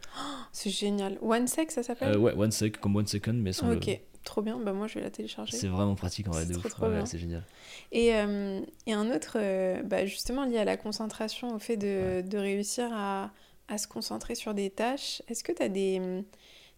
C'est 0.52 0.72
génial. 0.72 1.18
OneSec, 1.22 1.70
ça 1.72 1.84
s'appelle? 1.84 2.16
Euh, 2.16 2.18
ouais 2.18 2.34
one 2.36 2.52
sec 2.52 2.80
comme 2.82 2.96
one 2.96 3.06
second 3.08 3.34
mais 3.34 3.54
sans 3.54 3.70
le- 3.70 3.78
Ok, 3.78 4.02
trop 4.24 4.42
bien. 4.42 4.58
Bah 4.58 4.74
moi, 4.74 4.88
je 4.88 4.96
vais 4.96 5.02
la 5.02 5.10
télécharger. 5.10 5.58
c'est 5.58 5.68
vraiment 5.68 5.96
pratique 5.96 6.28
en 6.28 6.32
vrai 6.32 6.46
de 6.46 6.56
ouf 6.56 6.68
trop, 6.68 6.88
Ouais, 6.88 7.06
c'est 7.06 7.18
génial 7.20 7.44
Et, 7.92 8.16
euh, 8.16 8.60
et 8.88 8.94
un 8.94 9.10
autre, 9.12 9.38
euh, 9.40 9.82
bah, 9.84 10.06
justement 10.06 10.46
lié 10.46 10.58
à 10.58 10.66
la 10.66 10.78
concentration, 10.78 11.56
au 11.56 11.60
fait 11.60 11.78
de, 11.78 12.22
de 12.22 12.38
réussir 12.38 12.90
à, 12.94 13.32
à 13.68 13.78
se 13.78 13.88
concentrer 13.88 14.36
sur 14.36 14.54
des 14.54 14.70
tâches, 14.70 15.22
est-ce 15.28 15.44
que 15.44 15.52
tu 15.52 15.62
as 15.64 15.70
des, 15.70 16.24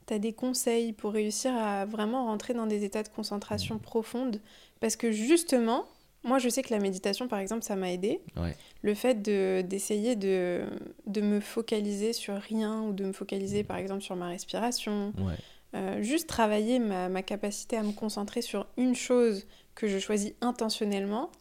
t'as 0.06 0.20
des 0.20 0.34
conseils 0.34 0.94
pour 0.94 1.12
réussir 1.14 1.54
à 1.56 1.86
vraiment 1.86 2.26
rentrer 2.26 2.54
dans 2.54 2.68
des 2.68 2.84
états 2.84 3.04
de 3.04 3.10
concentration 3.10 3.80
profonde 3.80 4.40
Parce 4.80 4.96
que 4.96 5.12
justement, 5.12 5.86
moi 6.24 6.40
je 6.40 6.50
sais 6.50 6.62
que 6.62 6.74
la 6.74 6.80
méditation, 6.80 7.28
par 7.28 7.40
exemple, 7.40 7.64
ça 7.64 7.76
m'a 7.76 7.92
aidé. 7.92 8.22
Ouais. 8.38 8.56
Le 8.82 8.94
fait 8.94 9.22
de, 9.22 9.62
d'essayer 9.62 10.16
de, 10.16 10.64
de 11.08 11.22
me 11.22 11.40
focaliser 11.40 12.14
sur 12.14 12.36
rien 12.36 12.82
ou 12.82 12.94
de 12.94 13.06
me 13.06 13.12
focaliser, 13.14 13.64
par 13.64 13.78
exemple, 13.78 14.02
sur 14.02 14.16
ma 14.16 14.28
respiration, 14.28 15.14
ouais 15.18 15.36
euh, 15.76 16.02
juste 16.02 16.28
travailler 16.28 16.80
ma, 16.80 17.10
ma 17.10 17.22
capacité 17.24 17.78
à 17.78 17.84
me 17.84 17.92
concentrer 17.92 18.42
sur 18.42 18.68
une 18.78 18.96
chose 18.96 19.46
que 19.76 19.88
je 19.88 19.98
choisis 20.00 20.34
intentionnellement. 20.42 21.32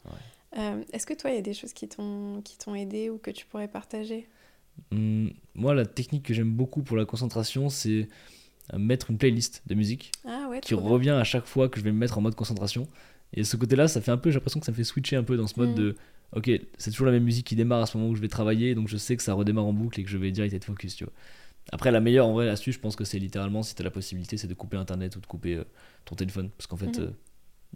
Euh, 0.59 0.83
Est-ce 0.93 1.07
que 1.07 1.15
toi, 1.15 1.31
il 1.31 1.37
y 1.37 1.39
a 1.39 1.43
des 1.43 1.55
choses 1.55 1.73
qui 1.73 1.89
t'ont 1.89 2.43
aidé 2.75 3.11
ou 3.11 3.19
que 3.19 3.31
tu 3.31 3.47
pourrais 3.47 3.69
partager? 3.69 4.27
Hum, 4.91 5.31
moi 5.55 5.75
la 5.75 5.85
technique 5.85 6.23
que 6.25 6.33
j'aime 6.35 6.51
beaucoup 6.51 6.83
pour 6.83 6.97
la 6.97 7.05
concentration 7.05 7.69
c'est 7.69 8.09
euh, 8.73 8.79
mettre 8.79 9.11
une 9.11 9.19
playlist 9.19 9.63
de 9.67 9.75
musique 9.75 10.13
Ah 10.27 10.47
ouais, 10.49 10.61
qui 10.61 10.75
bien. 10.75 10.83
revient 10.83 11.11
à 11.11 11.25
chaque 11.25 11.45
fois 11.45 11.69
que 11.69 11.79
je 11.79 11.85
vais 11.85 11.93
me 11.93 11.99
mettre 11.99 12.17
en 12.17 12.23
mode 12.23 12.35
concentration. 12.35 12.87
Et 13.35 13.45
ce 13.45 13.57
côté-là, 13.59 13.87
ça 13.89 14.01
fait 14.01 14.11
un 14.11 14.17
peu, 14.17 14.31
j'ai 14.31 14.37
l'impression 14.37 14.61
que 14.61 14.67
ça 14.67 14.73
me 14.73 14.77
fait 14.77 14.85
switcher 14.85 15.17
un 15.17 15.25
peu 15.25 15.37
dans 15.37 15.47
ce 15.47 15.59
mode 15.61 15.71
Mm. 15.71 15.75
de, 15.75 15.97
ok, 16.37 16.51
c'est 16.79 16.91
toujours 16.91 17.07
la 17.07 17.13
même 17.13 17.23
musique 17.25 17.47
qui 17.47 17.57
démarre 17.57 17.83
à 17.83 17.87
ce 17.87 17.97
moment 17.99 18.11
où 18.11 18.15
je 18.15 18.21
vais 18.23 18.29
travailler, 18.29 18.75
donc 18.75 18.89
je 18.89 18.97
sais 18.97 19.17
que 19.17 19.23
ça 19.23 19.35
redémarre 19.35 19.67
en 19.67 19.73
boucle 19.75 20.01
et 20.01 20.05
que 20.05 20.11
je 20.11 20.17
vais 20.19 20.31
direct 20.31 20.53
être 20.55 20.65
focus, 20.65 20.97
tu 20.97 21.05
vois. 21.05 21.13
Après, 21.71 21.91
la 21.91 22.01
meilleure 22.01 22.27
en 22.27 22.33
vrai 22.33 22.49
astuce, 22.49 22.75
je 22.75 22.81
pense 22.81 22.97
que 22.97 23.05
c'est 23.05 23.19
littéralement, 23.19 23.63
si 23.63 23.75
tu 23.75 23.83
as 23.83 23.85
la 23.85 23.91
possibilité, 23.91 24.37
c'est 24.37 24.49
de 24.49 24.55
couper 24.55 24.77
Internet 24.77 25.15
ou 25.17 25.21
de 25.21 25.27
couper 25.27 25.55
euh, 25.55 25.65
ton 26.05 26.17
téléphone. 26.17 26.51
Parce 26.57 26.67
qu'en 26.67 26.77
fait, 26.77 26.87
Mhm. 26.99 27.05
euh, 27.05 27.11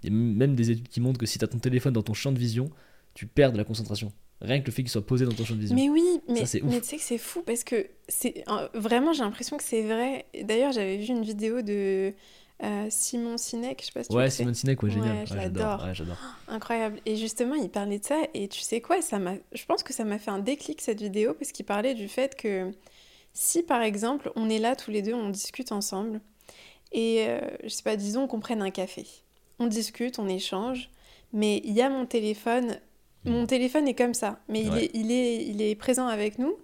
il 0.02 0.10
y 0.10 0.12
a 0.12 0.16
même 0.16 0.54
des 0.54 0.70
études 0.72 0.88
qui 0.88 1.00
montrent 1.00 1.18
que 1.18 1.26
si 1.26 1.38
tu 1.38 1.44
as 1.44 1.48
ton 1.48 1.58
téléphone 1.58 1.92
dans 1.92 2.02
ton 2.02 2.12
champ 2.14 2.32
de 2.32 2.38
vision, 2.38 2.68
tu 3.14 3.26
perds 3.26 3.52
de 3.52 3.58
la 3.58 3.64
concentration. 3.64 4.12
Rien 4.42 4.60
que 4.60 4.66
le 4.66 4.72
fait 4.72 4.82
qu'il 4.82 4.90
soit 4.90 5.06
posé 5.06 5.24
dans 5.24 5.32
ton 5.32 5.44
champ 5.46 5.54
de 5.54 5.60
vision. 5.60 5.74
Mais 5.76 5.88
oui, 5.88 6.04
mais, 6.28 6.40
tu 6.40 6.46
sais 6.46 6.60
que 6.96 7.02
c'est 7.02 7.16
fou 7.16 7.42
parce 7.42 7.64
que 7.64 7.86
c'est 8.06 8.44
euh, 8.48 8.68
vraiment 8.74 9.14
j'ai 9.14 9.22
l'impression 9.22 9.56
que 9.56 9.62
c'est 9.64 9.82
vrai. 9.82 10.26
D'ailleurs, 10.44 10.72
j'avais 10.72 10.98
vu 10.98 11.06
une 11.06 11.22
vidéo 11.22 11.62
de 11.62 12.12
euh, 12.62 12.86
Simon 12.90 13.38
Sinek, 13.38 13.80
je 13.80 13.86
sais 13.86 13.92
pas 13.92 14.02
si 14.02 14.10
tu 14.10 14.14
ouais. 14.14 14.28
Simon 14.28 14.52
Sinek, 14.52 14.82
ouais, 14.82 14.90
génial. 14.90 15.16
Ouais, 15.16 15.24
je 15.26 15.32
Ouais, 15.32 15.38
l'adore. 15.44 15.82
Ouais, 15.84 15.94
j'adore. 15.94 16.18
Incroyable. 16.48 17.00
Et 17.06 17.16
justement, 17.16 17.54
il 17.54 17.70
parlait 17.70 17.98
de 17.98 18.04
ça. 18.04 18.18
Et 18.34 18.48
tu 18.48 18.60
sais 18.60 18.82
quoi, 18.82 19.00
ça 19.00 19.18
m'a. 19.18 19.36
Je 19.54 19.64
pense 19.64 19.82
que 19.82 19.94
ça 19.94 20.04
m'a 20.04 20.18
fait 20.18 20.30
un 20.30 20.38
déclic 20.38 20.82
cette 20.82 21.00
vidéo 21.00 21.32
parce 21.32 21.50
qu'il 21.52 21.64
parlait 21.64 21.94
du 21.94 22.06
fait 22.08 22.36
que 22.36 22.70
si 23.38 23.62
par 23.62 23.82
exemple 23.82 24.32
on 24.34 24.48
est 24.48 24.58
là 24.58 24.74
tous 24.74 24.90
les 24.90 25.02
deux, 25.02 25.12
on 25.14 25.28
discute 25.28 25.70
ensemble 25.70 26.20
et 26.92 27.26
euh, 27.28 27.38
je 27.64 27.68
sais 27.68 27.82
pas, 27.82 27.96
disons 27.96 28.26
qu'on 28.26 28.40
prenne 28.40 28.62
un 28.62 28.70
café, 28.70 29.04
on 29.58 29.66
discute, 29.66 30.18
on 30.18 30.26
échange, 30.28 30.90
mais 31.32 31.60
il 31.64 31.72
y 31.72 31.82
a 31.82 31.88
mon 31.90 32.06
téléphone. 32.06 32.78
Mon 33.24 33.44
téléphone 33.44 33.88
est 33.88 33.94
comme 33.94 34.14
ça, 34.14 34.38
mais 34.48 34.60
il, 34.62 34.76
est, 34.76 34.90
il, 34.94 35.10
est, 35.10 35.44
il 35.46 35.60
est 35.60 35.74
présent 35.74 36.06
avec 36.06 36.38
nous. 36.38 36.54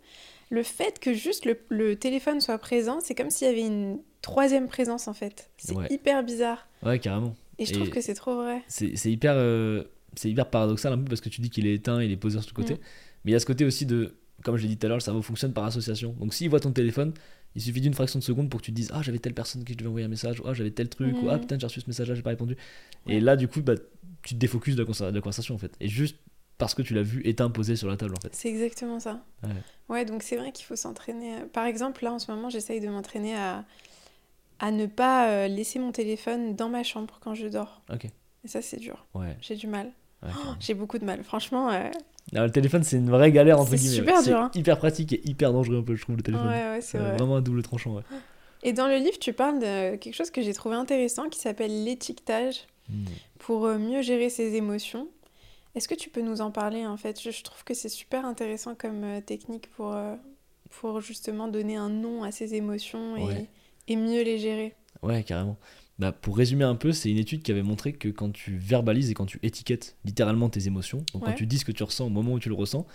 Le 0.48 0.62
fait 0.62 1.00
que 1.00 1.12
juste 1.12 1.44
le, 1.44 1.58
le 1.70 1.96
téléphone 1.96 2.40
soit 2.40 2.58
présent, 2.58 3.00
c'est 3.00 3.16
comme 3.16 3.30
s'il 3.30 3.48
y 3.48 3.50
avait 3.50 3.66
une 3.66 3.98
troisième 4.20 4.68
présence 4.68 5.08
en 5.08 5.12
fait. 5.14 5.50
C'est 5.56 5.74
Ouais. 5.74 5.88
hyper 5.90 6.22
bizarre. 6.22 6.68
Ouais, 6.85 7.00
carrément. 7.00 7.35
Et 7.58 7.66
je 7.66 7.72
trouve 7.72 7.88
Et- 7.88 7.90
que 7.90 8.00
c'est 8.00 8.14
trop 8.14 8.37
vrai. 8.37 8.62
c'est 8.68 8.94
hyper, 9.11 9.35
euh, 9.37 9.82
c'est 10.14 10.30
hyper 10.30 10.48
paradoxal 10.50 10.92
un 10.92 10.98
peu 10.98 11.04
parce 11.06 11.20
que 11.20 11.28
tu 11.28 11.40
dis 11.40 11.50
qu'il 11.50 11.66
est 11.66 11.74
éteint, 11.74 12.00
il 12.00 12.12
est 12.12 12.16
posé 12.16 12.40
sur 12.40 12.50
le 12.50 12.54
côté. 12.62 12.74
Mm. 12.74 12.78
Mais 13.24 13.30
il 13.30 13.35
y 13.35 13.37
a 13.37 13.40
ce 13.40 13.46
côté 13.46 13.64
aussi 13.64 13.85
de, 13.85 14.14
comme 14.42 14.57
je 14.57 14.62
l'ai 14.62 14.68
dit 14.68 14.76
tout 14.78 14.87
à 14.87 14.88
l'heure, 14.88 14.98
le 14.98 15.02
cerveau 15.02 15.22
fonctionne 15.22 15.52
par 15.52 15.64
association. 15.64 16.12
Donc 16.20 16.35
s'il 16.35 16.50
voit 16.50 16.61
ton 16.61 16.72
téléphone, 16.72 17.12
il 17.55 17.61
suffit 17.62 17.81
d'une 17.81 17.94
fraction 17.94 18.18
de 18.18 18.24
seconde 18.24 18.48
pour 18.50 18.61
que 18.61 18.66
tu 18.66 18.70
te 18.72 18.76
dises 18.76 18.90
Ah, 18.94 19.02
j'avais 19.02 19.18
telle 19.18 19.35
personne 19.35 19.62
qui 19.64 19.72
je 19.74 19.78
devais 19.78 19.88
envoyer 19.88 20.07
un 20.07 20.11
message, 20.11 20.40
ou 20.40 20.44
ah, 20.46 20.55
j'avais 20.55 20.70
tel 20.70 20.88
truc, 20.88 21.14
ou 21.22 21.28
ah, 21.31 21.38
putain, 21.38 21.59
j'ai 21.59 21.66
reçu 21.66 21.81
ce 21.81 21.87
message-là, 21.87 22.14
j'ai 22.14 22.22
pas 22.22 22.31
répondu. 22.31 22.57
Ouais. 23.07 23.14
Et 23.14 23.20
là, 23.20 23.37
du 23.37 23.48
coup, 23.48 23.61
bah, 23.61 23.74
tu 24.22 24.35
te 24.35 24.38
défocuses 24.38 24.76
de 24.76 24.83
la, 24.83 24.88
conver- 24.90 25.11
de 25.11 25.14
la 25.16 25.20
conversation 25.20 25.55
en 25.55 25.59
fait. 25.59 25.72
Et 25.81 25.88
juste 25.88 26.16
parce 26.59 26.74
que 26.74 26.83
tu 26.83 26.94
l'as 26.94 27.02
vu 27.02 27.20
éteint 27.26 27.50
posé 27.50 27.74
sur 27.76 27.88
la 27.88 27.96
table 27.96 28.14
en 28.16 28.20
fait. 28.20 28.35
C'est 28.35 28.48
exactement 28.48 29.00
ça. 29.00 29.24
Ouais. 29.42 29.50
Ouais, 29.88 30.05
donc 30.05 30.22
c'est 30.22 30.37
vrai 30.37 30.52
qu'il 30.52 30.64
faut 30.64 30.76
s'entraîner. 30.76 31.40
Par 31.52 31.66
exemple, 31.66 32.05
là 32.05 32.12
en 32.12 32.18
ce 32.18 32.31
moment, 32.31 32.48
j'essaye 32.50 32.81
de 32.81 32.88
m'entraîner 32.88 33.35
à, 33.35 33.64
à 34.61 34.70
ne 34.70 34.87
pas 34.87 35.28
euh, 35.28 35.48
laisser 35.48 35.78
mon 35.81 35.90
téléphone 35.92 36.55
dans 36.55 36.68
ma 36.68 36.85
chambre 36.85 37.18
quand 37.20 37.35
je 37.35 37.48
dors. 37.48 37.83
Ok. 37.92 38.05
Et 38.44 38.48
ça, 38.48 38.62
c'est 38.62 38.78
dur. 38.78 39.05
Ouais. 39.14 39.37
J'ai 39.40 39.57
du 39.57 39.66
mal. 39.66 39.90
Ouais. 40.22 40.30
J'ai 40.61 40.74
beaucoup 40.74 40.98
de 40.98 41.04
mal. 41.04 41.22
Franchement, 41.24 41.70
euh, 41.70 41.88
le 42.32 42.48
téléphone, 42.50 42.82
c'est 42.85 42.96
une 42.96 43.11
vraie 43.11 43.32
galère 43.32 43.58
entre 43.61 43.70
C'est 43.70 43.76
guillemets. 43.76 43.94
super 43.96 44.16
ouais. 44.18 44.24
dur, 44.24 44.37
hein. 44.38 44.50
hyper 44.54 44.78
pratique 44.78 45.12
et 45.12 45.20
hyper 45.28 45.52
dangereux 45.52 45.78
un 45.78 45.82
peu, 45.82 45.94
je 45.96 46.02
trouve, 46.02 46.16
le 46.16 46.20
ouais, 46.20 46.24
téléphone. 46.24 46.48
ouais, 46.48 46.80
c'est 46.80 46.98
Euh, 46.98 47.02
vrai. 47.02 47.16
vraiment 47.16 47.37
un 47.37 47.40
double 47.42 47.62
tranchant, 47.62 47.94
ouais. 47.94 48.02
Et 48.62 48.72
dans 48.72 48.87
le 48.87 48.96
livre, 48.96 49.18
tu 49.18 49.32
parles 49.32 49.58
de 49.58 49.96
quelque 49.96 50.14
chose 50.14 50.30
que 50.30 50.40
j'ai 50.42 50.52
trouvé 50.54 50.76
intéressant 50.76 51.28
qui 51.28 51.38
s'appelle 51.38 51.85
l'étiquetage 51.85 52.66
Mm. 52.88 53.04
pour 53.38 53.66
euh, 53.66 53.78
mieux 53.78 54.02
gérer 54.02 54.28
ses 54.28 54.54
émotions. 54.56 55.06
Est-ce 55.74 55.87
que 55.88 55.94
tu 55.94 56.11
peux 56.11 56.20
nous 56.20 56.40
en 56.40 56.50
parler 56.50 56.85
en 56.87 56.96
fait? 56.96 57.20
Je, 57.22 57.30
je 57.30 57.42
trouve 57.44 57.62
que 57.64 57.74
c'est 57.74 57.88
super 57.88 58.26
intéressant 58.26 58.74
comme 58.74 59.04
euh, 59.04 59.20
technique 59.20 59.70
pour, 59.70 59.92
euh, 59.94 60.14
pour 60.70 61.00
justement 61.00 61.46
donner 61.48 61.76
un 61.76 61.88
nom 61.88 62.24
à 62.24 62.30
ses 62.32 62.54
émotions 62.54 63.16
et, 63.16 63.22
Ouais. 63.24 63.46
et 63.88 63.96
mieux 63.96 64.22
les 64.22 64.38
gérer. 64.38 64.74
Ouais, 65.02 65.22
carrément. 65.22 65.56
Bah, 66.02 66.10
pour 66.10 66.36
résumer 66.36 66.64
un 66.64 66.74
peu, 66.74 66.90
c'est 66.90 67.12
une 67.12 67.18
étude 67.18 67.42
qui 67.44 67.52
avait 67.52 67.62
montré 67.62 67.92
que 67.92 68.08
quand 68.08 68.32
tu 68.32 68.56
verbalises 68.56 69.08
et 69.08 69.14
quand 69.14 69.24
tu 69.26 69.38
étiquettes 69.44 69.96
littéralement 70.04 70.48
tes 70.48 70.66
émotions, 70.66 71.04
donc 71.14 71.22
Ouais. 71.22 71.30
quand 71.30 71.36
tu 71.36 71.46
dis 71.46 71.58
ce 71.58 71.64
que 71.64 71.70
tu 71.70 71.84
ressens 71.84 72.06
au 72.06 72.08
moment 72.08 72.32
où 72.32 72.40
tu 72.40 72.48
le 72.48 72.56
ressens, 72.56 72.88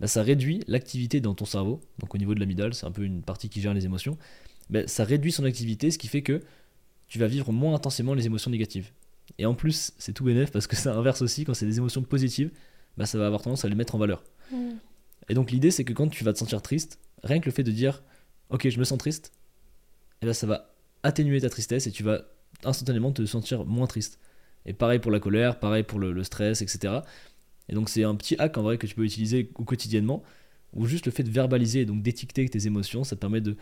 bah, 0.00 0.08
ça 0.08 0.24
réduit 0.24 0.60
l'activité 0.66 1.20
dans 1.20 1.36
ton 1.36 1.44
cerveau. 1.44 1.80
Donc 2.00 2.12
au 2.12 2.18
niveau 2.18 2.34
de 2.34 2.40
l'amygdale, 2.40 2.74
c'est 2.74 2.86
un 2.86 2.90
peu 2.90 3.04
une 3.04 3.22
partie 3.22 3.48
qui 3.48 3.60
gère 3.60 3.72
les 3.72 3.84
émotions. 3.84 4.18
Bah, 4.68 4.84
ça 4.88 5.04
réduit 5.04 5.30
son 5.30 5.44
activité, 5.44 5.92
ce 5.92 5.98
qui 5.98 6.08
fait 6.08 6.22
que 6.22 6.40
tu 7.06 7.20
vas 7.20 7.28
vivre 7.28 7.52
moins 7.52 7.76
intensément 7.76 8.14
les 8.14 8.26
émotions 8.26 8.50
négatives. 8.50 8.90
Et 9.38 9.46
en 9.46 9.54
plus, 9.54 9.92
c'est 9.96 10.12
tout 10.12 10.24
bénef 10.24 10.50
parce 10.50 10.66
que 10.66 10.74
ça 10.74 10.92
inverse 10.92 11.22
aussi, 11.22 11.44
quand 11.44 11.54
c'est 11.54 11.66
des 11.66 11.78
émotions 11.78 12.02
positives, 12.02 12.50
bah, 12.96 13.06
ça 13.06 13.16
va 13.16 13.26
avoir 13.26 13.42
tendance 13.42 13.64
à 13.64 13.68
les 13.68 13.76
mettre 13.76 13.94
en 13.94 13.98
valeur. 13.98 14.24
Mm. 14.50 14.70
Et 15.28 15.34
donc 15.34 15.52
l'idée 15.52 15.70
c'est 15.70 15.84
que 15.84 15.92
quand 15.92 16.08
tu 16.08 16.24
vas 16.24 16.32
te 16.32 16.38
sentir 16.40 16.62
triste, 16.62 16.98
rien 17.22 17.38
que 17.38 17.46
le 17.46 17.52
fait 17.52 17.62
de 17.62 17.70
dire 17.70 18.02
ok 18.48 18.68
je 18.68 18.78
me 18.80 18.82
sens 18.84 18.98
triste, 18.98 19.30
et 20.20 20.26
ben 20.26 20.32
ça 20.32 20.48
va 20.48 20.74
atténuer 21.04 21.40
ta 21.40 21.48
tristesse 21.48 21.86
et 21.86 21.92
tu 21.92 22.02
vas 22.02 22.24
instantanément 22.64 23.12
te 23.12 23.24
sentir 23.26 23.64
moins 23.64 23.86
triste. 23.86 24.18
Et 24.66 24.72
pareil 24.72 24.98
pour 24.98 25.10
la 25.10 25.20
colère, 25.20 25.58
pareil 25.58 25.82
pour 25.82 25.98
le, 25.98 26.12
le 26.12 26.22
stress, 26.24 26.60
etc. 26.62 27.00
Et 27.68 27.74
donc 27.74 27.88
c'est 27.88 28.04
un 28.04 28.14
petit 28.14 28.36
hack 28.38 28.58
en 28.58 28.62
vrai 28.62 28.78
que 28.78 28.86
tu 28.86 28.94
peux 28.94 29.04
utiliser 29.04 29.50
au 29.56 29.64
quotidiennement, 29.64 30.22
où 30.74 30.86
juste 30.86 31.06
le 31.06 31.12
fait 31.12 31.22
de 31.22 31.30
verbaliser 31.30 31.80
et 31.80 31.84
donc 31.86 32.02
d'étiqueter 32.02 32.48
tes 32.48 32.66
émotions, 32.66 33.02
ça 33.04 33.16
te 33.16 33.20
permet 33.20 33.40
de 33.40 33.56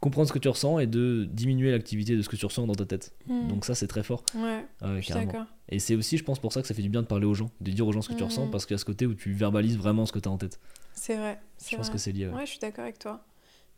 comprendre 0.00 0.28
ce 0.28 0.32
que 0.32 0.38
tu 0.38 0.48
ressens 0.48 0.78
et 0.78 0.86
de 0.86 1.28
diminuer 1.30 1.72
l'activité 1.72 2.16
de 2.16 2.22
ce 2.22 2.28
que 2.28 2.36
tu 2.36 2.46
ressens 2.46 2.66
dans 2.66 2.74
ta 2.74 2.86
tête. 2.86 3.12
Mm. 3.26 3.48
Donc 3.48 3.64
ça 3.64 3.74
c'est 3.74 3.88
très 3.88 4.02
fort. 4.04 4.22
ouais, 4.36 4.64
Ah 4.80 4.94
ouais, 4.94 5.00
carrément. 5.02 5.32
d'accord. 5.32 5.46
Et 5.68 5.80
c'est 5.80 5.94
aussi 5.96 6.16
je 6.16 6.24
pense 6.24 6.38
pour 6.38 6.52
ça 6.52 6.62
que 6.62 6.68
ça 6.68 6.74
fait 6.74 6.82
du 6.82 6.88
bien 6.88 7.02
de 7.02 7.06
parler 7.08 7.26
aux 7.26 7.34
gens, 7.34 7.50
de 7.60 7.70
dire 7.72 7.86
aux 7.86 7.92
gens 7.92 8.00
ce 8.02 8.08
que 8.08 8.14
tu 8.14 8.22
Mhm. 8.22 8.28
ressens, 8.28 8.46
parce 8.48 8.64
qu'il 8.64 8.74
y 8.74 8.76
a 8.76 8.78
ce 8.78 8.84
côté 8.84 9.06
où 9.06 9.14
tu 9.14 9.32
verbalises 9.32 9.76
vraiment 9.76 10.06
ce 10.06 10.12
que 10.12 10.18
tu 10.20 10.28
as 10.28 10.32
en 10.32 10.38
tête. 10.38 10.58
C'est 10.94 11.16
vrai. 11.16 11.38
Je 11.68 11.76
pense 11.76 11.86
vrai. 11.86 11.92
que 11.94 11.98
c'est 11.98 12.12
lié. 12.12 12.26
ouais. 12.28 12.34
Ouais, 12.34 12.46
je 12.46 12.50
suis 12.52 12.58
d'accord 12.60 12.84
avec 12.84 12.98
toi. 12.98 13.24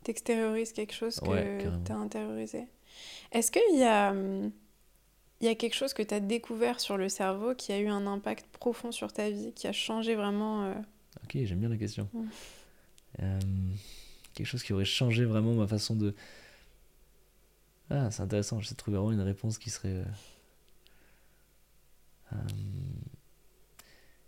T'extériorises 0.03 0.73
quelque 0.73 0.93
chose 0.93 1.19
Ouais, 1.23 1.57
que 1.59 1.63
carrément. 1.63 1.83
t'as 1.83 1.95
intériorisé. 1.95 2.67
Est-ce 3.31 3.51
qu'il 3.51 3.77
y 3.79 3.83
a, 3.83 4.11
hum, 4.11 4.51
il 5.39 5.45
y 5.45 5.49
a 5.49 5.55
quelque 5.55 5.73
chose 5.75 5.93
que 5.93 6.03
t'as 6.03 6.19
découvert 6.19 6.79
sur 6.79 6.97
le 6.97 7.09
cerveau 7.09 7.55
qui 7.55 7.71
a 7.71 7.79
eu 7.79 7.87
un 7.87 8.05
impact 8.07 8.45
profond 8.47 8.91
sur 8.91 9.11
ta 9.13 9.29
vie, 9.29 9.53
qui 9.53 9.67
a 9.67 9.71
changé 9.71 10.15
vraiment 10.15 10.63
euh, 10.65 10.73
Ok, 11.23 11.37
j'aime 11.43 11.59
bien 11.59 11.69
la 11.69 11.77
question. 11.77 12.07
Euh, 13.21 13.39
quelque 14.33 14.47
chose 14.47 14.63
qui 14.63 14.73
aurait 14.73 14.85
changé 14.85 15.25
vraiment 15.25 15.53
ma 15.53 15.67
façon 15.67 15.95
de. 15.95 16.13
Ah, 17.89 18.09
c'est 18.11 18.21
intéressant, 18.21 18.59
j'essaie 18.61 18.75
de 18.75 18.77
trouver 18.77 18.97
vraiment 18.97 19.11
une 19.11 19.21
réponse 19.21 19.57
qui 19.57 19.69
serait. 19.69 19.89
euh, 19.89 20.03
euh, 22.33 22.37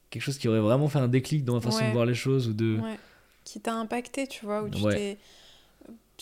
Quelque 0.10 0.22
chose 0.22 0.38
qui 0.38 0.48
aurait 0.48 0.60
vraiment 0.60 0.90
fait 0.90 1.00
un 1.00 1.08
déclic 1.08 1.44
dans 1.44 1.56
ma 1.56 1.62
façon 1.62 1.80
Ouais. 1.80 1.88
de 1.88 1.94
voir 1.94 2.06
les 2.06 2.14
choses 2.14 2.48
ou 2.48 2.54
de. 2.54 2.78
ouais, 2.80 3.00
qui 3.46 3.60
t'a 3.62 3.74
impacté, 3.74 4.28
tu 4.28 4.46
vois, 4.46 4.62
où 4.64 4.70
tu 4.70 4.82
Ouais. 4.84 4.96
t'es 4.96 5.18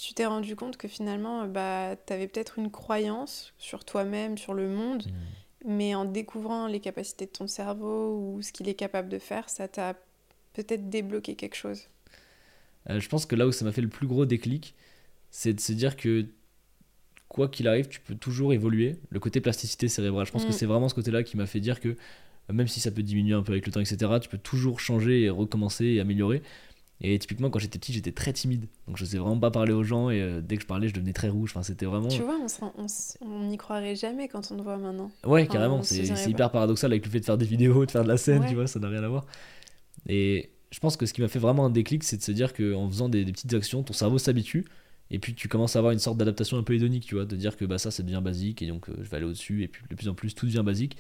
tu 0.02 0.14
t'es 0.14 0.26
rendu 0.26 0.56
compte 0.56 0.78
que 0.78 0.88
finalement, 0.88 1.44
euh, 1.44 1.48
bah, 1.48 1.96
t'avais 2.06 2.28
peut-être 2.28 2.58
une 2.58 2.72
croyance 2.72 3.54
sur 3.58 3.86
toi-même, 3.86 4.38
sur 4.38 4.54
le 4.54 4.68
monde, 4.68 5.04
Mm. 5.06 5.12
mais 5.78 5.94
en 5.96 6.06
découvrant 6.06 6.68
les 6.68 6.80
capacités 6.80 7.26
de 7.28 7.32
ton 7.32 7.48
cerveau 7.48 8.18
ou 8.18 8.42
ce 8.42 8.52
qu'il 8.52 8.68
est 8.68 8.74
capable 8.74 9.10
de 9.10 9.20
faire, 9.20 9.50
ça 9.50 9.68
t'a 9.68 9.94
peut-être 10.54 10.90
débloqué 10.90 11.36
quelque 11.36 11.56
chose. 11.56 11.84
Euh, 12.90 13.00
je 13.00 13.08
pense 13.10 13.26
que 13.28 13.36
là 13.36 13.46
où 13.48 13.52
ça 13.52 13.64
m'a 13.64 13.72
fait 13.72 13.82
le 13.82 13.90
plus 13.90 14.08
gros 14.08 14.26
déclic, 14.26 14.74
c'est 15.30 15.54
de 15.54 15.60
se 15.60 15.72
dire 15.72 15.96
que 15.96 16.26
quoi 17.28 17.48
qu'il 17.48 17.68
arrive, 17.68 17.88
tu 17.88 18.00
peux 18.02 18.16
toujours 18.16 18.54
évoluer. 18.54 18.96
Le 19.10 19.20
côté 19.20 19.40
plasticité 19.40 19.88
cérébrale, 19.88 20.26
je 20.26 20.32
pense 20.32 20.44
que 20.44 20.50
Mm. 20.50 20.54
c'est 20.54 20.66
vraiment 20.66 20.90
ce 20.90 20.96
côté-là 20.96 21.24
qui 21.24 21.38
m'a 21.38 21.46
fait 21.46 21.60
dire 21.60 21.80
que 21.80 21.90
euh, 21.90 22.54
même 22.54 22.68
si 22.68 22.80
ça 22.80 22.90
peut 22.92 23.04
diminuer 23.04 23.36
un 23.36 23.44
peu 23.44 23.52
avec 23.52 23.66
le 23.68 23.72
temps, 23.72 23.80
etc., 23.80 24.12
tu 24.20 24.30
peux 24.30 24.40
toujours 24.40 24.80
changer 24.80 25.22
et 25.22 25.30
recommencer 25.30 25.86
et 25.86 26.00
améliorer. 26.00 26.42
Et 27.04 27.18
typiquement, 27.18 27.50
quand 27.50 27.58
j'étais 27.58 27.80
petit, 27.80 27.94
j'étais 27.94 28.12
très 28.12 28.32
timide. 28.32 28.68
Donc 28.88 28.98
je 28.98 29.06
sais 29.06 29.18
vraiment 29.18 29.40
pas 29.40 29.50
parler 29.50 29.74
aux 29.74 29.84
gens 29.84 30.12
et 30.12 30.22
euh, 30.22 30.40
dès 30.40 30.56
que 30.58 30.62
je 30.62 30.68
parlais, 30.68 30.88
je 30.88 30.94
devenais 30.94 31.14
très 31.14 31.30
rouge. 31.30 31.50
Enfin, 31.52 31.64
c'était 31.64 31.88
vraiment. 31.88 32.10
Tu 32.10 32.22
vois, 32.22 32.38
on 33.22 33.44
n'y 33.48 33.58
croirait 33.58 33.96
jamais 33.96 34.28
quand 34.28 34.52
on 34.52 34.58
te 34.58 34.62
voit 34.62 34.78
maintenant. 34.78 35.10
Ouais, 35.26 35.42
Enfin, 35.44 35.52
carrément. 35.54 35.82
C'est 35.82 36.30
hyper 36.30 36.52
paradoxal 36.52 36.92
avec 36.92 37.04
le 37.06 37.12
fait 37.12 37.20
de 37.20 37.26
faire 37.26 37.38
des 37.40 37.46
vidéos, 37.46 37.86
de 37.86 37.92
faire 37.92 38.04
de 38.04 38.08
la 38.08 38.18
scène, 38.18 38.44
Ouais. 38.44 38.50
tu 38.50 38.56
vois, 38.56 38.68
ça 38.68 38.80
n'a 38.80 38.88
rien 38.90 39.04
à 39.04 39.08
voir. 39.08 39.26
Et 40.08 40.52
je 40.72 40.80
pense 40.80 40.96
que 40.98 41.06
ce 41.06 41.14
qui 41.14 41.22
m'a 41.22 41.28
fait 41.28 41.40
vraiment 41.40 41.66
un 41.66 41.70
déclic, 41.70 42.04
c'est 42.04 42.18
de 42.18 42.22
se 42.24 42.32
dire 42.32 42.54
qu'en 42.54 42.88
faisant 42.90 43.10
des, 43.10 43.26
des 43.26 43.32
petites 43.32 43.54
actions, 43.54 43.84
ton 43.84 43.94
cerveau 43.94 44.18
s'habitue. 44.18 44.66
Et 45.14 45.20
puis 45.20 45.34
tu 45.36 45.50
commences 45.50 45.76
à 45.76 45.80
avoir 45.80 45.92
une 45.92 46.00
sorte 46.00 46.18
d'adaptation 46.18 46.58
un 46.58 46.64
peu 46.64 46.74
hédonique, 46.74 47.06
tu 47.06 47.16
vois, 47.16 47.26
de 47.26 47.36
dire 47.36 47.58
que 47.58 47.66
bah, 47.66 47.78
ça, 47.78 47.92
ça 47.92 48.02
devient 48.04 48.22
basique 48.24 48.62
et 48.62 48.68
donc 48.68 48.88
euh, 48.90 48.94
je 49.02 49.10
vais 49.10 49.18
aller 49.18 49.26
au-dessus. 49.26 49.64
Et 49.64 49.68
puis 49.68 49.84
de 49.90 49.96
plus 49.96 50.08
en 50.08 50.14
plus, 50.14 50.34
tout 50.34 50.46
devient 50.46 50.64
basique 50.64 50.96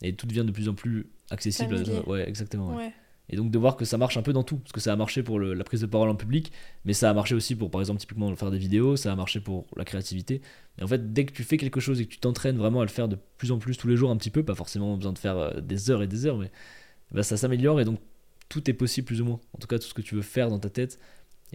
et 0.00 0.14
tout 0.14 0.26
devient 0.26 0.44
de 0.46 0.50
plus 0.52 0.68
en 0.70 0.74
plus 0.74 1.10
accessible. 1.30 1.74
à- 1.76 2.08
ouais, 2.08 2.26
exactement. 2.26 2.70
ouais. 2.70 2.76
Ouais. 2.86 2.92
Et 3.30 3.36
donc 3.36 3.50
de 3.50 3.58
voir 3.58 3.76
que 3.76 3.84
ça 3.84 3.96
marche 3.96 4.16
un 4.16 4.22
peu 4.22 4.32
dans 4.32 4.42
tout, 4.42 4.56
parce 4.58 4.72
que 4.72 4.80
ça 4.80 4.92
a 4.92 4.96
marché 4.96 5.22
pour 5.22 5.38
le- 5.38 5.54
la 5.54 5.62
prise 5.64 5.80
de 5.80 5.86
parole 5.86 6.08
en 6.10 6.16
public, 6.16 6.50
mais 6.84 6.92
ça 6.92 7.08
a 7.08 7.14
marché 7.14 7.34
aussi 7.34 7.54
pour, 7.54 7.70
par 7.70 7.80
exemple, 7.80 8.00
typiquement 8.00 8.34
faire 8.36 8.50
des 8.50 8.58
vidéos, 8.58 8.96
ça 8.96 9.12
a 9.12 9.16
marché 9.16 9.38
pour 9.40 9.66
la 9.76 9.84
créativité. 9.84 10.42
Et 10.78 10.82
en 10.82 10.88
fait, 10.88 11.12
dès 11.12 11.24
que 11.26 11.32
tu 11.32 11.44
fais 11.44 11.56
quelque 11.56 11.78
chose 11.80 12.00
et 12.00 12.06
que 12.06 12.10
tu 12.10 12.18
t'entraînes 12.18 12.56
vraiment 12.58 12.80
à 12.80 12.84
le 12.84 12.90
faire 12.90 13.06
de 13.08 13.16
plus 13.38 13.52
en 13.52 13.58
plus 13.58 13.76
tous 13.76 13.86
les 13.88 13.96
jours 13.96 14.10
un 14.10 14.16
petit 14.16 14.30
peu, 14.30 14.42
pas 14.44 14.54
forcément 14.56 14.96
besoin 14.96 15.12
de 15.12 15.18
faire 15.18 15.36
euh, 15.36 15.60
des 15.60 15.90
heures 15.90 16.02
et 16.02 16.06
des 16.08 16.26
heures, 16.26 16.38
mais 16.38 16.50
bah, 17.12 17.22
ça 17.22 17.36
s'améliore 17.36 17.80
et 17.80 17.84
donc 17.84 18.00
tout 18.48 18.68
est 18.68 18.74
possible 18.74 19.06
plus 19.06 19.20
ou 19.20 19.24
moins. 19.24 19.40
En 19.54 19.58
tout 19.58 19.68
cas, 19.68 19.78
tout 19.78 19.86
ce 19.86 19.94
que 19.94 20.02
tu 20.02 20.16
veux 20.16 20.22
faire 20.22 20.48
dans 20.50 20.58
ta 20.58 20.70
tête 20.70 20.98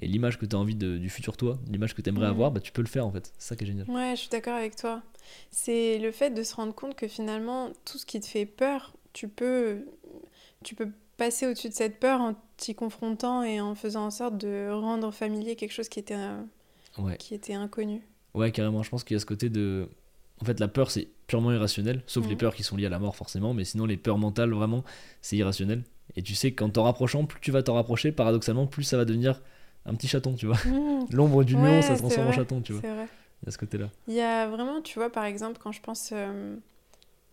et 0.02 0.08
l'image 0.08 0.38
que 0.40 0.46
tu 0.46 0.56
as 0.56 0.60
envie 0.60 0.76
de- 0.76 0.98
du 0.98 1.10
futur 1.10 1.36
toi, 1.36 1.60
l'image 1.70 1.94
que 1.94 2.02
tu 2.02 2.10
aimerais 2.10 2.26
Mhm. 2.28 2.32
avoir, 2.32 2.52
bah, 2.52 2.62
tu 2.62 2.72
peux 2.72 2.82
le 2.82 2.88
faire 2.88 3.06
en 3.06 3.12
fait. 3.12 3.34
C'est 3.38 3.50
ça 3.50 3.56
qui 3.58 3.66
est 3.66 3.68
génial. 3.68 3.90
Ouais, 3.90 4.14
je 4.16 4.22
suis 4.22 4.30
d'accord 4.30 4.56
avec 4.56 4.76
toi. 4.78 5.02
C'est 5.52 6.00
le 6.00 6.12
fait 6.12 6.30
de 6.30 6.44
se 6.44 6.56
rendre 6.56 6.74
compte 6.74 6.96
que 6.96 7.08
finalement, 7.08 7.72
tout 7.84 7.98
ce 7.98 8.06
qui 8.06 8.20
te 8.22 8.26
fait 8.28 8.46
peur, 8.46 8.94
tu 9.14 9.28
peux, 9.28 9.86
tu 10.64 10.76
peux 10.76 10.90
passer 11.18 11.48
au-dessus 11.48 11.70
de 11.70 11.74
cette 11.74 12.00
peur 12.00 12.22
en 12.22 12.36
t'y 12.58 12.76
confrontant 12.76 13.44
et 13.44 13.60
en 13.62 13.76
faisant 13.76 14.06
en 14.06 14.12
sorte 14.12 14.38
de 14.38 14.70
rendre 14.72 15.12
familier 15.12 15.56
quelque 15.56 15.72
chose 15.72 15.90
qui 15.90 16.00
était, 16.00 16.16
euh, 16.16 16.42
Ouais. 16.98 17.18
qui 17.18 17.34
était 17.36 17.54
inconnu. 17.54 18.02
Ouais, 18.34 18.52
carrément. 18.52 18.84
Je 18.84 18.90
pense 18.90 19.04
qu'il 19.04 19.16
y 19.16 19.18
a 19.18 19.20
ce 19.20 19.26
côté 19.26 19.50
de. 19.50 19.90
En 20.42 20.46
fait, 20.46 20.60
la 20.60 20.68
peur, 20.68 20.92
c'est 20.92 21.08
purement 21.28 21.52
irrationnel, 21.54 22.04
sauf 22.08 22.24
Mhm. 22.26 22.30
les 22.30 22.36
peurs 22.36 22.56
qui 22.56 22.64
sont 22.64 22.76
liées 22.76 22.86
à 22.86 22.90
la 22.90 23.00
mort, 23.00 23.16
forcément, 23.16 23.54
mais 23.54 23.64
sinon, 23.64 23.86
les 23.86 23.96
peurs 23.98 24.18
mentales, 24.18 24.52
vraiment, 24.52 24.84
c'est 25.22 25.38
irrationnel. 25.38 25.84
Et 26.18 26.22
tu 26.22 26.36
sais 26.36 26.52
qu'en 26.54 26.70
t'en 26.70 26.84
rapprochant, 26.84 27.26
plus 27.26 27.40
tu 27.42 27.52
vas 27.52 27.64
t'en 27.64 27.74
rapprocher, 27.76 28.12
paradoxalement, 28.12 28.68
plus 28.68 28.84
ça 28.84 28.98
va 28.98 29.06
devenir 29.06 29.42
un 29.86 29.96
petit 29.96 30.08
chaton, 30.08 30.36
tu 30.36 30.46
vois. 30.46 30.58
Mmh, 30.66 31.06
L'ombre 31.12 31.44
du 31.46 31.56
lion, 31.56 31.64
Ouais, 31.64 31.82
ça 31.82 31.96
se 31.96 32.00
transforme 32.02 32.28
en 32.28 32.32
chaton, 32.34 32.62
tu 32.62 32.74
vois. 32.74 32.82
C'est 32.82 32.94
vrai. 32.94 33.08
Il 33.44 33.46
y 33.46 33.50
a 33.50 33.52
ce 33.52 33.58
côté-là. 33.58 33.90
Il 34.08 34.14
y 34.14 34.22
a 34.22 34.48
vraiment, 34.48 34.82
tu 34.82 35.00
vois, 35.00 35.10
par 35.10 35.24
exemple, 35.26 35.60
quand 35.62 35.72
je 35.72 35.82
pense 35.82 36.10
euh, 36.14 36.56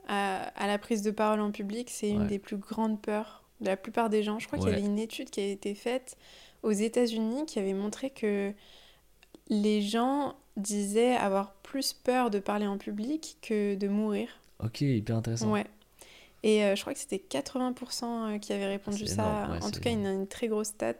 à, 0.09 0.43
à 0.57 0.67
la 0.67 0.79
prise 0.79 1.03
de 1.03 1.11
parole 1.11 1.41
en 1.41 1.51
public, 1.53 1.91
c'est 1.91 2.11
une 2.11 2.27
des 2.27 2.39
plus 2.39 2.57
grandes 2.57 3.01
peurs 3.01 3.42
la 3.63 3.77
plupart 3.77 4.11
des 4.11 4.23
gens. 4.23 4.39
Je 4.39 4.47
crois 4.47 4.59
qu'il 4.59 4.69
y 4.69 4.73
avait 4.73 4.81
une 4.81 4.99
étude 4.99 5.31
qui 5.31 5.41
a 5.41 5.47
été 5.47 5.75
faite 5.75 6.17
aux 6.63 6.73
États-Unis 6.73 7.47
qui 7.47 7.59
avait 7.59 7.75
montré 7.75 8.11
que 8.11 8.53
les 9.49 9.83
gens 9.83 10.35
disaient 10.57 11.15
avoir 11.15 11.53
plus 11.55 11.93
peur 11.93 12.31
de 12.31 12.39
parler 12.39 12.67
en 12.67 12.79
public 12.79 13.39
que 13.43 13.75
de 13.75 13.89
mourir. 13.89 14.29
Ok, 14.63 14.83
hyper 14.83 15.17
intéressant. 15.17 15.51
Ouais. 15.51 15.67
Et 16.43 16.65
euh, 16.65 16.75
je 16.75 16.81
crois 16.81 16.93
que 16.93 16.99
c'était 16.99 17.23
80% 17.31 18.41
qui 18.41 18.53
avaient 18.53 18.67
répondu 18.67 19.07
ça. 19.07 19.23
énorme, 19.23 19.53
ouais, 19.53 19.63
en 19.63 19.71
tout 19.71 19.81
cas, 19.81 19.91
une, 19.91 20.07
une 20.07 20.27
très 20.27 20.49
grosse 20.49 20.69
stat. 20.69 20.95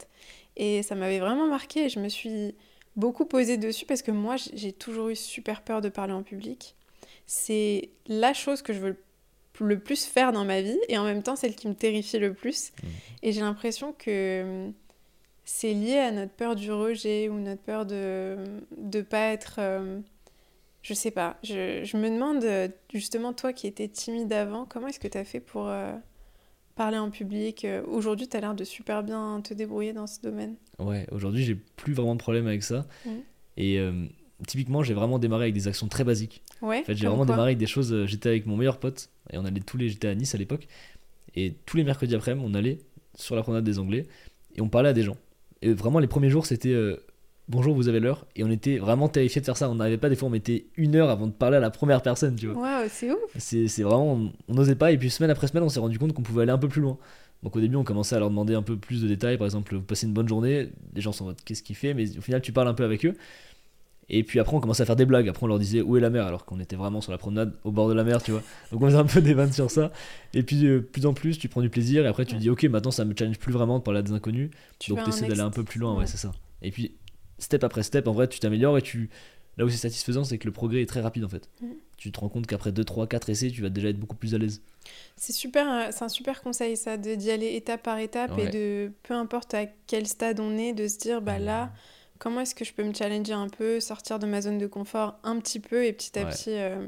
Et 0.57 0.83
ça 0.83 0.95
m'avait 0.95 1.19
vraiment 1.19 1.47
marqué. 1.47 1.89
Je 1.89 1.99
me 1.99 2.09
suis 2.09 2.55
beaucoup 2.97 3.25
posée 3.25 3.57
dessus 3.57 3.87
parce 3.87 4.03
que 4.03 4.11
moi, 4.11 4.37
j'ai 4.37 4.73
toujours 4.73 5.09
eu 5.09 5.17
super 5.17 5.63
peur 5.63 5.81
de 5.81 5.89
parler 5.89 6.13
en 6.13 6.23
public. 6.23 6.77
C'est 7.27 7.91
la 8.07 8.35
chose 8.35 8.63
que 8.63 8.73
je 8.73 8.81
veux 8.81 8.97
le 9.61 9.79
plus 9.79 10.05
faire 10.05 10.33
dans 10.33 10.45
ma 10.45 10.63
vie 10.63 10.79
et 10.89 10.99
en 10.99 11.05
même 11.05 11.23
temps 11.23 11.37
celle 11.37 11.55
qui 11.55 11.69
me 11.69 11.75
terrifie 11.75 12.19
le 12.19 12.35
plus. 12.35 12.73
Mhm. 12.83 12.89
Et 13.23 13.33
j'ai 13.33 13.41
l'impression 13.41 13.93
que 13.93 14.43
hum, 14.67 14.73
c'est 15.45 15.75
lié 15.75 15.99
à 15.99 16.11
notre 16.13 16.33
peur 16.33 16.57
du 16.57 16.73
rejet 16.73 17.29
ou 17.29 17.39
notre 17.39 17.63
peur 17.63 17.87
de 17.87 18.37
de 18.77 19.03
pas 19.03 19.33
être 19.33 19.57
euh, 19.59 20.01
je 20.83 20.95
sais 20.95 21.11
pas. 21.13 21.39
Je, 21.43 21.85
je 21.85 21.97
me 21.97 22.11
demande, 22.11 22.43
euh, 22.45 22.69
justement, 22.93 23.33
toi 23.33 23.53
qui 23.53 23.67
étais 23.67 23.89
timide 23.89 24.33
avant, 24.33 24.67
comment 24.67 24.89
est-ce 24.89 25.01
que 25.01 25.09
tu 25.09 25.17
as 25.17 25.25
fait 25.25 25.41
pour 25.41 25.69
euh, 25.69 25.93
parler 26.75 26.99
en 26.99 27.11
public 27.11 27.65
euh, 27.65 27.83
Aujourd'hui, 27.87 28.29
tu 28.29 28.37
as 28.37 28.41
l'air 28.41 28.55
de 28.55 28.65
super 28.65 29.03
bien 29.05 29.41
te 29.43 29.55
débrouiller 29.55 29.93
dans 29.93 30.09
ce 30.09 30.21
domaine? 30.21 30.57
Ouais, 30.79 31.07
aujourd'hui, 31.13 31.45
j'ai 31.45 31.55
plus 31.55 31.95
vraiment 31.95 32.15
de 32.17 32.21
problème 32.21 32.47
avec 32.49 32.65
ça. 32.65 32.87
Mhm. 33.07 33.23
Et 33.57 33.79
euh, 33.79 34.07
typiquement, 34.47 34.83
j'ai 34.83 34.95
vraiment 34.95 35.19
démarré 35.19 35.45
avec 35.45 35.55
des 35.55 35.69
actions 35.69 35.89
très 35.89 36.05
basiques. 36.05 36.43
Ouais, 36.63 36.81
En 36.81 36.85
fait, 36.85 36.95
j'ai 36.95 37.07
vraiment 37.07 37.25
démarré 37.27 37.49
avec 37.51 37.59
des 37.59 37.67
choses. 37.67 37.93
euh, 37.93 38.07
J'étais 38.07 38.29
avec 38.31 38.47
mon 38.47 38.57
meilleur 38.57 38.79
pote 38.79 39.09
et 39.33 39.39
on 39.39 39.45
allait 39.45 39.61
tous 39.61 39.77
les. 39.77 39.89
J'étais 39.89 40.09
à 40.09 40.15
Nice 40.15 40.35
à 40.35 40.39
l'époque. 40.39 40.67
Et 41.35 41.55
tous 41.67 41.77
les 41.77 41.85
mercredis 41.85 42.15
après-midi, 42.15 42.45
on 42.49 42.55
allait 42.55 42.79
sur 43.15 43.35
la 43.37 43.43
promenade 43.43 43.65
des 43.65 43.79
Anglais 43.79 44.07
et 44.57 44.61
on 44.61 44.69
parlait 44.69 44.89
à 44.91 44.93
des 44.93 45.03
gens. 45.03 45.17
Et 45.63 45.73
vraiment, 45.73 45.99
les 45.99 46.07
premiers 46.09 46.29
jours, 46.31 46.45
c'était 46.47 46.73
euh, 46.73 46.97
bonjour, 47.49 47.75
vous 47.75 47.89
avez 47.89 48.01
l'heure. 48.01 48.27
Et 48.37 48.45
on 48.45 48.51
était 48.51 48.79
vraiment 48.79 49.09
terrifiés 49.09 49.41
de 49.41 49.47
faire 49.47 49.57
ça. 49.57 49.71
On 49.71 49.77
n'arrivait 49.77 49.99
pas, 49.99 50.09
des 50.09 50.17
fois, 50.17 50.29
on 50.29 50.31
mettait 50.33 50.67
une 50.77 50.95
heure 50.97 51.09
avant 51.09 51.27
de 51.27 51.33
parler 51.33 51.57
à 51.57 51.61
la 51.61 51.71
première 51.71 52.03
personne, 52.03 52.37
tu 52.37 52.49
vois. 52.49 52.61
Waouh, 52.63 52.89
c'est 52.91 53.11
ouf 53.13 53.19
C'est 53.39 53.69
c'est 53.69 53.83
vraiment. 53.83 54.13
On 54.15 54.33
on 54.49 54.55
n'osait 54.55 54.75
pas. 54.75 54.93
Et 54.93 54.99
puis, 54.99 55.09
semaine 55.11 55.31
après 55.31 55.47
semaine, 55.47 55.63
on 55.63 55.69
s'est 55.69 55.81
rendu 55.81 55.99
compte 55.99 56.13
qu'on 56.13 56.23
pouvait 56.23 56.43
aller 56.43 56.53
un 56.53 56.59
peu 56.59 56.69
plus 56.69 56.81
loin. 56.83 56.99
Donc, 57.43 57.57
au 57.57 57.61
début, 57.61 57.75
on 57.77 57.83
commençait 57.85 58.15
à 58.15 58.19
leur 58.21 58.29
demander 58.31 58.55
un 58.55 58.63
peu 58.63 58.77
plus 58.77 59.03
de 59.03 59.09
détails. 59.09 59.37
Par 59.39 59.47
exemple, 59.47 59.75
vous 59.75 59.83
passez 59.83 60.07
une 60.07 60.13
bonne 60.13 60.29
journée. 60.29 60.69
Les 60.95 61.01
gens 61.01 61.11
sont 61.13 61.25
en 61.25 61.27
mode 61.29 61.41
qu'est-ce 61.45 61.63
qu'il 61.63 61.75
fait? 61.77 61.93
Mais 61.95 62.17
au 62.19 62.21
final, 62.21 62.41
tu 62.41 62.53
parles 62.53 62.69
un 62.69 62.75
peu 62.75 62.85
avec 62.85 63.05
eux. 63.07 63.15
Et 64.09 64.25
puis 64.25 64.41
après, 64.41 64.55
on 64.57 64.61
commençait 64.61 64.83
à 64.83 64.87
faire 64.87 64.97
des 64.97 65.07
blagues. 65.07 65.29
Après, 65.29 65.45
on 65.45 65.47
leur 65.47 65.59
disait 65.59 65.81
où 65.81 65.97
est 65.97 66.01
la 66.01 66.11
mer? 66.11 66.27
Alors 66.27 66.45
qu'on 66.45 66.61
était 66.61 66.77
vraiment 66.77 67.01
sur 67.01 67.13
la 67.13 67.19
promenade 67.19 67.55
au 67.65 67.71
bord 67.71 67.89
de 67.89 67.95
la 67.95 68.05
mer, 68.05 68.23
tu 68.23 68.31
vois. 68.33 68.43
Donc, 68.71 68.83
on 68.83 68.87
faisait 68.87 68.99
un 68.99 69.05
peu 69.05 69.21
des 69.23 69.33
vannes 69.35 69.53
sur 69.53 69.71
ça. 69.71 69.93
Et 70.35 70.43
puis, 70.43 70.67
euh, 70.67 70.81
plus 70.81 71.07
en 71.07 71.15
plus, 71.15 71.39
tu 71.39 71.49
prends 71.49 71.63
du 71.63 71.71
plaisir. 71.71 72.05
Et 72.05 72.09
après, 72.09 72.25
tu 72.25 72.35
dis 72.37 72.51
ok, 72.51 72.65
maintenant, 72.65 72.91
ça 72.91 73.05
me 73.05 73.15
challenge 73.17 73.39
plus 73.39 73.53
vraiment 73.53 73.79
de 73.79 73.85
parler 73.85 74.01
à 74.01 74.03
des 74.03 74.13
inconnus. 74.13 74.51
Tu 74.79 74.91
Donc 74.91 75.03
tu 75.05 75.09
essaies 75.11 75.27
d'aller 75.29 75.41
un 75.41 75.51
peu 75.51 75.65
plus 75.65 75.79
loin, 75.81 75.93
ouais, 75.93 76.01
Ouais. 76.01 76.07
c'est 76.07 76.17
ça. 76.19 76.33
Et 76.63 76.71
puis, 76.71 76.95
step 77.39 77.65
après 77.65 77.83
step, 77.83 78.07
en 78.09 78.13
vrai, 78.13 78.29
tu 78.29 78.39
t'améliores 78.41 78.77
et 78.79 78.83
tu. 78.83 79.09
Là 79.59 79.67
où 79.67 79.69
c'est 79.69 79.77
satisfaisant, 79.77 80.25
c'est 80.25 80.39
que 80.39 80.47
le 80.47 80.53
progrès 80.53 80.81
est 80.81 80.87
très 80.87 81.03
rapide 81.03 81.25
en 81.25 81.29
fait. 81.29 81.49
Mhm. 81.61 81.75
Tu 81.99 82.11
te 82.11 82.19
rends 82.19 82.31
compte 82.31 82.47
qu'après 82.47 82.73
2, 82.73 82.85
3, 82.85 83.07
4 83.07 83.29
essais, 83.29 83.51
tu 83.51 83.61
vas 83.61 83.69
déjà 83.69 83.89
être 83.91 83.99
beaucoup 83.99 84.17
plus 84.17 84.35
à 84.35 84.39
l'aise. 84.39 84.63
C'est 85.17 85.35
super, 85.35 85.71
euh, 85.71 85.89
c'est 85.91 86.05
un 86.05 86.09
super 86.09 86.43
conseil 86.43 86.75
ça, 86.77 86.97
d'y 86.97 87.31
aller 87.31 87.55
étape 87.55 87.83
par 87.83 87.99
étape 87.99 88.37
et 88.39 88.49
de, 88.49 88.93
peu 89.03 89.13
importe 89.13 89.53
à 89.53 89.67
quel 89.87 90.07
stade 90.07 90.41
on 90.41 90.57
est, 90.57 90.73
de 90.73 90.89
se 90.89 90.97
dire, 90.99 91.21
bah 91.21 91.39
là, 91.39 91.71
comment 92.23 92.41
est-ce 92.43 92.55
que 92.55 92.65
je 92.65 92.73
peux 92.73 92.85
me 92.85 92.95
challenger 92.95 93.33
un 93.33 93.49
peu, 93.49 93.81
sortir 93.81 94.21
de 94.21 94.27
ma 94.27 94.41
zone 94.41 94.59
de 94.59 94.69
confort 94.69 95.19
un 95.25 95.41
petit 95.41 95.59
peu 95.59 95.85
et 95.85 95.93
petit 95.93 96.17
à 96.21 96.23
Ouais. 96.23 96.31
petit. 96.31 96.51
euh, 96.53 96.87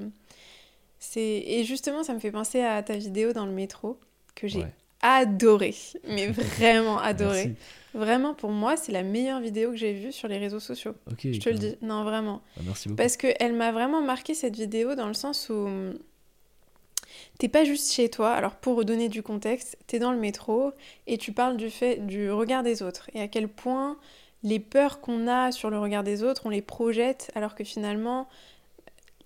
c'est... 1.00 1.20
Et 1.46 1.64
justement, 1.64 2.04
ça 2.04 2.14
me 2.14 2.20
fait 2.20 2.30
penser 2.30 2.62
à 2.62 2.80
ta 2.84 2.96
vidéo 2.96 3.32
dans 3.32 3.44
le 3.44 3.50
métro 3.52 3.98
que 4.36 4.46
j'ai 4.46 4.60
Ouais. 4.60 4.72
adoré, 5.02 5.74
mais 6.08 6.26
vraiment 6.58 6.98
adoré. 6.98 7.46
Merci. 7.48 7.54
Vraiment, 7.94 8.34
pour 8.34 8.50
moi, 8.50 8.76
c'est 8.76 8.92
la 8.92 9.02
meilleure 9.02 9.40
vidéo 9.40 9.70
que 9.70 9.76
j'ai 9.76 9.92
vue 9.92 10.12
sur 10.12 10.28
les 10.28 10.38
réseaux 10.38 10.60
sociaux. 10.60 10.94
Ok, 11.10 11.20
Je 11.32 11.38
te 11.40 11.48
le 11.48 11.56
dis, 11.56 11.76
non, 11.82 12.04
vraiment. 12.04 12.40
Bah, 12.56 12.62
merci 12.66 12.88
beaucoup. 12.88 12.96
Parce 12.96 13.16
qu'elle 13.16 13.54
m'a 13.54 13.72
vraiment 13.72 14.02
marqué 14.02 14.34
cette 14.34 14.56
vidéo 14.56 14.94
dans 14.94 15.06
le 15.08 15.14
sens 15.14 15.48
où 15.50 15.68
t'es 17.38 17.48
pas 17.48 17.64
juste 17.64 17.92
chez 17.92 18.08
toi. 18.08 18.30
Alors 18.32 18.54
pour 18.56 18.76
redonner 18.76 19.08
du 19.08 19.22
contexte, 19.22 19.76
t'es 19.86 19.98
dans 19.98 20.12
le 20.12 20.18
métro 20.18 20.72
et 21.06 21.18
tu 21.18 21.32
parles 21.32 21.56
du 21.56 21.70
fait 21.70 22.04
du 22.06 22.30
regard 22.30 22.62
des 22.62 22.82
autres 22.82 23.10
et 23.14 23.20
à 23.20 23.28
quel 23.28 23.48
point 23.48 23.96
les 24.44 24.60
peurs 24.60 25.00
qu'on 25.00 25.26
a 25.26 25.50
sur 25.50 25.70
le 25.70 25.78
regard 25.80 26.04
des 26.04 26.22
autres, 26.22 26.42
on 26.44 26.50
les 26.50 26.62
projette 26.62 27.32
alors 27.34 27.56
que 27.56 27.64
finalement 27.64 28.28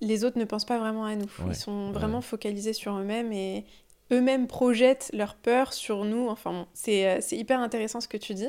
les 0.01 0.25
autres 0.25 0.39
ne 0.39 0.45
pensent 0.45 0.65
pas 0.65 0.79
vraiment 0.79 1.05
à 1.05 1.17
nous. 1.17 1.25
Ouais, 1.41 1.49
Ils 1.49 1.55
sont 1.57 1.89
ouais. 1.89 1.93
vraiment 1.93 2.21
focalisés 2.21 2.73
sur 2.73 2.97
eux-mêmes 2.97 3.33
et 3.33 3.65
eux-mêmes 4.13 4.47
projettent 4.47 5.11
leurs 5.13 5.35
peurs 5.35 5.73
sur 5.73 6.05
nous. 6.05 6.29
Enfin 6.29 6.53
bon, 6.53 6.67
c'est 6.73 7.07
euh, 7.07 7.19
c'est 7.21 7.37
hyper 7.37 7.61
intéressant 7.61 8.01
ce 8.01 8.09
que 8.09 8.17
tu 8.17 8.33
dis. 8.35 8.49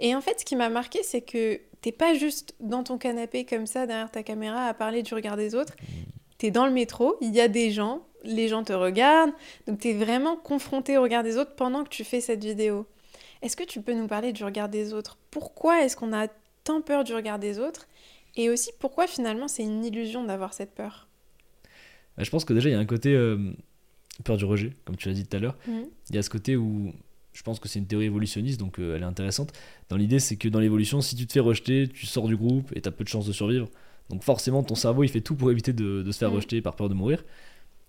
Et 0.00 0.16
en 0.16 0.20
fait, 0.20 0.40
ce 0.40 0.44
qui 0.44 0.56
m'a 0.56 0.68
marqué, 0.68 1.04
c'est 1.04 1.20
que 1.20 1.60
t'es 1.80 1.92
pas 1.92 2.14
juste 2.14 2.56
dans 2.58 2.82
ton 2.82 2.98
canapé 2.98 3.44
comme 3.44 3.66
ça, 3.66 3.86
derrière 3.86 4.10
ta 4.10 4.24
caméra, 4.24 4.66
à 4.66 4.74
parler 4.74 5.04
du 5.04 5.14
regard 5.14 5.36
des 5.36 5.54
autres. 5.54 5.74
T'es 6.38 6.50
dans 6.50 6.66
le 6.66 6.72
métro, 6.72 7.16
il 7.20 7.32
y 7.32 7.40
a 7.40 7.46
des 7.46 7.70
gens, 7.70 8.02
les 8.24 8.48
gens 8.48 8.64
te 8.64 8.72
regardent, 8.72 9.32
donc 9.68 9.78
t'es 9.78 9.92
vraiment 9.92 10.34
confronté 10.36 10.98
au 10.98 11.02
regard 11.02 11.22
des 11.22 11.36
autres 11.36 11.54
pendant 11.54 11.84
que 11.84 11.88
tu 11.88 12.02
fais 12.02 12.20
cette 12.20 12.42
vidéo. 12.42 12.86
Est-ce 13.44 13.56
que 13.56 13.62
tu 13.62 13.82
peux 13.82 13.92
nous 13.92 14.06
parler 14.06 14.32
du 14.32 14.42
regard 14.42 14.70
des 14.70 14.94
autres? 14.94 15.18
Pourquoi 15.30 15.84
est-ce 15.84 15.96
qu'on 15.96 16.14
a 16.14 16.28
tant 16.64 16.80
peur 16.80 17.04
du 17.04 17.14
regard 17.14 17.38
des 17.38 17.58
autres? 17.58 17.86
Et 18.36 18.48
aussi, 18.48 18.70
pourquoi 18.80 19.06
finalement 19.06 19.48
c'est 19.48 19.62
une 19.62 19.84
illusion 19.84 20.24
d'avoir 20.24 20.54
cette 20.54 20.74
peur? 20.74 21.06
Bah, 22.16 22.24
je 22.24 22.30
pense 22.30 22.46
que 22.46 22.54
déjà, 22.54 22.70
il 22.70 22.72
y 22.72 22.74
a 22.74 22.78
un 22.78 22.86
côté 22.86 23.14
euh, 23.14 23.52
peur 24.24 24.38
du 24.38 24.46
rejet, 24.46 24.72
comme 24.86 24.96
tu 24.96 25.08
l'as 25.08 25.14
dit 25.14 25.26
tout 25.26 25.36
à 25.36 25.40
l'heure. 25.40 25.56
Mhm. 25.68 25.84
Il 26.08 26.16
y 26.16 26.18
a 26.18 26.22
ce 26.22 26.30
côté 26.30 26.56
où 26.56 26.92
je 27.34 27.42
pense 27.42 27.60
que 27.60 27.68
c'est 27.68 27.78
une 27.78 27.86
théorie 27.86 28.06
évolutionniste, 28.06 28.58
donc 28.58 28.78
euh, 28.78 28.96
elle 28.96 29.02
est 29.02 29.06
intéressante. 29.06 29.52
Dans 29.90 29.96
l'idée, 29.96 30.20
c'est 30.20 30.36
que 30.36 30.48
dans 30.48 30.60
l'évolution, 30.60 31.02
si 31.02 31.14
tu 31.14 31.26
te 31.26 31.32
fais 31.34 31.40
rejeter, 31.40 31.86
tu 31.88 32.06
sors 32.06 32.26
du 32.28 32.36
groupe 32.36 32.72
et 32.74 32.80
tu 32.80 32.88
as 32.88 32.92
peu 32.92 33.04
de 33.04 33.08
chances 33.10 33.26
de 33.26 33.32
survivre. 33.32 33.68
Donc 34.08 34.22
forcément, 34.22 34.62
ton 34.62 34.74
cerveau, 34.74 35.04
il 35.04 35.08
fait 35.08 35.20
tout 35.20 35.34
pour 35.34 35.50
éviter 35.50 35.74
de, 35.74 36.02
de 36.02 36.12
se 36.12 36.18
faire 36.18 36.30
Mm. 36.30 36.36
rejeter 36.36 36.62
par 36.62 36.76
peur 36.76 36.88
de 36.88 36.94
mourir. 36.94 37.22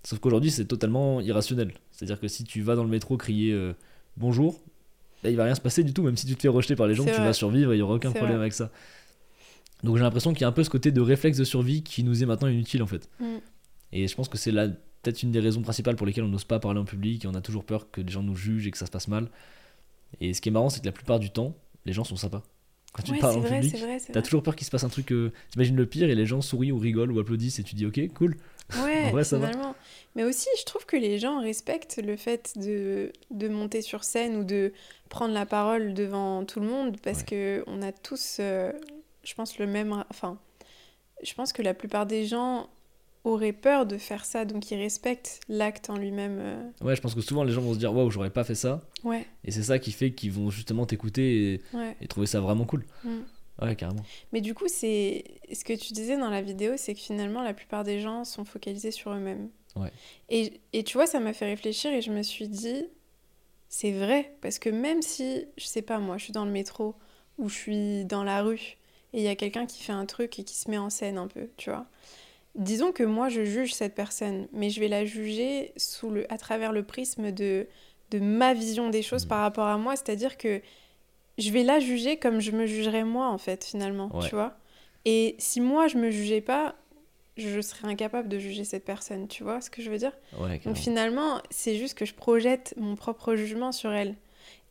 Sauf 0.04 0.20
qu'aujourd'hui, 0.20 0.52
c'est 0.52 0.66
totalement 0.66 1.22
irrationnel. 1.22 1.74
C'est-à-dire 1.92 2.20
que 2.20 2.28
si 2.28 2.44
tu 2.44 2.62
vas 2.62 2.76
dans 2.76 2.84
le 2.84 2.90
métro 2.90 3.16
crier 3.18 3.54
euh, 3.54 3.74
bonjour, 4.18 4.60
là, 5.26 5.32
il 5.32 5.36
va 5.38 5.44
rien 5.46 5.56
se 5.56 5.62
passer 5.62 5.84
du 5.84 5.94
tout. 5.94 6.04
Même 6.04 6.18
si 6.18 6.26
tu 6.26 6.36
te 6.36 6.42
fais 6.42 6.48
rejeter 6.48 6.76
par 6.76 6.88
les 6.88 6.96
gens, 6.96 7.04
tu 7.04 7.12
vrai. 7.12 7.20
vas 7.26 7.34
survivre 7.34 7.74
et 7.74 7.76
il 7.76 7.80
y 7.80 7.82
aura 7.82 7.96
aucun 7.96 8.12
problème 8.12 8.36
vrai. 8.38 8.42
avec 8.42 8.54
ça. 8.54 8.72
Donc 9.84 9.98
j'ai 9.98 10.04
l'impression 10.04 10.34
qu'il 10.34 10.42
y 10.42 10.46
a 10.46 10.48
un 10.48 10.54
peu 10.54 10.64
ce 10.64 10.70
côté 10.70 10.92
de 10.92 11.02
réflexe 11.02 11.38
de 11.38 11.44
survie 11.44 11.84
qui 11.84 12.04
nous 12.04 12.24
est 12.24 12.26
maintenant 12.26 12.48
inutile 12.48 12.82
en 12.82 12.88
fait. 12.88 13.10
Mm. 13.20 13.26
Et 13.92 14.08
je 14.08 14.16
pense 14.16 14.30
que 14.30 14.38
c'est 14.38 14.52
là 14.52 14.68
peut-être 14.68 15.22
une 15.22 15.32
des 15.32 15.40
raisons 15.40 15.62
principales 15.62 15.96
pour 15.96 16.08
lesquelles 16.08 16.24
on 16.24 16.30
n'ose 16.30 16.46
pas 16.46 16.60
parler 16.60 16.80
en 16.80 16.86
public 16.86 17.26
et 17.26 17.28
on 17.28 17.36
a 17.36 17.42
toujours 17.42 17.64
peur 17.64 17.92
que 17.92 18.02
les 18.02 18.12
gens 18.12 18.24
nous 18.24 18.36
jugent 18.36 18.66
et 18.68 18.72
que 18.72 18.78
ça 18.78 18.86
se 18.88 18.92
passe 18.92 19.08
mal. 19.08 19.30
Et 20.22 20.34
ce 20.34 20.42
qui 20.42 20.50
est 20.50 20.52
marrant, 20.52 20.70
c'est 20.70 20.80
que 20.80 20.86
la 20.86 20.92
plupart 20.92 21.20
du 21.20 21.30
temps, 21.30 21.56
les 21.86 21.94
gens 21.94 22.04
sont 22.04 22.16
sympas. 22.16 22.42
Quand 22.94 23.04
tu 23.04 23.12
Ouais, 23.12 23.20
parles 23.20 23.38
en 23.38 23.42
vrai, 23.42 23.60
public, 23.60 23.76
t'as 24.12 24.22
toujours 24.22 24.42
peur 24.42 24.56
qu'il 24.56 24.66
se 24.66 24.72
passe 24.72 24.84
un 24.86 24.90
truc. 24.90 25.12
Euh... 25.12 25.32
T'imagines 25.52 25.76
le 25.76 25.86
pire 25.86 26.10
et 26.10 26.16
les 26.16 26.26
gens 26.26 26.42
sourient 26.42 26.72
ou 26.72 26.80
rigolent 26.80 27.12
ou 27.12 27.20
applaudissent 27.20 27.60
et 27.60 27.64
tu 27.64 27.76
dis 27.76 27.86
ok, 27.86 28.00
cool. 28.14 28.38
Ouais, 28.84 29.06
En 29.06 29.12
vrai, 29.12 29.24
ça 29.24 29.38
va. 29.38 29.48
finalement. 29.48 29.76
Mais 30.16 30.24
aussi, 30.24 30.48
je 30.60 30.66
trouve 30.66 30.86
que 30.86 30.96
les 30.98 31.20
gens 31.20 31.40
respectent 31.42 32.02
le 32.04 32.16
fait 32.16 32.54
de, 32.58 33.12
de 33.32 33.48
monter 33.48 33.82
sur 33.82 34.04
scène 34.04 34.38
ou 34.38 34.44
de 34.44 34.74
prendre 35.10 35.34
la 35.34 35.46
parole 35.46 35.94
devant 35.94 36.44
tout 36.46 36.60
le 36.60 36.68
monde 36.68 36.98
parce 37.02 37.24
que 37.24 37.64
on 37.68 37.82
a 37.82 37.92
tous, 37.92 38.38
euh, 38.40 38.72
je 39.24 39.34
pense, 39.36 39.60
le 39.60 39.68
même. 39.68 40.04
Enfin, 40.10 40.40
je 41.24 41.34
pense 41.34 41.54
que 41.54 41.62
la 41.62 41.74
plupart 41.74 42.06
des 42.06 42.26
gens 42.26 42.70
auraient 43.24 43.54
peur 43.54 43.86
de 43.88 43.98
faire 43.98 44.24
ça, 44.24 44.46
donc 44.46 44.70
ils 44.70 44.78
respectent 44.78 45.40
l'acte 45.50 45.90
en 45.90 45.98
lui-même. 45.98 46.38
euh. 46.40 46.70
Ouais, 46.82 46.96
je 46.96 47.02
pense 47.02 47.16
que 47.16 47.22
souvent 47.22 47.44
les 47.44 47.52
gens 47.54 47.62
vont 47.62 47.74
se 47.74 47.80
dire 47.80 47.92
waouh, 47.94 48.10
j'aurais 48.12 48.30
pas 48.30 48.44
fait 48.44 48.54
ça. 48.56 48.82
Ouais, 49.04 49.26
Et 49.44 49.52
c'est 49.52 49.64
ça 49.64 49.80
qui 49.80 49.92
fait 49.92 50.12
qu'ils 50.14 50.32
vont 50.32 50.50
justement 50.52 50.86
t'écouter 50.86 51.54
et, 51.54 51.62
ouais. 51.74 51.96
et 52.02 52.08
trouver 52.08 52.28
ça 52.28 52.40
vraiment 52.40 52.66
cool. 52.66 52.86
Mm. 53.04 53.10
Ouais, 53.62 53.76
carrément. 53.76 54.04
Mais 54.34 54.42
du 54.42 54.54
coup, 54.54 54.68
c'est 54.68 55.24
ce 55.54 55.64
que 55.64 55.74
tu 55.74 55.94
disais 55.94 56.18
dans 56.18 56.30
la 56.30 56.42
vidéo, 56.42 56.74
c'est 56.78 56.94
que 56.94 57.00
finalement, 57.00 57.42
la 57.42 57.54
plupart 57.54 57.84
des 57.84 58.00
gens 58.02 58.24
sont 58.26 58.44
focalisés 58.46 58.92
sur 58.92 59.12
eux-mêmes. 59.12 59.50
Ouais. 59.76 59.92
Et, 60.30 60.60
et 60.74 60.84
tu 60.84 60.98
vois, 60.98 61.08
ça 61.08 61.20
m'a 61.20 61.34
fait 61.34 61.46
réfléchir 61.46 61.92
et 61.94 62.02
je 62.02 62.12
me 62.12 62.22
suis 62.24 62.48
dit, 62.50 62.86
c'est 63.70 63.92
vrai, 63.92 64.34
parce 64.42 64.60
que 64.60 64.70
même 64.70 65.02
si, 65.02 65.46
je 65.58 65.66
sais 65.66 65.82
pas 65.82 66.00
moi, 66.00 66.18
je 66.18 66.24
suis 66.26 66.34
dans 66.34 66.46
le 66.46 66.52
métro 66.52 66.96
ou 67.38 67.50
je 67.50 67.56
suis 67.56 68.06
dans 68.06 68.24
la 68.24 68.42
rue 68.42 68.78
et 69.14 69.20
il 69.20 69.22
y 69.22 69.28
a 69.28 69.36
quelqu'un 69.36 69.66
qui 69.66 69.84
fait 69.84 69.92
un 69.94 70.06
truc 70.06 70.40
et 70.40 70.44
qui 70.44 70.56
se 70.56 70.70
met 70.70 70.78
en 70.78 70.90
scène 70.90 71.18
un 71.18 71.28
peu, 71.28 71.50
tu 71.58 71.70
vois. 71.70 71.86
Disons 72.56 72.92
que 72.94 73.04
moi, 73.04 73.28
je 73.30 73.44
juge 73.44 73.74
cette 73.74 73.96
personne, 73.96 74.48
mais 74.54 74.70
je 74.70 74.80
vais 74.80 74.88
la 74.88 75.04
juger 75.06 75.74
sous 75.76 76.10
le, 76.10 76.32
à 76.32 76.38
travers 76.38 76.72
le 76.72 76.84
prisme 76.84 77.32
de, 77.32 77.68
de 78.12 78.20
ma 78.20 78.54
vision 78.54 78.90
des 78.90 79.02
choses 79.02 79.24
Mhm. 79.24 79.30
par 79.30 79.42
rapport 79.42 79.68
à 79.68 79.78
moi, 79.78 79.96
c'est-à-dire 79.98 80.38
que 80.38 80.62
je 81.38 81.52
vais 81.52 81.64
la 81.64 81.80
juger 81.80 82.18
comme 82.18 82.40
je 82.40 82.52
me 82.52 82.66
jugerais 82.66 83.04
moi, 83.04 83.28
en 83.30 83.38
fait, 83.38 83.64
finalement, 83.66 84.10
Ouais. 84.14 84.28
tu 84.30 84.36
vois. 84.36 84.58
Et 85.06 85.36
si 85.38 85.62
moi, 85.62 85.88
je 85.88 85.98
me 85.98 86.10
jugeais 86.10 86.42
pas, 86.42 86.76
je 87.38 87.60
serais 87.62 87.88
incapable 87.88 88.30
de 88.30 88.40
juger 88.40 88.64
cette 88.64 88.86
personne, 88.86 89.28
tu 89.28 89.44
vois 89.44 89.62
ce 89.62 89.70
que 89.70 89.82
je 89.82 89.92
veux 89.92 89.98
dire? 89.98 90.14
Ouais, 90.40 90.60
Donc 90.66 90.78
finalement, 90.78 91.42
c'est 91.50 91.76
juste 91.76 91.98
que 91.98 92.06
je 92.06 92.14
projette 92.14 92.74
mon 92.78 92.96
propre 92.96 93.36
jugement 93.36 93.72
sur 93.72 93.92
elle. 93.92 94.16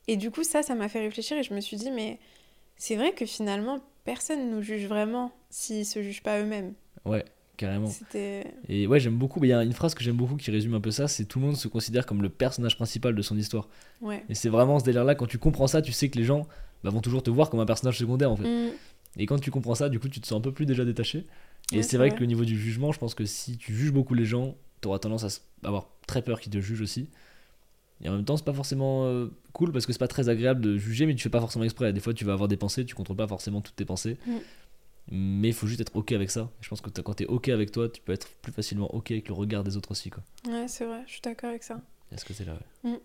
Et 0.09 0.17
du 0.17 0.31
coup, 0.31 0.43
ça, 0.45 0.63
ça 0.63 0.75
m'a 0.75 0.89
fait 0.89 1.01
réfléchir 1.01 1.37
et 1.37 1.43
je 1.43 1.55
me 1.55 1.61
suis 1.61 1.77
dit, 1.77 1.91
mais 1.91 2.19
c'est 2.77 2.97
vrai 2.97 3.13
que 3.13 3.27
finalement, 3.27 3.79
personne 4.05 4.51
nous 4.51 4.63
juge 4.63 4.87
vraiment 4.87 5.31
s'ils 5.51 5.87
se 5.87 6.03
jugent 6.03 6.23
pas 6.23 6.41
eux-mêmes. 6.41 6.75
Ouais, 7.05 7.25
carrément. 7.57 7.91
Et 8.69 8.87
ouais, 8.87 9.01
j'aime 9.01 9.17
beaucoup. 9.17 9.43
Il 9.45 9.49
y 9.49 9.53
a 9.53 9.63
une 9.63 9.73
phrase 9.73 9.95
que 9.95 10.03
j'aime 10.03 10.17
beaucoup 10.17 10.37
qui 10.37 10.51
résume 10.51 10.75
un 10.75 10.81
peu 10.81 10.91
ça 10.91 11.09
c'est 11.09 11.25
tout 11.25 11.39
le 11.41 11.47
monde 11.47 11.57
se 11.57 11.69
considère 11.69 12.07
comme 12.07 12.23
le 12.23 12.29
personnage 12.29 12.77
principal 12.77 13.15
de 13.15 13.23
son 13.23 13.37
histoire. 13.37 13.69
Ouais. 14.01 14.25
Et 14.29 14.35
c'est 14.35 14.49
vraiment 14.49 14.79
ce 14.79 14.85
délire-là, 14.85 15.15
quand 15.15 15.27
tu 15.27 15.39
comprends 15.39 15.67
ça, 15.67 15.83
tu 15.83 15.93
sais 15.93 16.09
que 16.09 16.19
les 16.19 16.25
gens 16.25 16.47
bah, 16.83 16.91
vont 16.91 17.01
toujours 17.01 17.23
te 17.23 17.31
voir 17.31 17.51
comme 17.51 17.61
un 17.61 17.67
personnage 17.67 17.99
secondaire 17.99 18.31
en 18.31 18.37
fait. 18.37 18.69
Mm. 18.69 18.73
Et 19.17 19.27
quand 19.27 19.39
tu 19.39 19.51
comprends 19.51 19.75
ça, 19.75 19.89
du 19.89 20.01
coup, 20.01 20.09
tu 20.09 20.21
te 20.21 20.27
sens 20.27 20.39
un 20.39 20.41
peu 20.41 20.53
plus 20.53 20.67
déjà 20.67 20.85
détaché. 20.85 21.27
Et 21.73 21.77
Ouais, 21.77 21.83
c'est 21.83 21.97
vrai, 21.97 22.09
vrai. 22.09 22.17
que 22.17 22.21
le 22.21 22.27
niveau 22.27 22.45
du 22.45 22.59
jugement, 22.59 22.93
je 22.93 22.99
pense 22.99 23.15
que 23.15 23.25
si 23.25 23.57
tu 23.57 23.75
juges 23.75 23.93
beaucoup 23.93 24.15
les 24.15 24.25
gens, 24.25 24.57
tu 24.83 24.89
auras 24.89 24.99
tendance 24.99 25.25
à 25.25 25.29
avoir 25.67 25.89
très 26.07 26.21
peur 26.23 26.41
qu'ils 26.41 26.53
te 26.53 26.61
jugent 26.61 26.83
aussi. 26.83 27.09
Et 28.03 28.09
en 28.09 28.13
même 28.13 28.25
temps, 28.25 28.37
c'est 28.37 28.45
pas 28.45 28.53
forcément 28.53 29.07
euh, 29.07 29.29
cool 29.53 29.73
parce 29.73 29.87
que 29.87 29.93
c'est 29.93 29.99
pas 29.99 30.09
très 30.09 30.29
agréable 30.29 30.61
de 30.61 30.77
juger, 30.77 31.07
mais 31.07 31.15
tu 31.15 31.23
fais 31.23 31.31
pas 31.31 31.41
forcément 31.41 31.65
exprès. 31.65 31.93
Des 31.93 32.01
fois, 32.01 32.13
tu 32.13 32.25
vas 32.25 32.33
avoir 32.33 32.49
des 32.49 32.57
pensées, 32.57 32.85
tu 32.85 32.95
contrôles 32.95 33.17
pas 33.17 33.29
forcément 33.29 33.61
toutes 33.61 33.77
tes 33.77 33.85
pensées. 33.85 34.19
Mm. 34.27 34.33
Mais 35.11 35.49
il 35.49 35.55
faut 35.55 35.67
juste 35.67 35.81
être 35.81 35.95
ok 35.95 36.13
avec 36.13 36.31
ça. 36.31 36.51
Je 36.61 36.69
pense 36.69 36.81
que 36.81 36.89
quand 36.89 37.15
t'es 37.15 37.27
ok 37.27 37.49
avec 37.49 37.71
toi, 37.71 37.89
tu 37.89 38.01
peux 38.01 38.13
être 38.13 38.29
plus 38.41 38.53
facilement 38.53 38.93
ok 38.95 39.11
avec 39.11 39.29
le 39.29 39.35
regard 39.35 39.63
des 39.63 39.77
autres 39.77 39.91
aussi. 39.91 40.11
Quoi. 40.11 40.23
Ouais, 40.49 40.67
c'est 40.69 40.85
vrai, 40.87 41.03
je 41.07 41.13
suis 41.13 41.21
d'accord 41.21 41.51
avec 41.51 41.63
ça. 41.63 41.81
Est-ce 42.11 42.25
que 42.25 42.33
c'est 42.33 42.45
là 42.45 42.57
ouais. 42.85 43.01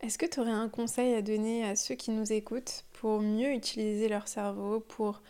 Est-ce 0.00 0.18
que 0.18 0.26
tu 0.26 0.40
aurais 0.40 0.50
un 0.50 0.68
conseil 0.68 1.14
à 1.14 1.22
donner 1.22 1.64
à 1.64 1.76
ceux 1.76 1.94
qui 1.94 2.10
nous 2.10 2.32
écoutent 2.32 2.84
pour 2.94 3.20
mieux 3.20 3.52
utiliser 3.52 4.08
leur 4.08 4.26
cerveau, 4.26 4.80
pour 4.80 5.22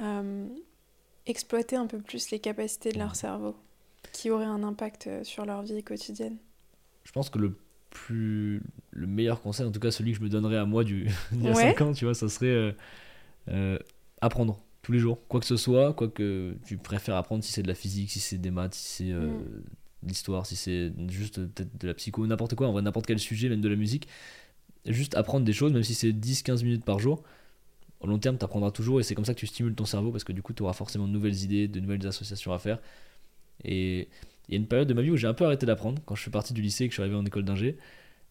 euh, 0.00 0.46
exploiter 1.26 1.76
un 1.76 1.86
peu 1.86 1.98
plus 1.98 2.30
les 2.30 2.38
capacités 2.38 2.92
de 2.92 2.98
leur 2.98 3.16
cerveau, 3.16 3.56
qui 4.12 4.30
auraient 4.30 4.44
un 4.44 4.62
impact 4.62 5.06
euh, 5.08 5.24
sur 5.24 5.44
leur 5.44 5.62
vie 5.62 5.82
quotidienne? 5.82 6.36
Je 7.04 7.12
pense 7.12 7.30
que 7.30 7.38
le 7.38 7.56
plus 7.90 8.62
le 8.90 9.06
meilleur 9.06 9.40
conseil, 9.40 9.66
en 9.66 9.72
tout 9.72 9.80
cas 9.80 9.90
celui 9.90 10.12
que 10.12 10.18
je 10.18 10.22
me 10.22 10.28
donnerais 10.28 10.58
à 10.58 10.66
moi 10.66 10.84
du, 10.84 11.08
d'il 11.32 11.44
y 11.44 11.48
a 11.48 11.52
Ouais. 11.52 11.62
5 11.74 11.80
ans, 11.80 11.92
tu 11.92 12.04
vois, 12.04 12.14
ça 12.14 12.28
serait 12.28 12.46
euh, 12.46 12.72
euh, 13.48 13.78
apprendre 14.20 14.60
tous 14.86 14.92
les 14.92 15.00
jours, 15.00 15.18
quoi 15.26 15.40
que 15.40 15.46
ce 15.46 15.56
soit, 15.56 15.94
quoi 15.94 16.06
que 16.06 16.54
tu 16.64 16.76
préfères 16.76 17.16
apprendre, 17.16 17.42
si 17.42 17.50
c'est 17.50 17.64
de 17.64 17.66
la 17.66 17.74
physique, 17.74 18.08
si 18.08 18.20
c'est 18.20 18.38
des 18.38 18.52
maths, 18.52 18.74
si 18.74 19.02
c'est 19.02 19.10
euh, 19.12 19.26
Mm. 19.26 19.62
de 20.04 20.08
l'histoire, 20.08 20.46
si 20.46 20.54
c'est 20.54 20.92
juste 21.08 21.38
euh, 21.40 21.48
peut-être 21.52 21.76
de 21.80 21.88
la 21.88 21.94
psycho, 21.94 22.24
n'importe 22.24 22.54
quoi, 22.54 22.68
en 22.68 22.72
vrai, 22.72 22.82
n'importe 22.82 23.06
quel 23.06 23.18
sujet, 23.18 23.48
même 23.48 23.60
de 23.60 23.68
la 23.68 23.74
musique. 23.74 24.06
Juste 24.84 25.16
apprendre 25.16 25.44
des 25.44 25.52
choses, 25.52 25.72
même 25.72 25.82
si 25.82 25.92
c'est 25.94 26.12
10-15 26.12 26.62
minutes 26.62 26.84
par 26.84 27.00
jour. 27.00 27.24
Au 27.98 28.06
long 28.06 28.20
terme, 28.20 28.38
tu 28.38 28.44
apprendras 28.44 28.70
toujours 28.70 29.00
et 29.00 29.02
c'est 29.02 29.16
comme 29.16 29.24
ça 29.24 29.34
que 29.34 29.40
tu 29.40 29.48
stimules 29.48 29.74
ton 29.74 29.86
cerveau 29.86 30.12
parce 30.12 30.22
que 30.22 30.32
du 30.32 30.40
coup, 30.40 30.52
tu 30.52 30.62
auras 30.62 30.72
forcément 30.72 31.08
de 31.08 31.12
nouvelles 31.12 31.42
idées, 31.42 31.66
de 31.66 31.80
nouvelles 31.80 32.06
associations 32.06 32.52
à 32.52 32.60
faire. 32.60 32.78
Et 33.64 34.06
il 34.48 34.52
y 34.52 34.54
a 34.54 34.58
une 34.58 34.68
période 34.68 34.86
de 34.86 34.94
ma 34.94 35.02
vie 35.02 35.10
où 35.10 35.16
j'ai 35.16 35.26
un 35.26 35.34
peu 35.34 35.46
arrêté 35.46 35.66
d'apprendre. 35.66 36.00
Quand 36.06 36.14
je 36.14 36.22
suis 36.22 36.30
parti 36.30 36.54
du 36.54 36.62
lycée 36.62 36.84
et 36.84 36.86
que 36.86 36.92
je 36.92 36.94
suis 36.94 37.02
arrivé 37.02 37.16
en 37.16 37.26
école 37.26 37.44
d'ingé, 37.44 37.76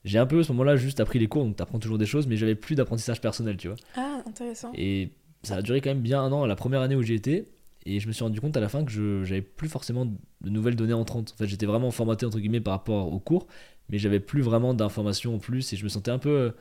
j'ai 0.06 0.20
un 0.20 0.26
peu 0.26 0.39
à 0.39 0.44
ce 0.46 0.54
moment-là 0.54 0.78
juste 0.78 1.02
appris 1.02 1.20
les 1.20 1.28
cours, 1.28 1.44
donc 1.44 1.58
tu 1.58 1.63
apprends 1.63 1.80
toujours 1.80 1.98
des 1.98 2.06
choses, 2.06 2.28
mais 2.28 2.38
j'avais 2.38 2.56
plus 2.56 2.76
d'apprentissage 2.76 3.20
personnel, 3.20 3.58
tu 3.58 3.68
vois. 3.68 3.76
Ah, 3.98 4.24
intéressant. 4.26 4.72
Et 4.74 5.10
ça 5.45 5.58
a 5.58 5.62
duré 5.62 5.81
quand 5.81 5.89
même 5.89 6.01
bien 6.01 6.21
un 6.21 6.31
an, 6.31 6.45
la 6.45 6.55
première 6.55 6.81
année 6.81 6.95
où 6.95 7.01
j'y 7.01 7.13
étais. 7.13 7.45
Et 7.86 7.99
je 7.99 8.08
me 8.08 8.13
suis 8.13 8.23
rendu 8.23 8.41
compte 8.41 8.58
à 8.58 8.60
la 8.60 8.69
fin 8.69 8.84
que 8.84 8.91
je 8.91 9.23
j'avais 9.23 9.43
plus 9.43 9.69
forcément 9.69 10.05
de 10.05 10.49
nouvelles 10.49 10.75
données 10.75 10.93
entrantes. 10.93 11.34
En 11.36 11.38
fait, 11.38 11.47
j'étais 11.47 11.67
vraiment 11.67 11.91
formaté 11.91 12.25
entre 12.25 12.39
guillemets 12.39 12.62
par 12.62 12.73
rapport 12.73 13.13
aux 13.13 13.19
cours, 13.19 13.47
mais 13.89 13.99
j'avais 13.99 14.19
plus 14.19 14.41
vraiment 14.41 14.73
d'informations 14.73 15.36
en 15.36 15.38
plus 15.38 15.71
et 15.71 15.77
je 15.77 15.84
me 15.84 15.89
sentais 15.89 16.10
un 16.10 16.17
peu 16.17 16.29
euh, 16.29 16.51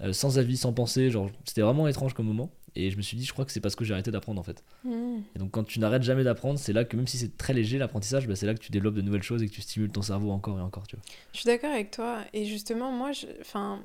euh, 0.00 0.12
sans 0.12 0.38
avis, 0.38 0.56
sans 0.58 0.72
pensée. 0.72 1.10
Genre, 1.10 1.30
c'était 1.44 1.62
vraiment 1.62 1.88
étrange 1.88 2.12
comme 2.12 2.26
moment. 2.26 2.50
Et 2.76 2.90
je 2.90 2.96
me 2.96 3.02
suis 3.02 3.16
dit, 3.16 3.24
je 3.24 3.32
crois 3.32 3.44
que 3.44 3.52
c'est 3.52 3.60
parce 3.60 3.76
que 3.76 3.84
j'ai 3.84 3.94
arrêté 3.94 4.10
d'apprendre 4.10 4.40
en 4.40 4.44
fait. 4.44 4.64
Mm. 4.84 5.18
Et 5.34 5.38
donc, 5.38 5.52
quand 5.52 5.64
tu 5.64 5.78
n'arrêtes 5.78 6.02
jamais 6.02 6.24
d'apprendre, 6.24 6.58
c'est 6.58 6.72
là 6.72 6.84
que 6.84 6.96
même 6.96 7.06
si 7.06 7.16
c'est 7.16 7.36
très 7.36 7.52
léger 7.52 7.78
l'apprentissage, 7.78 8.26
bah, 8.26 8.34
c'est 8.34 8.46
là 8.46 8.54
que 8.54 8.58
tu 8.58 8.72
développes 8.72 8.96
de 8.96 9.02
nouvelles 9.02 9.22
choses 9.22 9.42
et 9.42 9.48
que 9.48 9.52
tu 9.52 9.62
stimules 9.62 9.90
ton 9.90 10.02
cerveau 10.02 10.30
encore 10.30 10.58
et 10.58 10.62
encore, 10.62 10.86
tu 10.86 10.96
vois. 10.96 11.04
Je 11.32 11.38
suis 11.38 11.46
d'accord 11.46 11.70
avec 11.70 11.90
toi. 11.92 12.18
Et 12.32 12.44
justement, 12.44 12.90
moi, 12.90 13.12
je, 13.12 13.26
enfin, 13.40 13.80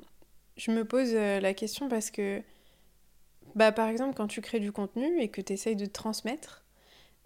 je 0.58 0.72
me 0.72 0.84
pose 0.86 1.12
euh, 1.14 1.40
la 1.40 1.54
question 1.54 1.88
parce 1.88 2.10
que, 2.10 2.42
bah, 3.56 3.72
par 3.72 3.88
exemple, 3.90 4.16
quand 4.16 4.28
tu 4.28 4.42
crées 4.42 4.60
du 4.60 4.72
contenu 4.72 5.20
et 5.22 5.30
que 5.30 5.42
tu 5.42 5.54
essayes 5.54 5.76
de 5.76 5.86
transmettre, 5.86 6.64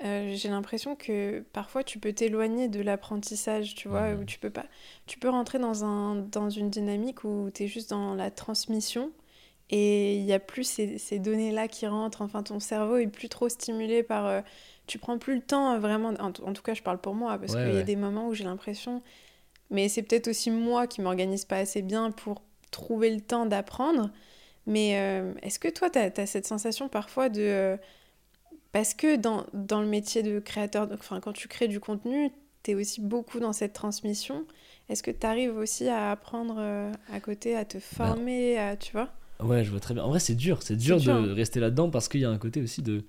euh, 0.03 0.33
j'ai 0.35 0.49
l'impression 0.49 0.95
que 0.95 1.41
parfois 1.53 1.83
tu 1.83 1.99
peux 1.99 2.13
t'éloigner 2.13 2.67
de 2.67 2.81
l'apprentissage, 2.81 3.75
tu 3.75 3.87
vois, 3.87 4.13
Mhm. 4.13 4.21
où 4.21 4.25
tu 4.25 4.39
peux 4.39 4.49
pas. 4.49 4.65
Tu 5.07 5.19
peux 5.19 5.29
rentrer 5.29 5.59
dans, 5.59 5.85
un, 5.85 6.15
dans 6.15 6.49
une 6.49 6.69
dynamique 6.69 7.23
où 7.23 7.49
tu 7.53 7.63
es 7.63 7.67
juste 7.67 7.91
dans 7.91 8.15
la 8.15 8.31
transmission 8.31 9.11
et 9.69 10.17
il 10.17 10.25
n'y 10.25 10.33
a 10.33 10.39
plus 10.39 10.63
ces, 10.65 10.97
ces 10.97 11.19
données-là 11.19 11.67
qui 11.67 11.87
rentrent. 11.87 12.21
Enfin, 12.21 12.43
ton 12.43 12.59
cerveau 12.59 12.97
est 12.97 13.07
plus 13.07 13.29
trop 13.29 13.49
stimulé 13.49 14.03
par. 14.03 14.25
euh, 14.27 14.41
tu 14.87 14.99
prends 14.99 15.17
plus 15.17 15.35
le 15.35 15.41
temps 15.41 15.79
vraiment. 15.79 16.09
En, 16.19 16.31
tout 16.31 16.61
cas, 16.63 16.73
je 16.73 16.83
parle 16.83 16.99
pour 16.99 17.15
moi 17.15 17.37
parce 17.39 17.55
Ouais, 17.55 17.63
qu'il 17.63 17.73
y 17.73 17.79
a 17.79 17.83
des 17.83 17.95
moments 17.95 18.27
où 18.27 18.33
j'ai 18.33 18.43
l'impression. 18.43 19.01
Mais 19.71 19.89
c'est 19.89 20.03
peut-être 20.03 20.27
aussi 20.27 20.51
moi 20.51 20.87
qui 20.87 21.01
m'organise 21.01 21.45
pas 21.45 21.57
assez 21.57 21.81
bien 21.81 22.11
pour 22.11 22.41
trouver 22.71 23.09
le 23.13 23.21
temps 23.21 23.45
d'apprendre. 23.45 24.09
Mais 24.65 24.97
euh, 24.97 25.33
est-ce 25.41 25.59
que 25.59 25.67
toi, 25.67 25.89
tu 25.89 25.99
as, 25.99 26.25
cette 26.25 26.47
sensation 26.47 26.87
parfois 26.89 27.29
de... 27.29 27.41
euh, 27.41 27.77
parce 28.71 28.93
que 28.93 29.15
dans, 29.17 29.45
dans 29.53 29.81
le 29.81 29.87
métier 29.87 30.23
de 30.23 30.39
créateur, 30.39 30.87
donc, 30.87 30.99
enfin, 30.99 31.19
quand 31.19 31.33
tu 31.33 31.47
crées 31.47 31.67
du 31.67 31.79
contenu, 31.79 32.31
tu 32.63 32.71
es 32.71 32.75
aussi 32.75 33.01
beaucoup 33.01 33.39
dans 33.39 33.53
cette 33.53 33.73
transmission. 33.73 34.45
Est-ce 34.89 35.03
que 35.03 35.11
tu 35.11 35.25
arrives 35.27 35.55
aussi 35.55 35.87
à 35.89 36.11
apprendre 36.11 36.55
euh, 36.57 36.91
à 37.11 37.19
côté, 37.19 37.55
à 37.55 37.65
te 37.65 37.79
former, 37.79 38.57
à, 38.57 38.75
tu 38.77 38.91
vois? 38.93 39.09
Ouais, 39.41 39.63
je 39.63 39.69
vois 39.71 39.79
très 39.79 39.93
bien. 39.93 40.03
En 40.03 40.09
vrai, 40.09 40.19
c'est 40.19 40.35
dur. 40.35 40.63
C'est 40.63 40.75
dur, 40.77 40.97
dur, 40.99 41.21
de 41.21 41.31
hein. 41.31 41.33
rester 41.33 41.59
là-dedans 41.59 41.89
parce 41.89 42.07
qu'il 42.07 42.21
y 42.21 42.25
a 42.25 42.29
un 42.29 42.37
côté 42.37 42.61
aussi 42.61 42.81
de. 42.81 43.03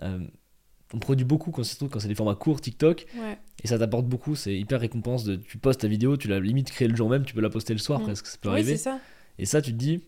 on 0.00 0.98
produit 0.98 1.24
beaucoup 1.24 1.50
quand 1.50 1.62
c'est 1.64 1.88
quand 1.88 2.00
c'est 2.00 2.08
des 2.08 2.14
formats 2.14 2.34
courts 2.34 2.60
TikTok 2.60 3.06
Ouais. 3.16 3.38
et 3.62 3.66
ça 3.68 3.78
t'apporte 3.78 4.06
beaucoup. 4.06 4.34
C'est 4.36 4.54
hyper 4.54 4.80
récompense. 4.80 5.24
De, 5.24 5.36
tu 5.36 5.58
postes 5.58 5.80
ta 5.80 5.88
vidéo, 5.88 6.16
tu 6.16 6.28
l'as 6.28 6.40
limite 6.40 6.70
créée 6.70 6.88
le 6.88 6.96
jour 6.96 7.08
même, 7.08 7.24
tu 7.24 7.34
peux 7.34 7.40
la 7.40 7.50
poster 7.50 7.72
le 7.72 7.78
soir 7.80 8.00
Mm. 8.00 8.04
presque. 8.04 8.26
Ça 8.26 8.38
peut 8.40 8.48
Oui, 8.48 8.54
arriver. 8.54 8.76
ça. 8.76 8.98
Et 9.38 9.46
ça, 9.46 9.62
tu 9.62 9.72
te 9.72 9.76
dis, 9.76 10.02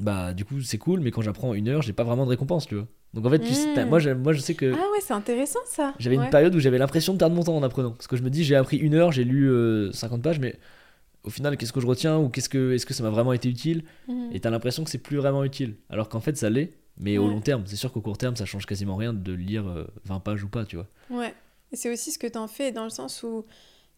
bah 0.00 0.32
du 0.32 0.44
coup, 0.44 0.60
c'est 0.62 0.78
cool, 0.78 1.00
mais 1.00 1.10
quand 1.10 1.22
j'apprends 1.22 1.54
une 1.54 1.68
heure, 1.68 1.82
j'ai 1.82 1.92
pas 1.92 2.04
vraiment 2.04 2.24
de 2.24 2.30
récompense, 2.30 2.66
tu 2.66 2.74
vois. 2.76 2.86
Donc 3.14 3.26
en 3.26 3.30
fait, 3.30 3.40
tu 3.40 3.52
sais- 3.52 3.84
Mm. 3.84 3.88
moi, 3.88 4.00
moi, 4.14 4.32
je 4.32 4.40
sais 4.40 4.54
que 4.54 4.72
Ah 4.74 4.78
ouais, 4.92 5.00
c'est 5.02 5.12
intéressant 5.12 5.58
ça. 5.66 5.92
j'avais 5.98 6.16
Ouais. 6.16 6.24
une 6.24 6.30
période 6.30 6.54
où 6.54 6.58
j'avais 6.60 6.78
l'impression 6.78 7.12
de 7.12 7.18
perdre 7.18 7.36
mon 7.36 7.42
temps 7.44 7.56
en 7.56 7.62
apprenant. 7.62 7.90
Parce 7.92 8.06
que 8.06 8.16
je 8.16 8.22
me 8.22 8.30
dis, 8.30 8.42
j'ai 8.44 8.56
appris 8.56 8.78
une 8.78 8.94
heure, 8.94 9.12
j'ai 9.12 9.24
lu 9.24 9.50
euh, 9.50 9.92
50 9.92 10.22
pages, 10.22 10.38
mais 10.40 10.56
au 11.24 11.30
final, 11.30 11.56
qu'est-ce 11.58 11.72
que 11.74 11.80
je 11.80 11.86
retiens 11.86 12.18
ou 12.18 12.28
qu'est-ce 12.30 12.48
que, 12.48 12.72
est-ce 12.72 12.86
que 12.86 12.94
ça 12.94 13.02
m'a 13.02 13.10
vraiment 13.10 13.32
été 13.34 13.48
utile? 13.50 13.84
Mhm. 14.08 14.30
Et 14.32 14.40
t'as 14.40 14.50
l'impression 14.50 14.82
que 14.82 14.90
c'est 14.90 14.98
plus 14.98 15.18
vraiment 15.18 15.44
utile. 15.44 15.74
Alors 15.90 16.08
qu'en 16.08 16.20
fait, 16.20 16.36
ça 16.38 16.48
l'est, 16.48 16.72
mais 16.98 17.18
au 17.18 17.28
long 17.28 17.40
terme, 17.40 17.62
c'est 17.66 17.76
sûr 17.76 17.92
qu'au 17.92 18.00
court 18.00 18.16
terme, 18.18 18.34
ça 18.34 18.46
change 18.46 18.64
quasiment 18.66 18.96
rien 18.96 19.12
de 19.12 19.32
lire 19.32 19.68
euh, 19.68 19.84
20 20.06 20.20
pages 20.20 20.42
ou 20.42 20.48
pas, 20.48 20.64
tu 20.64 20.76
vois. 20.76 20.86
Ouais. 21.10 21.34
Et 21.70 21.76
c'est 21.76 21.92
aussi 21.92 22.12
ce 22.12 22.18
que 22.18 22.26
t'en 22.26 22.48
fais 22.48 22.72
dans 22.72 22.84
le 22.84 22.90
sens 22.90 23.22
où 23.22 23.44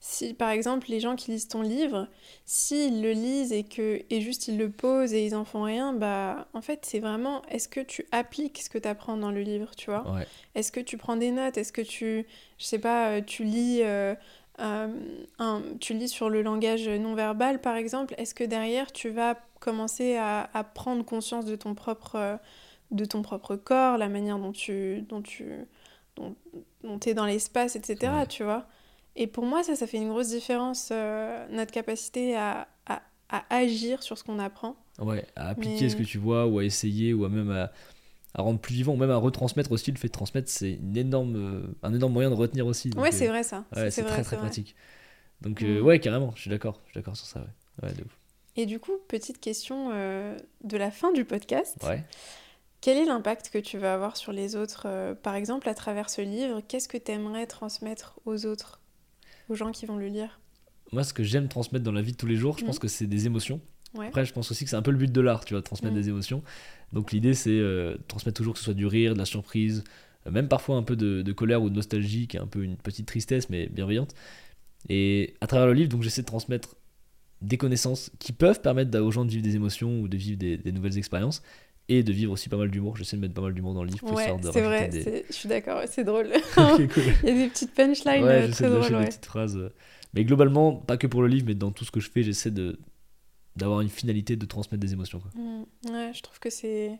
si 0.06 0.34
par 0.34 0.50
exemple 0.50 0.90
les 0.90 1.00
gens 1.00 1.16
qui 1.16 1.30
lisent 1.30 1.48
ton 1.48 1.62
livre, 1.62 2.08
s'ils 2.44 3.00
le 3.00 3.12
lisent 3.12 3.52
et 3.54 3.64
que 3.64 4.02
et 4.10 4.20
juste 4.20 4.48
ils 4.48 4.58
le 4.58 4.70
posent 4.70 5.14
et 5.14 5.24
ils 5.24 5.34
en 5.34 5.46
font 5.46 5.62
rien, 5.62 5.94
bah 5.94 6.46
en 6.52 6.60
fait 6.60 6.84
c'est 6.84 6.98
vraiment 6.98 7.40
est-ce 7.46 7.68
que 7.70 7.80
tu 7.80 8.04
appliques 8.12 8.60
ce 8.60 8.68
que 8.68 8.76
tu 8.76 8.86
apprends 8.86 9.16
dans 9.16 9.30
le 9.30 9.40
livre, 9.40 9.74
tu 9.74 9.90
vois? 9.90 10.04
Ouais. 10.12 10.26
Est-ce 10.54 10.72
que 10.72 10.80
tu 10.80 10.98
prends 10.98 11.16
des 11.16 11.30
notes? 11.30 11.56
Est-ce 11.56 11.72
que 11.72 11.80
tu 11.80 12.26
je 12.58 12.64
sais 12.66 12.78
pas, 12.78 13.12
euh, 13.12 13.22
tu 13.22 13.44
lis 13.44 13.80
euh, 13.82 14.14
euh, 14.60 14.88
un, 15.38 15.62
tu 15.80 15.94
lis 15.94 16.10
sur 16.10 16.28
le 16.28 16.42
langage 16.42 16.86
non 16.86 17.14
verbal 17.14 17.62
par 17.62 17.76
exemple, 17.76 18.14
est-ce 18.18 18.34
que 18.34 18.44
derrière 18.44 18.92
tu 18.92 19.08
vas 19.08 19.38
commencer 19.58 20.16
à, 20.16 20.50
à 20.52 20.64
prendre 20.64 21.02
conscience 21.02 21.46
de 21.46 21.56
ton 21.56 21.74
propre 21.74 22.16
euh, 22.16 22.36
de 22.90 23.06
ton 23.06 23.22
propre 23.22 23.56
corps, 23.56 23.96
la 23.96 24.10
manière 24.10 24.38
dont 24.38 24.52
tu 24.52 25.00
dont 25.08 25.22
tu 25.22 25.46
dont, 26.16 26.36
dont 26.82 27.00
es 27.06 27.14
dans 27.14 27.24
l'espace, 27.24 27.74
etc. 27.74 28.12
Ouais. 28.12 28.26
Tu 28.26 28.44
vois? 28.44 28.66
Et 29.16 29.26
pour 29.26 29.44
moi, 29.44 29.62
ça, 29.62 29.76
ça 29.76 29.86
fait 29.86 29.96
une 29.98 30.08
grosse 30.08 30.28
différence, 30.28 30.88
euh, 30.92 31.46
notre 31.50 31.72
capacité 31.72 32.36
à, 32.36 32.68
à, 32.86 33.02
à 33.28 33.44
agir 33.54 34.02
sur 34.02 34.18
ce 34.18 34.24
qu'on 34.24 34.38
apprend. 34.38 34.76
Ouais, 34.98 35.24
à 35.36 35.48
appliquer 35.48 35.84
Mais- 35.84 35.88
ce 35.88 35.96
que 35.96 36.02
tu 36.02 36.18
vois, 36.18 36.46
ou 36.46 36.58
à 36.58 36.64
essayer, 36.64 37.12
ou 37.14 37.24
à 37.24 37.28
même 37.28 37.50
à, 37.50 37.70
à 38.34 38.42
rendre 38.42 38.60
plus 38.60 38.74
vivant, 38.74 38.94
ou 38.94 38.96
même 38.96 39.10
à 39.10 39.16
retransmettre 39.16 39.72
aussi. 39.72 39.90
Le 39.92 39.96
fait 39.98 40.08
de 40.08 40.12
transmettre, 40.12 40.48
c'est 40.50 40.72
une 40.74 40.96
énorme, 40.96 41.36
euh, 41.36 41.62
un 41.82 41.92
énorme 41.94 42.12
moyen 42.12 42.30
de 42.30 42.34
retenir 42.34 42.66
aussi. 42.66 42.90
donc, 42.90 43.02
ouais, 43.02 43.08
euh, 43.08 43.16
c'est 43.16 43.26
vrai 43.28 43.42
ça. 43.42 43.64
Ouais, 43.76 43.90
c'est 43.90 44.02
très 44.02 44.22
très 44.22 44.36
vrai. 44.36 44.46
pratique. 44.46 44.74
Donc, 45.40 45.62
euh, 45.62 45.80
Mm. 45.80 45.84
ouais, 45.84 45.98
carrément, 46.00 46.32
je 46.36 46.40
suis 46.42 46.50
d'accord. 46.50 46.80
Je 46.86 46.90
suis 46.92 47.00
d'accord 47.00 47.16
sur 47.16 47.26
ça, 47.26 47.40
ouais. 47.40 47.88
Ouais, 47.88 47.94
de 47.94 48.02
ouf. 48.04 48.16
Et 48.56 48.66
du 48.66 48.78
coup, 48.78 48.92
petite 49.08 49.40
question 49.40 49.90
euh, 49.92 50.36
de 50.62 50.76
la 50.76 50.92
fin 50.92 51.12
du 51.12 51.24
podcast. 51.24 51.76
Ouais. 51.84 52.04
Quel 52.80 52.98
est 52.98 53.04
l'impact 53.04 53.50
que 53.50 53.58
tu 53.58 53.78
vas 53.78 53.94
avoir 53.94 54.16
sur 54.16 54.30
les 54.32 54.54
autres, 54.56 54.84
euh, 54.86 55.14
par 55.14 55.34
exemple, 55.34 55.68
à 55.68 55.74
travers 55.74 56.08
ce 56.08 56.20
livre 56.22 56.60
Qu'est-ce 56.68 56.86
que 56.88 56.98
tu 56.98 57.10
aimerais 57.10 57.46
transmettre 57.46 58.20
aux 58.26 58.46
autres, 58.46 58.78
aux 59.48 59.54
gens 59.54 59.72
qui 59.72 59.86
vont 59.86 59.96
le 59.96 60.06
lire 60.08 60.40
Moi, 60.92 61.02
ce 61.04 61.12
que 61.14 61.22
j'aime 61.24 61.48
transmettre 61.48 61.84
dans 61.84 61.92
la 61.92 62.02
vie 62.02 62.12
de 62.12 62.16
tous 62.16 62.26
les 62.26 62.36
jours, 62.36 62.56
je 62.58 62.62
Mhm. 62.62 62.66
pense 62.68 62.78
que 62.78 62.88
c'est 62.88 63.06
des 63.06 63.26
émotions. 63.26 63.60
Ouais. 63.94 64.06
Après, 64.08 64.24
je 64.24 64.32
pense 64.32 64.50
aussi 64.50 64.64
que 64.64 64.70
c'est 64.70 64.76
un 64.76 64.82
peu 64.82 64.90
le 64.90 64.98
but 64.98 65.10
de 65.10 65.20
l'art, 65.20 65.44
tu 65.44 65.54
vois, 65.54 65.60
de 65.60 65.64
transmettre 65.64 65.94
Mhm. 65.94 66.02
des 66.02 66.08
émotions. 66.08 66.42
Donc, 66.92 67.10
l'idée, 67.12 67.34
c'est 67.34 67.50
euh, 67.50 67.94
de 67.96 68.02
transmettre 68.08 68.36
toujours 68.36 68.52
que 68.54 68.58
ce 68.58 68.64
soit 68.66 68.74
du 68.74 68.86
rire, 68.86 69.14
de 69.14 69.18
la 69.18 69.24
surprise, 69.24 69.82
euh, 70.26 70.30
même 70.30 70.48
parfois 70.48 70.76
un 70.76 70.82
peu 70.82 70.94
de, 70.96 71.22
de 71.22 71.32
colère 71.32 71.62
ou 71.62 71.70
de 71.70 71.74
nostalgie, 71.74 72.26
qui 72.28 72.36
est 72.36 72.40
un 72.40 72.46
peu 72.46 72.62
une 72.62 72.76
petite 72.76 73.06
tristesse, 73.06 73.50
mais 73.50 73.66
bienveillante. 73.68 74.14
Et 74.88 75.34
à 75.40 75.46
travers 75.46 75.66
le 75.66 75.72
livre, 75.72 75.88
donc, 75.88 76.02
j'essaie 76.02 76.22
de 76.22 76.26
transmettre 76.26 76.76
des 77.40 77.56
connaissances 77.56 78.10
qui 78.18 78.32
peuvent 78.32 78.60
permettre 78.60 78.98
aux 79.00 79.10
gens 79.10 79.24
de 79.24 79.30
vivre 79.30 79.42
des 79.42 79.56
émotions 79.56 80.00
ou 80.00 80.08
de 80.08 80.16
vivre 80.16 80.38
des, 80.38 80.56
des 80.56 80.72
nouvelles 80.72 80.96
expériences 80.98 81.42
et 81.88 82.02
de 82.02 82.12
vivre 82.12 82.32
aussi 82.32 82.48
pas 82.48 82.56
mal 82.56 82.70
d'humour. 82.70 82.96
J'essaie 82.96 83.16
de 83.16 83.20
mettre 83.22 83.34
pas 83.34 83.42
mal 83.42 83.52
d'humour 83.54 83.74
dans 83.74 83.84
le 83.84 83.90
livre, 83.90 84.04
Ouais, 84.12 84.22
histoire 84.22 84.38
de 84.40 84.50
c'est 84.50 84.60
vrai, 84.62 84.88
des... 84.88 85.24
je 85.28 85.32
suis 85.34 85.48
d'accord, 85.48 85.78
ouais, 85.78 85.86
c'est 85.86 86.04
drôle. 86.04 86.28
Cool. 86.56 86.88
Il 87.22 87.28
y 87.28 87.32
a 87.32 87.34
des 87.34 87.48
petites 87.48 87.74
punchlines 87.74 88.24
Ouais, 88.24 88.48
euh, 88.48 88.50
très 88.50 88.64
de 88.68 88.70
drôles. 88.74 88.88
des 88.88 88.94
ouais. 88.94 89.04
petites 89.06 89.26
phrases. 89.26 89.70
Mais 90.14 90.24
globalement, 90.24 90.72
pas 90.76 90.96
que 90.96 91.06
pour 91.06 91.22
le 91.22 91.28
livre, 91.28 91.44
mais 91.48 91.54
dans 91.54 91.72
tout 91.72 91.84
ce 91.84 91.90
que 91.90 92.00
je 92.00 92.10
fais, 92.10 92.22
j'essaie 92.22 92.50
de 92.50 92.78
d'avoir 93.56 93.80
une 93.82 93.88
finalité 93.88 94.34
de 94.34 94.46
transmettre 94.46 94.80
des 94.80 94.92
émotions. 94.94 95.20
Quoi. 95.20 95.30
Mm, 95.40 95.64
Ouais, 95.92 96.10
je 96.12 96.22
trouve 96.22 96.38
que 96.40 96.50
c'est 96.50 96.98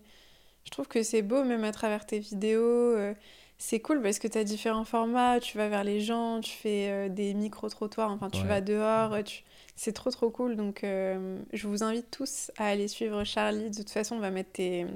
je 0.64 0.70
trouve 0.70 0.87
que 0.89 1.03
c'est 1.03 1.22
beau 1.22 1.45
même 1.45 1.64
à 1.64 1.72
travers 1.72 2.07
tes 2.07 2.18
vidéos. 2.20 2.61
euh, 2.62 3.14
c'est 3.59 3.80
cool 3.80 4.03
parce 4.03 4.18
que 4.18 4.26
tu 4.28 4.37
as 4.39 4.45
différents 4.45 4.85
formats, 4.85 5.39
tu 5.41 5.57
vas 5.59 5.68
vers 5.68 5.85
les 5.85 6.01
gens, 6.01 6.41
tu 6.41 6.51
fais 6.53 6.89
euh, 6.91 7.09
des 7.09 7.35
micro-trottoirs, 7.35 8.11
enfin 8.11 8.28
tu 8.30 8.43
Ouais. 8.43 8.49
vas 8.49 8.61
dehors, 8.61 9.22
tu... 9.24 9.43
c'est 9.77 9.93
trop 9.93 10.11
trop 10.11 10.31
cool. 10.31 10.57
Donc 10.57 10.85
euh, 10.85 11.39
je 11.53 11.66
vous 11.68 11.83
invite 11.83 12.11
tous 12.11 12.51
à 12.59 12.66
aller 12.66 12.89
suivre 12.89 13.25
Charlie. 13.25 13.70
De 13.70 13.77
toute 13.77 13.91
façon, 13.91 14.16
on 14.16 14.20
va 14.20 14.31
mettre 14.31 14.53
tes, 14.53 14.87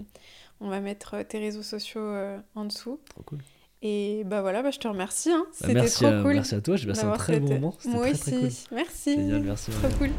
on 0.60 0.68
va 0.68 0.80
mettre 0.80 1.14
euh, 1.14 1.22
tes 1.24 1.38
réseaux 1.38 1.62
sociaux 1.62 2.00
euh, 2.00 2.38
en 2.54 2.64
dessous. 2.64 3.00
Trop 3.10 3.22
cool. 3.22 3.38
Et 3.80 4.24
bah 4.26 4.40
voilà, 4.42 4.62
bah, 4.62 4.70
je 4.72 4.78
te 4.78 4.88
remercie. 4.88 5.30
hein. 5.30 5.46
Bah, 5.60 5.68
C'était 5.68 5.88
trop 5.88 6.22
cool. 6.22 6.34
merci 6.34 6.54
à 6.56 6.60
toi, 6.60 6.76
j'ai 6.76 6.86
passé 6.88 7.04
un 7.04 7.12
très 7.12 7.38
bon 7.38 7.54
moment. 7.54 7.74
Moi 7.84 8.00
très, 8.02 8.12
aussi. 8.12 8.20
très 8.22 8.40
cool. 8.40 8.50
Merci. 8.72 9.14
Génial, 9.14 9.42
merci. 9.42 9.70
Trop 9.70 9.88
cool. 9.98 10.10